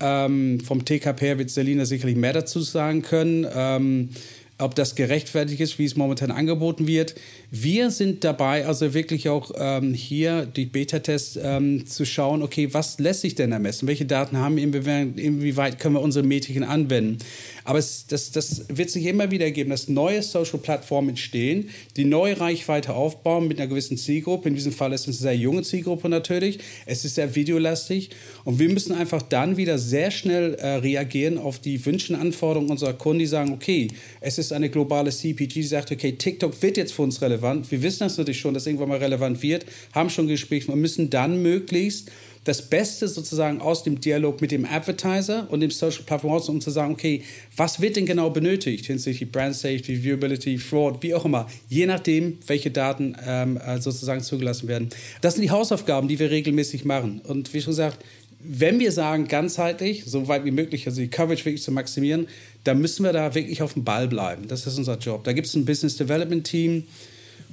Ähm, 0.00 0.60
vom 0.60 0.84
TKP 0.84 1.38
wird 1.38 1.48
Selina 1.48 1.86
sicherlich 1.86 2.16
mehr 2.16 2.34
dazu 2.34 2.60
sagen 2.60 3.00
können. 3.00 4.10
Ob 4.58 4.74
das 4.74 4.94
gerechtfertigt 4.94 5.60
ist, 5.60 5.78
wie 5.78 5.84
es 5.84 5.96
momentan 5.96 6.30
angeboten 6.30 6.86
wird. 6.86 7.14
Wir 7.50 7.90
sind 7.90 8.24
dabei, 8.24 8.66
also 8.66 8.92
wirklich 8.92 9.28
auch 9.28 9.52
ähm, 9.56 9.94
hier 9.94 10.46
die 10.46 10.66
Beta-Tests 10.66 11.38
ähm, 11.40 11.86
zu 11.86 12.04
schauen, 12.04 12.42
okay, 12.42 12.74
was 12.74 12.98
lässt 12.98 13.20
sich 13.20 13.34
denn 13.34 13.52
ermessen? 13.52 13.86
Welche 13.86 14.04
Daten 14.04 14.36
haben 14.36 14.56
wir, 14.56 14.64
inwieweit 14.64 15.78
können 15.78 15.94
wir 15.94 16.00
unsere 16.00 16.26
Metriken 16.26 16.64
anwenden? 16.64 17.18
Aber 17.64 17.78
es, 17.78 18.06
das, 18.06 18.32
das 18.32 18.64
wird 18.68 18.90
sich 18.90 19.04
immer 19.04 19.30
wieder 19.30 19.50
geben, 19.50 19.70
dass 19.70 19.88
neue 19.88 20.22
Social-Plattformen 20.22 21.10
entstehen, 21.10 21.68
die 21.96 22.04
neue 22.04 22.40
Reichweite 22.40 22.94
aufbauen 22.94 23.46
mit 23.46 23.60
einer 23.60 23.68
gewissen 23.68 23.98
Zielgruppe. 23.98 24.48
In 24.48 24.54
diesem 24.54 24.72
Fall 24.72 24.92
ist 24.92 25.02
es 25.02 25.06
eine 25.06 25.14
sehr 25.16 25.36
junge 25.36 25.62
Zielgruppe 25.62 26.08
natürlich. 26.08 26.60
Es 26.86 27.04
ist 27.04 27.16
sehr 27.16 27.34
videolastig. 27.34 28.10
Und 28.44 28.58
wir 28.58 28.70
müssen 28.70 28.94
einfach 28.94 29.20
dann 29.20 29.56
wieder 29.56 29.78
sehr 29.78 30.10
schnell 30.10 30.54
äh, 30.54 30.76
reagieren 30.76 31.36
auf 31.36 31.58
die 31.58 31.84
Wünsche 31.84 32.14
und 32.14 32.20
Anforderungen 32.20 32.70
unserer 32.70 32.94
Kunden, 32.94 33.18
die 33.18 33.26
sagen, 33.26 33.52
okay, 33.52 33.88
es 34.20 34.38
ist 34.38 34.47
eine 34.52 34.70
globale 34.70 35.10
CPG, 35.10 35.54
die 35.54 35.62
sagt, 35.62 35.92
okay, 35.92 36.12
TikTok 36.12 36.60
wird 36.62 36.76
jetzt 36.76 36.92
für 36.92 37.02
uns 37.02 37.20
relevant. 37.22 37.70
Wir 37.70 37.82
wissen 37.82 38.00
das 38.00 38.16
natürlich 38.16 38.40
schon, 38.40 38.54
dass 38.54 38.66
irgendwann 38.66 38.88
mal 38.88 38.98
relevant 38.98 39.42
wird, 39.42 39.66
haben 39.92 40.10
schon 40.10 40.28
Gespräche 40.28 40.70
und 40.70 40.80
müssen 40.80 41.10
dann 41.10 41.42
möglichst 41.42 42.10
das 42.44 42.62
Beste 42.62 43.08
sozusagen 43.08 43.60
aus 43.60 43.82
dem 43.82 44.00
Dialog 44.00 44.40
mit 44.40 44.50
dem 44.52 44.64
Advertiser 44.64 45.46
und 45.50 45.60
dem 45.60 45.70
Social 45.70 46.02
Platform 46.04 46.32
raus, 46.32 46.48
um 46.48 46.62
zu 46.62 46.70
sagen, 46.70 46.94
okay, 46.94 47.22
was 47.56 47.80
wird 47.80 47.96
denn 47.96 48.06
genau 48.06 48.30
benötigt 48.30 48.86
hinsichtlich 48.86 49.30
Brand 49.30 49.54
Safety, 49.54 50.02
Viewability, 50.02 50.56
Fraud, 50.56 51.02
wie 51.02 51.14
auch 51.14 51.26
immer, 51.26 51.46
je 51.68 51.84
nachdem, 51.84 52.38
welche 52.46 52.70
Daten 52.70 53.14
ähm, 53.26 53.58
äh, 53.58 53.80
sozusagen 53.80 54.22
zugelassen 54.22 54.66
werden. 54.66 54.88
Das 55.20 55.34
sind 55.34 55.42
die 55.42 55.50
Hausaufgaben, 55.50 56.08
die 56.08 56.18
wir 56.18 56.30
regelmäßig 56.30 56.86
machen. 56.86 57.20
Und 57.22 57.52
wie 57.52 57.60
schon 57.60 57.72
gesagt, 57.72 58.02
wenn 58.40 58.78
wir 58.78 58.92
sagen, 58.92 59.26
ganzheitlich, 59.26 60.04
so 60.06 60.28
weit 60.28 60.44
wie 60.44 60.50
möglich, 60.50 60.86
also 60.86 61.00
die 61.00 61.08
Coverage 61.08 61.44
wirklich 61.44 61.62
zu 61.62 61.72
maximieren, 61.72 62.28
dann 62.64 62.80
müssen 62.80 63.04
wir 63.04 63.12
da 63.12 63.34
wirklich 63.34 63.62
auf 63.62 63.74
dem 63.74 63.84
Ball 63.84 64.08
bleiben. 64.08 64.46
Das 64.48 64.66
ist 64.66 64.78
unser 64.78 64.98
Job. 64.98 65.24
Da 65.24 65.32
gibt 65.32 65.46
es 65.46 65.54
ein 65.54 65.64
Business 65.64 65.96
Development 65.96 66.44
Team, 66.44 66.84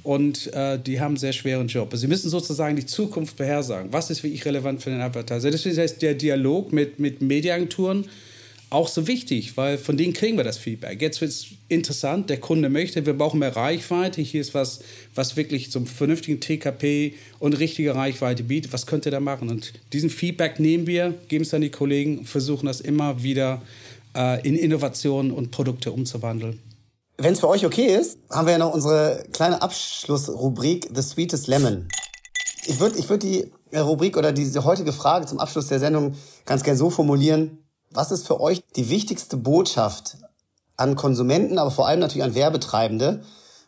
und 0.06 0.54
äh, 0.54 0.78
die 0.78 1.00
haben 1.00 1.12
einen 1.12 1.16
sehr 1.16 1.32
schweren 1.32 1.66
Job. 1.66 1.88
Also 1.90 2.02
sie 2.02 2.06
müssen 2.06 2.30
sozusagen 2.30 2.76
die 2.76 2.86
Zukunft 2.86 3.38
vorhersagen. 3.38 3.92
Was 3.92 4.08
ist 4.08 4.22
wirklich 4.22 4.44
relevant 4.44 4.80
für 4.80 4.90
den 4.90 5.00
Advertiser? 5.00 5.50
Deswegen 5.50 5.76
ist 5.76 6.00
der 6.00 6.14
Dialog 6.14 6.72
mit, 6.72 7.00
mit 7.00 7.22
Mediaagenturen 7.22 8.04
auch 8.68 8.88
so 8.88 9.06
wichtig, 9.06 9.56
weil 9.56 9.78
von 9.78 9.96
denen 9.96 10.12
kriegen 10.12 10.36
wir 10.36 10.44
das 10.44 10.58
Feedback. 10.58 11.00
Jetzt 11.00 11.20
wird 11.20 11.30
es 11.30 11.46
interessant, 11.68 12.30
der 12.30 12.40
Kunde 12.40 12.68
möchte, 12.68 13.06
wir 13.06 13.16
brauchen 13.16 13.38
mehr 13.38 13.54
Reichweite. 13.54 14.20
Hier 14.22 14.40
ist 14.40 14.54
was, 14.54 14.80
was 15.14 15.36
wirklich 15.36 15.70
zum 15.70 15.86
vernünftigen 15.86 16.40
TKP 16.40 17.14
und 17.38 17.54
richtige 17.54 17.94
Reichweite 17.94 18.42
bietet. 18.42 18.72
Was 18.72 18.86
könnt 18.86 19.06
ihr 19.06 19.12
da 19.12 19.20
machen? 19.20 19.50
Und 19.50 19.72
diesen 19.92 20.10
Feedback 20.10 20.58
nehmen 20.58 20.86
wir, 20.86 21.14
geben 21.28 21.44
es 21.44 21.54
an 21.54 21.60
die 21.60 21.70
Kollegen 21.70 22.18
und 22.18 22.28
versuchen 22.28 22.66
das 22.66 22.80
immer 22.80 23.22
wieder 23.22 23.62
äh, 24.16 24.46
in 24.46 24.56
Innovationen 24.56 25.30
und 25.30 25.52
Produkte 25.52 25.92
umzuwandeln. 25.92 26.58
Wenn 27.18 27.32
es 27.32 27.40
für 27.40 27.48
euch 27.48 27.64
okay 27.64 27.96
ist, 27.96 28.18
haben 28.30 28.46
wir 28.46 28.52
ja 28.52 28.58
noch 28.58 28.74
unsere 28.74 29.24
kleine 29.32 29.62
Abschlussrubrik 29.62 30.88
The 30.94 31.02
Sweetest 31.02 31.46
Lemon. 31.46 31.88
Ich 32.66 32.80
würde 32.80 32.98
ich 32.98 33.08
würd 33.08 33.22
die 33.22 33.50
Rubrik 33.74 34.16
oder 34.16 34.32
diese 34.32 34.64
heutige 34.64 34.92
Frage 34.92 35.26
zum 35.26 35.38
Abschluss 35.38 35.68
der 35.68 35.78
Sendung 35.78 36.14
ganz 36.44 36.62
gern 36.62 36.76
so 36.76 36.90
formulieren. 36.90 37.58
Was 37.96 38.12
ist 38.12 38.26
für 38.26 38.42
euch 38.42 38.62
die 38.76 38.90
wichtigste 38.90 39.38
Botschaft 39.38 40.18
an 40.76 40.96
Konsumenten, 40.96 41.56
aber 41.56 41.70
vor 41.70 41.88
allem 41.88 42.00
natürlich 42.00 42.24
an 42.24 42.34
Werbetreibende, 42.34 43.22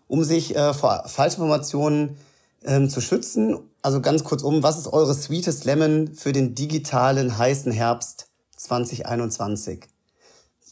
um 0.06 0.22
sich 0.22 0.54
äh, 0.54 0.74
vor 0.74 1.04
Falschinformationen 1.06 2.18
ähm, 2.62 2.90
zu 2.90 3.00
schützen? 3.00 3.58
Also 3.80 4.02
ganz 4.02 4.24
kurz 4.24 4.42
um, 4.42 4.62
was 4.62 4.76
ist 4.76 4.88
eure 4.88 5.14
Sweetest 5.14 5.64
Lemon 5.64 6.14
für 6.14 6.32
den 6.32 6.54
digitalen 6.54 7.38
heißen 7.38 7.72
Herbst 7.72 8.26
2021? 8.56 9.86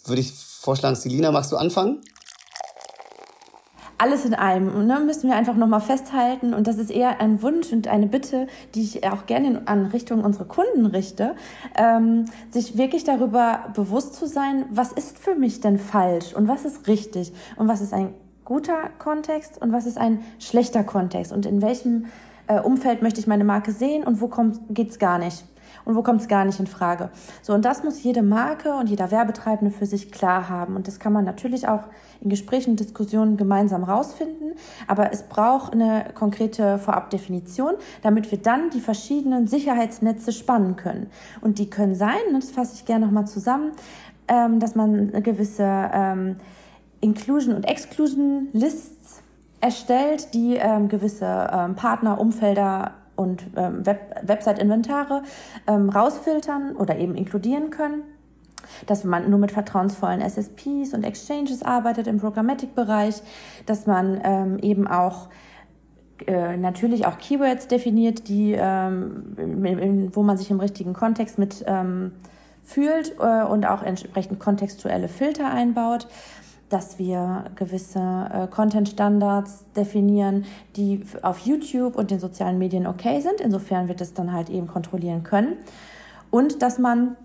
Würde 0.04 0.20
ich 0.20 0.34
vorschlagen, 0.34 0.94
Selina, 0.94 1.32
magst 1.32 1.50
du 1.50 1.56
anfangen? 1.56 2.02
Alles 3.98 4.24
in 4.24 4.34
allem 4.34 4.86
ne, 4.86 5.00
müssen 5.00 5.28
wir 5.28 5.36
einfach 5.36 5.56
nochmal 5.56 5.80
festhalten. 5.80 6.54
Und 6.54 6.66
das 6.66 6.78
ist 6.78 6.90
eher 6.90 7.20
ein 7.20 7.42
Wunsch 7.42 7.72
und 7.72 7.88
eine 7.88 8.06
Bitte, 8.06 8.46
die 8.74 8.82
ich 8.82 9.04
auch 9.04 9.26
gerne 9.26 9.62
an 9.66 9.86
Richtung 9.86 10.22
unserer 10.22 10.44
Kunden 10.44 10.86
richte, 10.86 11.34
ähm, 11.76 12.26
sich 12.50 12.76
wirklich 12.76 13.04
darüber 13.04 13.70
bewusst 13.74 14.14
zu 14.14 14.26
sein, 14.26 14.66
was 14.70 14.92
ist 14.92 15.18
für 15.18 15.34
mich 15.34 15.60
denn 15.60 15.78
falsch 15.78 16.34
und 16.34 16.48
was 16.48 16.64
ist 16.64 16.86
richtig 16.88 17.32
und 17.56 17.68
was 17.68 17.80
ist 17.80 17.92
ein 17.92 18.12
guter 18.44 18.90
Kontext 18.98 19.60
und 19.60 19.72
was 19.72 19.86
ist 19.86 19.98
ein 19.98 20.20
schlechter 20.38 20.84
Kontext 20.84 21.32
und 21.32 21.46
in 21.46 21.62
welchem 21.62 22.06
äh, 22.46 22.60
Umfeld 22.60 23.02
möchte 23.02 23.18
ich 23.18 23.26
meine 23.26 23.44
Marke 23.44 23.72
sehen 23.72 24.04
und 24.04 24.20
wo 24.20 24.30
geht 24.70 24.90
es 24.90 24.98
gar 24.98 25.18
nicht 25.18 25.44
und 25.86 25.94
wo 25.94 26.02
kommt 26.02 26.20
es 26.20 26.28
gar 26.28 26.44
nicht 26.44 26.60
in 26.60 26.66
Frage. 26.66 27.08
So, 27.40 27.54
und 27.54 27.64
das 27.64 27.82
muss 27.84 28.02
jede 28.02 28.22
Marke 28.22 28.74
und 28.74 28.90
jeder 28.90 29.10
Werbetreibende 29.10 29.72
für 29.72 29.86
sich 29.86 30.12
klar 30.12 30.50
haben. 30.50 30.76
Und 30.76 30.88
das 30.88 30.98
kann 30.98 31.12
man 31.12 31.24
natürlich 31.24 31.68
auch 31.68 31.84
in 32.20 32.28
Gesprächen 32.28 32.70
und 32.70 32.80
Diskussionen 32.80 33.36
gemeinsam 33.36 33.84
rausfinden. 33.84 34.54
Aber 34.88 35.12
es 35.12 35.22
braucht 35.22 35.72
eine 35.72 36.06
konkrete 36.14 36.78
Vorabdefinition, 36.78 37.74
damit 38.02 38.30
wir 38.32 38.38
dann 38.38 38.70
die 38.70 38.80
verschiedenen 38.80 39.46
Sicherheitsnetze 39.46 40.32
spannen 40.32 40.74
können. 40.74 41.06
Und 41.40 41.60
die 41.60 41.70
können 41.70 41.94
sein, 41.94 42.18
und 42.28 42.42
das 42.42 42.50
fasse 42.50 42.74
ich 42.74 42.84
gerne 42.84 43.06
nochmal 43.06 43.28
zusammen, 43.28 43.70
ähm, 44.26 44.58
dass 44.58 44.74
man 44.74 45.10
eine 45.10 45.22
gewisse 45.22 45.62
ähm, 45.64 46.36
Inclusion 47.00 47.54
und 47.54 47.62
Exclusion 47.64 48.48
Lists 48.52 49.22
erstellt, 49.60 50.34
die 50.34 50.56
ähm, 50.56 50.88
gewisse 50.88 51.48
ähm, 51.52 51.76
Partner, 51.76 52.20
Umfelder 52.20 52.92
und 53.16 53.46
ähm, 53.56 53.84
Web 53.84 54.22
Website-Inventare 54.22 55.22
ähm, 55.66 55.88
rausfiltern 55.88 56.76
oder 56.76 56.96
eben 56.98 57.14
inkludieren 57.14 57.70
können. 57.70 58.02
Dass 58.86 59.04
man 59.04 59.30
nur 59.30 59.38
mit 59.38 59.52
vertrauensvollen 59.52 60.20
SSPs 60.20 60.92
und 60.92 61.04
Exchanges 61.04 61.62
arbeitet 61.62 62.06
im 62.06 62.18
Programmatic-Bereich, 62.18 63.22
dass 63.64 63.86
man 63.86 64.20
ähm, 64.24 64.58
eben 64.58 64.88
auch 64.88 65.28
äh, 66.26 66.56
natürlich 66.56 67.06
auch 67.06 67.18
Keywords 67.18 67.68
definiert, 67.68 68.28
die, 68.28 68.56
ähm, 68.58 70.10
wo 70.12 70.22
man 70.22 70.36
sich 70.36 70.50
im 70.50 70.60
richtigen 70.60 70.94
Kontext 70.94 71.38
mit 71.38 71.64
ähm, 71.66 72.12
fühlt 72.64 73.16
äh, 73.20 73.44
und 73.44 73.66
auch 73.66 73.82
entsprechend 73.82 74.40
kontextuelle 74.40 75.08
Filter 75.08 75.50
einbaut 75.50 76.08
dass 76.68 76.98
wir 76.98 77.44
gewisse 77.54 78.00
äh, 78.00 78.46
Content-Standards 78.48 79.64
definieren, 79.76 80.44
die 80.76 81.04
auf 81.22 81.38
YouTube 81.40 81.96
und 81.96 82.10
den 82.10 82.18
sozialen 82.18 82.58
Medien 82.58 82.86
okay 82.86 83.20
sind. 83.20 83.40
Insofern 83.40 83.88
wird 83.88 84.00
es 84.00 84.14
dann 84.14 84.32
halt 84.32 84.50
eben 84.50 84.66
kontrollieren 84.66 85.22
können. 85.22 85.56
Und 86.30 86.62
dass 86.62 86.78
man 86.78 87.16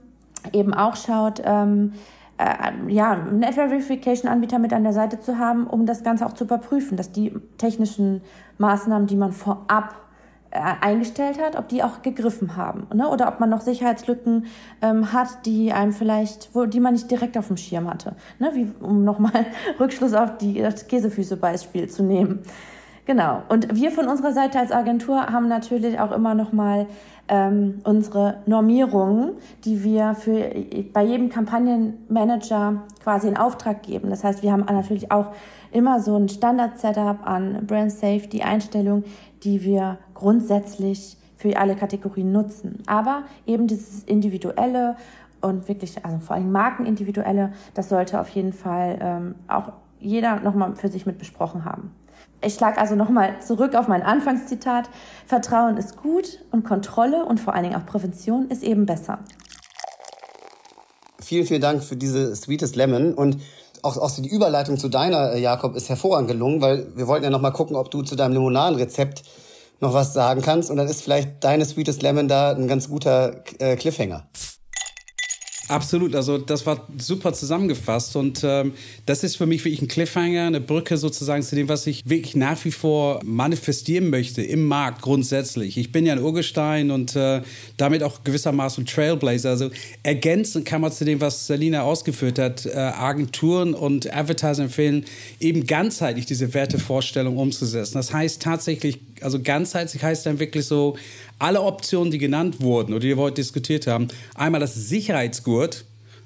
eben 0.53 0.73
auch 0.73 0.95
schaut, 0.95 1.41
ähm, 1.43 1.93
äh, 2.37 2.91
ja, 2.91 3.15
Network-Verification-Anbieter 3.15 4.59
mit 4.59 4.73
an 4.73 4.83
der 4.83 4.93
Seite 4.93 5.19
zu 5.19 5.37
haben, 5.37 5.67
um 5.67 5.85
das 5.85 6.03
Ganze 6.03 6.25
auch 6.25 6.33
zu 6.33 6.43
überprüfen, 6.43 6.97
dass 6.97 7.11
die 7.11 7.33
technischen 7.57 8.21
Maßnahmen, 8.57 9.07
die 9.07 9.15
man 9.15 9.31
vorab 9.31 9.95
eingestellt 10.51 11.41
hat, 11.41 11.55
ob 11.55 11.69
die 11.69 11.83
auch 11.83 12.01
gegriffen 12.01 12.55
haben. 12.55 12.87
Ne? 12.93 13.07
Oder 13.07 13.27
ob 13.27 13.39
man 13.39 13.49
noch 13.49 13.61
Sicherheitslücken 13.61 14.47
ähm, 14.81 15.13
hat, 15.13 15.45
die 15.45 15.71
einem 15.71 15.93
vielleicht, 15.93 16.49
wo, 16.53 16.65
die 16.65 16.79
man 16.79 16.93
nicht 16.93 17.09
direkt 17.09 17.37
auf 17.37 17.47
dem 17.47 17.57
Schirm 17.57 17.89
hatte. 17.89 18.15
Ne? 18.39 18.51
Wie, 18.53 18.71
um 18.83 19.03
nochmal 19.03 19.45
Rückschluss 19.79 20.13
auf 20.13 20.37
die, 20.37 20.61
das 20.61 20.87
Käsefüße-Beispiel 20.87 21.89
zu 21.89 22.03
nehmen. 22.03 22.43
Genau. 23.05 23.41
Und 23.49 23.75
wir 23.75 23.91
von 23.91 24.07
unserer 24.07 24.31
Seite 24.31 24.59
als 24.59 24.71
Agentur 24.71 25.27
haben 25.27 25.47
natürlich 25.47 25.99
auch 25.99 26.11
immer 26.11 26.35
nochmal 26.35 26.87
ähm, 27.27 27.81
unsere 27.83 28.41
Normierungen, 28.45 29.31
die 29.65 29.83
wir 29.83 30.15
für 30.15 30.51
bei 30.93 31.03
jedem 31.03 31.29
Kampagnenmanager 31.29 32.83
quasi 33.01 33.27
in 33.27 33.37
Auftrag 33.37 33.83
geben. 33.83 34.09
Das 34.09 34.23
heißt, 34.23 34.43
wir 34.43 34.51
haben 34.51 34.65
natürlich 34.65 35.11
auch 35.11 35.27
immer 35.71 35.99
so 35.99 36.15
ein 36.15 36.29
Standard-Setup 36.29 37.25
an 37.25 37.65
Brand 37.65 37.91
Safety 37.91 38.41
Einstellungen, 38.41 39.05
die 39.43 39.63
wir 39.63 39.97
grundsätzlich 40.13 41.17
für 41.37 41.57
alle 41.57 41.75
Kategorien 41.75 42.31
nutzen. 42.31 42.83
Aber 42.85 43.23
eben 43.47 43.65
dieses 43.65 44.03
individuelle 44.03 44.95
und 45.41 45.67
wirklich, 45.67 46.05
also 46.05 46.19
vor 46.19 46.35
allem 46.35 46.51
markenindividuelle, 46.51 47.53
das 47.73 47.89
sollte 47.89 48.19
auf 48.19 48.29
jeden 48.29 48.53
Fall 48.53 48.99
ähm, 49.01 49.35
auch 49.47 49.71
jeder 49.99 50.39
nochmal 50.39 50.75
für 50.75 50.89
sich 50.89 51.05
mit 51.05 51.17
besprochen 51.17 51.65
haben. 51.65 51.91
Ich 52.43 52.55
schlage 52.55 52.79
also 52.79 52.95
nochmal 52.95 53.39
zurück 53.41 53.75
auf 53.75 53.87
mein 53.87 54.01
Anfangszitat. 54.01 54.89
Vertrauen 55.27 55.77
ist 55.77 55.97
gut 55.97 56.39
und 56.51 56.63
Kontrolle 56.63 57.25
und 57.25 57.39
vor 57.39 57.53
allen 57.53 57.63
Dingen 57.63 57.75
auch 57.75 57.85
Prävention 57.85 58.49
ist 58.49 58.63
eben 58.63 58.85
besser. 58.85 59.19
Vielen, 61.21 61.45
vielen 61.45 61.61
Dank 61.61 61.83
für 61.83 61.95
diese 61.95 62.35
Sweetest 62.35 62.75
Lemon 62.75 63.13
und 63.13 63.37
auch, 63.83 63.97
auch 63.97 64.11
die 64.11 64.29
Überleitung 64.29 64.77
zu 64.77 64.89
deiner, 64.89 65.33
äh, 65.33 65.39
Jakob, 65.39 65.75
ist 65.75 65.89
hervorragend 65.89 66.29
gelungen, 66.29 66.61
weil 66.61 66.95
wir 66.95 67.07
wollten 67.07 67.23
ja 67.23 67.29
nochmal 67.29 67.53
gucken, 67.53 67.75
ob 67.75 67.89
du 67.89 68.01
zu 68.01 68.15
deinem 68.15 68.33
Limonadenrezept 68.33 69.23
noch 69.79 69.93
was 69.93 70.13
sagen 70.13 70.41
kannst. 70.41 70.69
Und 70.69 70.77
dann 70.77 70.87
ist 70.87 71.01
vielleicht 71.01 71.43
deine 71.43 71.65
Sweetest 71.65 72.01
Lemon 72.01 72.27
da 72.27 72.51
ein 72.51 72.67
ganz 72.67 72.89
guter 72.89 73.43
äh, 73.59 73.75
Cliffhanger. 73.75 74.27
Absolut, 75.71 76.15
also 76.15 76.37
das 76.37 76.65
war 76.65 76.85
super 76.97 77.31
zusammengefasst 77.31 78.17
und 78.17 78.41
ähm, 78.43 78.73
das 79.05 79.23
ist 79.23 79.37
für 79.37 79.45
mich 79.45 79.63
wirklich 79.63 79.81
ein 79.81 79.87
Cliffhanger, 79.87 80.47
eine 80.47 80.59
Brücke 80.59 80.97
sozusagen 80.97 81.43
zu 81.43 81.55
dem, 81.55 81.69
was 81.69 81.87
ich 81.87 82.01
wirklich 82.09 82.35
nach 82.35 82.65
wie 82.65 82.71
vor 82.71 83.21
manifestieren 83.23 84.09
möchte 84.09 84.41
im 84.41 84.65
Markt 84.65 85.01
grundsätzlich. 85.01 85.77
Ich 85.77 85.93
bin 85.93 86.05
ja 86.05 86.11
ein 86.11 86.21
Urgestein 86.21 86.91
und 86.91 87.15
äh, 87.15 87.41
damit 87.77 88.03
auch 88.03 88.25
gewissermaßen 88.25 88.85
Trailblazer. 88.85 89.49
Also 89.49 89.69
ergänzend 90.03 90.65
kann 90.65 90.81
man 90.81 90.91
zu 90.91 91.05
dem, 91.05 91.21
was 91.21 91.47
Selina 91.47 91.83
ausgeführt 91.83 92.37
hat, 92.37 92.65
äh, 92.65 92.73
Agenturen 92.75 93.73
und 93.73 94.13
Advertiser 94.13 94.63
empfehlen, 94.63 95.05
eben 95.39 95.65
ganzheitlich 95.65 96.25
diese 96.25 96.53
Wertevorstellung 96.53 97.37
umzusetzen. 97.37 97.93
Das 97.93 98.13
heißt 98.13 98.41
tatsächlich, 98.41 98.99
also 99.21 99.41
ganzheitlich 99.41 100.03
heißt 100.03 100.25
dann 100.25 100.39
wirklich 100.39 100.65
so 100.65 100.97
alle 101.41 101.61
Optionen, 101.61 102.11
die 102.11 102.17
genannt 102.17 102.61
wurden 102.61 102.93
oder 102.93 102.99
die 102.99 103.07
wir 103.09 103.17
heute 103.17 103.35
diskutiert 103.35 103.87
haben, 103.87 104.09
einmal 104.35 104.61
das 104.61 104.75
Sicherheitsgurt, 104.75 105.60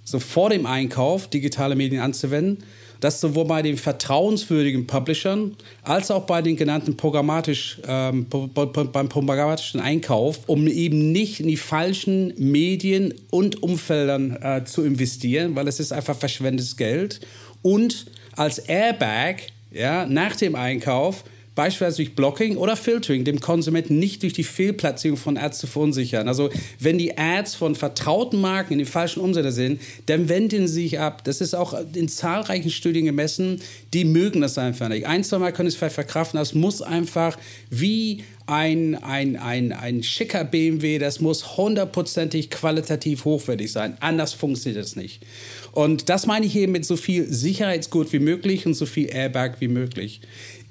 so 0.04 0.20
vor 0.20 0.50
dem 0.50 0.66
Einkauf 0.66 1.28
digitale 1.28 1.76
Medien 1.76 2.02
anzuwenden, 2.02 2.64
das 3.00 3.20
sowohl 3.20 3.46
bei 3.46 3.62
den 3.62 3.78
vertrauenswürdigen 3.78 4.88
Publishern 4.88 5.56
als 5.84 6.12
auch 6.12 6.24
bei 6.24 6.42
den 6.42 6.56
genannten 6.56 6.96
programmatisch, 6.96 7.80
ähm, 7.88 8.28
beim 8.28 9.10
programmatischen 9.10 9.80
Einkauf, 9.80 10.40
um 10.48 10.68
eben 10.68 11.12
nicht 11.12 11.40
in 11.40 11.48
die 11.48 11.58
falschen 11.58 12.34
Medien 12.38 13.14
und 13.32 13.62
Umfeldern 13.62 14.38
äh, 14.42 14.64
zu 14.64 14.84
investieren, 14.84 15.56
weil 15.56 15.68
es 15.68 15.80
ist 15.80 15.92
einfach 15.92 16.16
verschwendetes 16.16 16.78
Geld. 16.78 17.20
Und 17.62 18.06
als 18.36 18.60
Airbag 18.60 19.38
ja, 19.72 20.06
nach 20.06 20.36
dem 20.36 20.56
Einkauf 20.56 21.26
beispielsweise 21.56 21.98
durch 21.98 22.16
Blocking 22.16 22.58
oder 22.58 22.76
Filtering 22.76 23.24
dem 23.24 23.40
Konsumenten 23.40 23.98
nicht 23.98 24.22
durch 24.24 24.34
die 24.34 24.44
Fehlplatzierung 24.44 25.18
von 25.18 25.38
Ads 25.38 25.60
zu 25.60 25.68
verunsichern. 25.68 26.28
Also 26.28 26.50
wenn 26.80 26.98
die 26.98 27.18
Ads 27.18 27.56
von 27.56 27.76
vertrauten 27.76 28.40
Marken 28.42 28.74
in 28.74 28.80
den 28.80 28.88
falschen 28.88 29.22
Umsender 29.22 29.52
sind, 29.52 29.82
dann 30.06 30.30
wenden 30.30 30.68
sie 30.68 30.84
sich 30.84 31.00
ab. 31.00 31.24
Das 31.24 31.42
ist 31.42 31.56
auch 31.56 31.74
in 31.94 32.10
zahlreichen 32.10 32.70
Studien 32.70 33.06
gemessen, 33.06 33.62
die 33.94 34.06
mögen 34.06 34.42
das 34.42 34.58
einfach 34.58 34.90
nicht. 34.90 35.08
Ein, 35.08 35.24
zwei 35.24 35.40
Mal 35.40 35.54
können 35.54 35.68
es 35.68 35.76
vielleicht 35.76 35.96
verkraften, 35.96 36.40
es 36.40 36.54
muss 36.54 36.82
einfach 36.82 37.38
wie 37.70 38.24
ein, 38.48 38.96
ein, 38.96 39.38
ein, 39.38 39.72
ein 39.72 40.04
schicker 40.04 40.44
BMW, 40.44 41.00
das 41.00 41.20
muss 41.20 41.58
hundertprozentig 41.58 42.50
qualitativ 42.50 43.26
hochwertig 43.26 43.72
sein. 43.72 43.98
Anders 44.02 44.34
funktioniert 44.34 44.86
es 44.86 44.96
nicht. 44.96 45.26
Und 45.72 46.10
das 46.10 46.28
meine 46.28 46.46
ich 46.46 46.56
eben 46.56 46.72
mit 46.72 46.86
so 46.86 46.96
viel 46.96 47.32
Sicherheitsgut 47.32 48.14
wie 48.14 48.20
möglich 48.20 48.66
und 48.66 48.76
so 48.76 48.86
viel 48.86 49.08
Airbag 49.08 49.56
wie 49.60 49.68
möglich. 49.68 50.22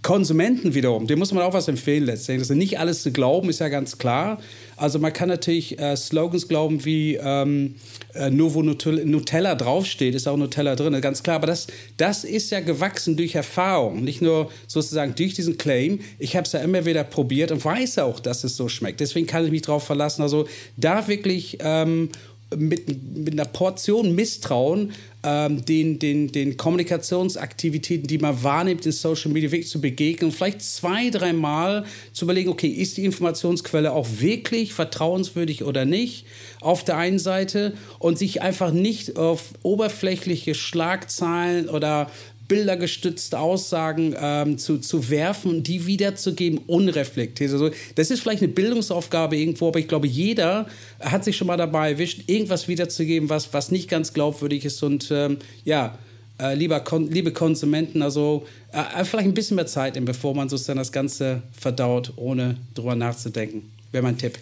Konsumenten 0.05 0.75
wiederum, 0.75 1.07
dem 1.07 1.19
muss 1.19 1.33
man 1.33 1.43
auch 1.43 1.55
was 1.55 1.67
empfehlen 1.67 2.05
letztendlich. 2.05 2.43
Also 2.43 2.55
nicht 2.55 2.79
alles 2.79 3.03
zu 3.03 3.11
glauben, 3.11 3.49
ist 3.49 3.61
ja 3.61 3.71
ganz 3.71 3.97
klar. 3.97 4.39
Also 4.77 4.99
man 4.99 5.15
kann 5.15 5.31
natürlich 5.31 5.79
äh, 5.79 5.97
Slogans 5.97 6.47
glauben 6.47 6.85
wie 6.85 7.17
ähm, 7.17 7.77
äh, 8.13 8.31
wo 8.31 8.61
Nutella 8.63 9.55
draufsteht, 9.55 10.15
ist 10.15 10.29
auch 10.29 10.37
Nutella 10.37 10.77
drin, 10.77 11.01
ganz 11.01 11.23
klar. 11.23 11.37
Aber 11.37 11.47
das, 11.47 11.69
das 11.97 12.23
ist 12.23 12.51
ja 12.51 12.61
gewachsen 12.61 13.17
durch 13.17 13.35
Erfahrung, 13.35 14.05
nicht 14.05 14.21
nur 14.21 14.51
sozusagen 14.67 15.15
durch 15.15 15.33
diesen 15.33 15.57
Claim. 15.57 16.01
Ich 16.19 16.37
habe 16.37 16.45
es 16.45 16.53
ja 16.53 16.61
immer 16.61 16.85
wieder 16.85 17.03
probiert 17.03 17.51
und 17.51 17.65
weiß 17.65 17.99
auch, 18.01 18.21
dass 18.21 18.45
es 18.45 18.57
so 18.57 18.69
schmeckt. 18.69 19.01
Deswegen 19.01 19.27
kann 19.27 19.47
ich 19.47 19.51
mich 19.51 19.63
darauf 19.63 19.85
verlassen. 19.85 20.21
Also 20.21 20.47
da 20.77 21.09
wirklich 21.09 21.57
ähm, 21.61 22.11
mit, 22.57 23.17
mit 23.17 23.33
einer 23.33 23.45
Portion 23.45 24.15
Misstrauen 24.15 24.93
ähm, 25.25 25.65
den, 25.65 25.99
den, 25.99 26.31
den 26.33 26.57
Kommunikationsaktivitäten, 26.57 28.07
die 28.07 28.19
man 28.19 28.43
wahrnimmt, 28.43 28.85
in 28.85 28.93
Social 28.93 29.33
Media 29.33 29.51
wirklich 29.51 29.71
zu 29.71 29.81
begegnen. 29.81 30.31
Und 30.31 30.37
vielleicht 30.37 30.63
zwei, 30.63 31.11
dreimal 31.11 31.85
zu 32.13 32.27
überlegen, 32.27 32.51
okay, 32.51 32.69
ist 32.69 32.97
die 32.97 33.05
Informationsquelle 33.05 33.93
auch 33.93 34.07
wirklich 34.19 34.75
vertrauenswürdig 34.75 35.65
oder 35.65 35.85
nicht, 35.85 36.27
auf 36.61 36.85
der 36.85 36.99
einen 36.99 37.19
Seite 37.19 37.73
und 37.99 38.19
sich 38.19 38.43
einfach 38.43 38.73
nicht 38.73 39.17
auf 39.17 39.55
oberflächliche 39.63 40.55
Schlagzeilen 40.55 41.69
oder 41.69 42.11
bildergestützte 42.55 43.37
Aussagen 43.41 44.15
ähm, 44.17 44.59
zu, 44.59 44.79
zu 44.79 45.11
werfen, 45.11 45.65
die 45.65 45.87
wiederzugeben, 45.87 46.61
unreflektiert. 46.69 47.51
Also, 47.51 47.71
das 47.97 48.13
ist 48.13 48.21
vielleicht 48.21 48.45
eine 48.45 48.53
Bildungsaufgabe 48.53 49.37
irgendwo, 49.37 49.67
aber 49.67 49.81
ich 49.81 49.89
glaube, 49.89 50.07
jeder 50.07 50.67
hat 51.01 51.25
sich 51.25 51.37
schon 51.37 51.49
mal 51.49 51.57
dabei 51.57 51.93
erwischt, 51.93 52.29
irgendwas 52.29 52.69
wiederzugeben, 52.69 53.29
was, 53.29 53.53
was 53.53 53.73
nicht 53.73 53.91
ganz 53.91 54.13
glaubwürdig 54.13 54.65
ist. 54.65 54.81
Und 54.85 55.09
ähm, 55.11 55.39
ja, 55.65 55.99
äh, 56.41 56.55
lieber 56.55 56.79
Kon 56.79 57.11
liebe 57.11 57.33
Konsumenten, 57.33 58.03
also 58.03 58.47
äh, 58.71 59.05
vielleicht 59.05 59.27
ein 59.27 59.35
bisschen 59.35 59.57
mehr 59.57 59.67
Zeit, 59.67 60.03
bevor 60.05 60.33
man 60.33 60.49
sozusagen 60.49 60.79
das 60.79 60.93
Ganze 60.93 61.43
verdaut, 61.59 62.13
ohne 62.15 62.57
drüber 62.75 62.95
nachzudenken. 62.95 63.69
Wäre 63.91 64.05
mein 64.05 64.17
Tipp. 64.17 64.39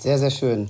Sehr, 0.00 0.16
sehr 0.16 0.30
schön. 0.30 0.68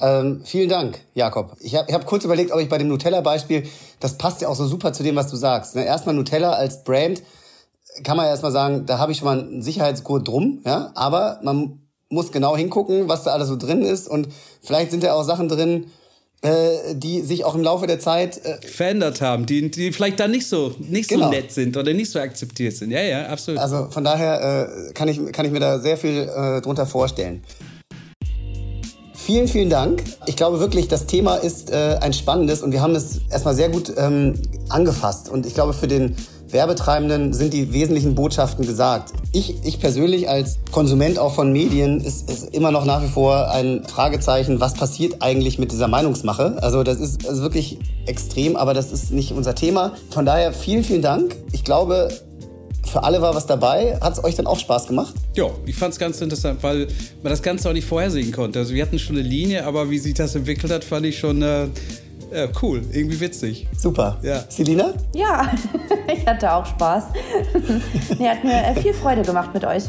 Ähm, 0.00 0.42
vielen 0.44 0.68
Dank, 0.68 0.98
Jakob. 1.14 1.56
Ich 1.60 1.74
habe 1.74 1.92
hab 1.92 2.06
kurz 2.06 2.24
überlegt, 2.24 2.52
ob 2.52 2.60
ich 2.60 2.68
bei 2.68 2.78
dem 2.78 2.88
Nutella-Beispiel, 2.88 3.64
das 4.00 4.16
passt 4.16 4.40
ja 4.40 4.48
auch 4.48 4.56
so 4.56 4.66
super 4.66 4.92
zu 4.92 5.02
dem, 5.02 5.16
was 5.16 5.28
du 5.28 5.36
sagst. 5.36 5.76
Ne? 5.76 5.84
Erstmal 5.84 6.14
Nutella 6.14 6.52
als 6.52 6.84
Brand, 6.84 7.22
kann 8.04 8.16
man 8.16 8.26
ja 8.26 8.30
erstmal 8.30 8.52
sagen, 8.52 8.86
da 8.86 8.98
habe 8.98 9.12
ich 9.12 9.18
schon 9.18 9.26
mal 9.26 9.40
einen 9.40 9.62
Sicherheitsgurt 9.62 10.26
drum, 10.28 10.60
ja, 10.64 10.92
aber 10.94 11.40
man 11.42 11.80
muss 12.08 12.32
genau 12.32 12.56
hingucken, 12.56 13.08
was 13.08 13.24
da 13.24 13.32
alles 13.32 13.48
so 13.48 13.56
drin 13.56 13.82
ist 13.82 14.08
und 14.08 14.28
vielleicht 14.62 14.90
sind 14.90 15.02
da 15.02 15.14
auch 15.14 15.24
Sachen 15.24 15.48
drin, 15.48 15.86
äh, 16.42 16.94
die 16.94 17.20
sich 17.20 17.44
auch 17.44 17.54
im 17.54 17.62
Laufe 17.62 17.86
der 17.86 18.00
Zeit 18.00 18.44
äh, 18.44 18.66
verändert 18.66 19.20
haben, 19.20 19.46
die, 19.46 19.70
die 19.70 19.92
vielleicht 19.92 20.18
da 20.18 20.26
nicht 20.26 20.48
so 20.48 20.74
nicht 20.78 21.10
genau. 21.10 21.26
so 21.26 21.30
nett 21.30 21.52
sind 21.52 21.76
oder 21.76 21.92
nicht 21.92 22.10
so 22.10 22.18
akzeptiert 22.18 22.74
sind. 22.74 22.90
Ja, 22.90 23.02
ja, 23.02 23.26
absolut. 23.26 23.60
Also 23.60 23.88
von 23.90 24.04
daher 24.04 24.88
äh, 24.88 24.92
kann 24.94 25.08
ich 25.08 25.20
kann 25.32 25.44
ich 25.44 25.52
mir 25.52 25.60
da 25.60 25.78
sehr 25.78 25.98
viel 25.98 26.28
äh, 26.34 26.60
drunter 26.62 26.86
vorstellen. 26.86 27.44
Vielen, 29.30 29.46
vielen 29.46 29.70
Dank. 29.70 30.02
Ich 30.26 30.34
glaube 30.34 30.58
wirklich, 30.58 30.88
das 30.88 31.06
Thema 31.06 31.36
ist 31.36 31.70
äh, 31.70 31.98
ein 32.00 32.12
spannendes 32.12 32.62
und 32.62 32.72
wir 32.72 32.82
haben 32.82 32.96
es 32.96 33.20
erstmal 33.30 33.54
sehr 33.54 33.68
gut 33.68 33.92
ähm, 33.96 34.34
angefasst. 34.68 35.28
Und 35.28 35.46
ich 35.46 35.54
glaube, 35.54 35.72
für 35.72 35.86
den, 35.86 36.16
Werbetreibenden 36.52 37.32
sind 37.32 37.52
die 37.52 37.72
wesentlichen 37.72 38.14
Botschaften 38.14 38.66
gesagt. 38.66 39.12
Ich, 39.32 39.64
ich 39.64 39.80
persönlich 39.80 40.28
als 40.28 40.58
Konsument 40.72 41.18
auch 41.18 41.34
von 41.34 41.52
Medien 41.52 42.00
ist, 42.00 42.28
ist 42.30 42.54
immer 42.54 42.70
noch 42.70 42.84
nach 42.84 43.02
wie 43.02 43.08
vor 43.08 43.50
ein 43.50 43.84
Fragezeichen, 43.84 44.60
was 44.60 44.74
passiert 44.74 45.22
eigentlich 45.22 45.58
mit 45.58 45.72
dieser 45.72 45.88
Meinungsmache. 45.88 46.58
Also 46.60 46.82
das 46.82 46.98
ist, 46.98 47.24
ist 47.24 47.40
wirklich 47.40 47.78
extrem, 48.06 48.56
aber 48.56 48.74
das 48.74 48.90
ist 48.90 49.12
nicht 49.12 49.32
unser 49.32 49.54
Thema. 49.54 49.92
Von 50.10 50.26
daher 50.26 50.52
vielen, 50.52 50.82
vielen 50.82 51.02
Dank. 51.02 51.36
Ich 51.52 51.64
glaube, 51.64 52.08
für 52.86 53.02
alle 53.02 53.20
war 53.22 53.34
was 53.34 53.46
dabei. 53.46 53.98
Hat 54.00 54.14
es 54.14 54.24
euch 54.24 54.34
dann 54.34 54.46
auch 54.46 54.58
Spaß 54.58 54.86
gemacht? 54.86 55.14
Ja, 55.34 55.46
ich 55.66 55.76
fand 55.76 55.92
es 55.92 55.98
ganz 55.98 56.20
interessant, 56.20 56.62
weil 56.62 56.88
man 57.22 57.30
das 57.30 57.42
Ganze 57.42 57.68
auch 57.68 57.72
nicht 57.72 57.86
vorhersehen 57.86 58.32
konnte. 58.32 58.58
Also 58.58 58.74
wir 58.74 58.82
hatten 58.82 58.98
schon 58.98 59.16
eine 59.16 59.26
Linie, 59.26 59.64
aber 59.64 59.90
wie 59.90 59.98
sich 59.98 60.14
das 60.14 60.34
entwickelt 60.34 60.72
hat, 60.72 60.84
fand 60.84 61.06
ich 61.06 61.18
schon 61.18 61.42
äh, 61.42 61.64
äh, 62.30 62.48
cool, 62.62 62.82
irgendwie 62.92 63.20
witzig. 63.20 63.66
Super. 63.76 64.18
Ja. 64.22 64.44
Selina? 64.48 64.94
Ja, 65.14 65.50
ich 66.14 66.26
hatte 66.26 66.52
auch 66.52 66.66
Spaß. 66.66 67.04
nee, 68.18 68.28
hat 68.28 68.44
mir 68.44 68.64
äh, 68.64 68.80
viel 68.80 68.94
Freude 68.94 69.22
gemacht 69.22 69.52
mit 69.52 69.64
euch. 69.64 69.84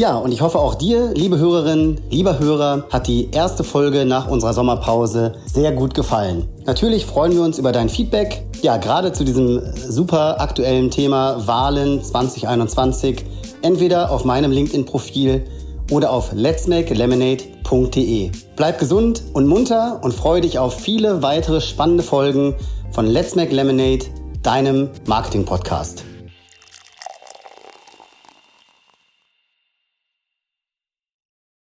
Ja, 0.00 0.16
und 0.16 0.32
ich 0.32 0.40
hoffe 0.40 0.58
auch 0.58 0.76
dir, 0.76 1.12
liebe 1.12 1.36
Hörerinnen, 1.36 2.00
lieber 2.08 2.38
Hörer, 2.38 2.84
hat 2.90 3.06
die 3.06 3.28
erste 3.32 3.62
Folge 3.64 4.06
nach 4.06 4.28
unserer 4.28 4.54
Sommerpause 4.54 5.34
sehr 5.44 5.72
gut 5.72 5.92
gefallen. 5.92 6.48
Natürlich 6.64 7.04
freuen 7.04 7.34
wir 7.34 7.42
uns 7.42 7.58
über 7.58 7.70
dein 7.70 7.90
Feedback. 7.90 8.46
Ja, 8.62 8.78
gerade 8.78 9.12
zu 9.12 9.24
diesem 9.24 9.60
super 9.76 10.40
aktuellen 10.40 10.90
Thema 10.90 11.46
Wahlen 11.46 12.02
2021. 12.02 13.26
Entweder 13.60 14.10
auf 14.10 14.24
meinem 14.24 14.52
LinkedIn-Profil 14.52 15.44
oder 15.90 16.14
auf 16.14 16.32
letsmakelemonade.de. 16.32 18.30
Bleib 18.56 18.78
gesund 18.78 19.22
und 19.34 19.46
munter 19.46 20.00
und 20.02 20.14
freue 20.14 20.40
dich 20.40 20.58
auf 20.58 20.76
viele 20.80 21.22
weitere 21.22 21.60
spannende 21.60 22.02
Folgen 22.02 22.54
von 22.92 23.06
Let's 23.06 23.36
Make 23.36 23.54
Lemonade, 23.54 24.06
deinem 24.42 24.88
Marketing-Podcast. 25.04 26.04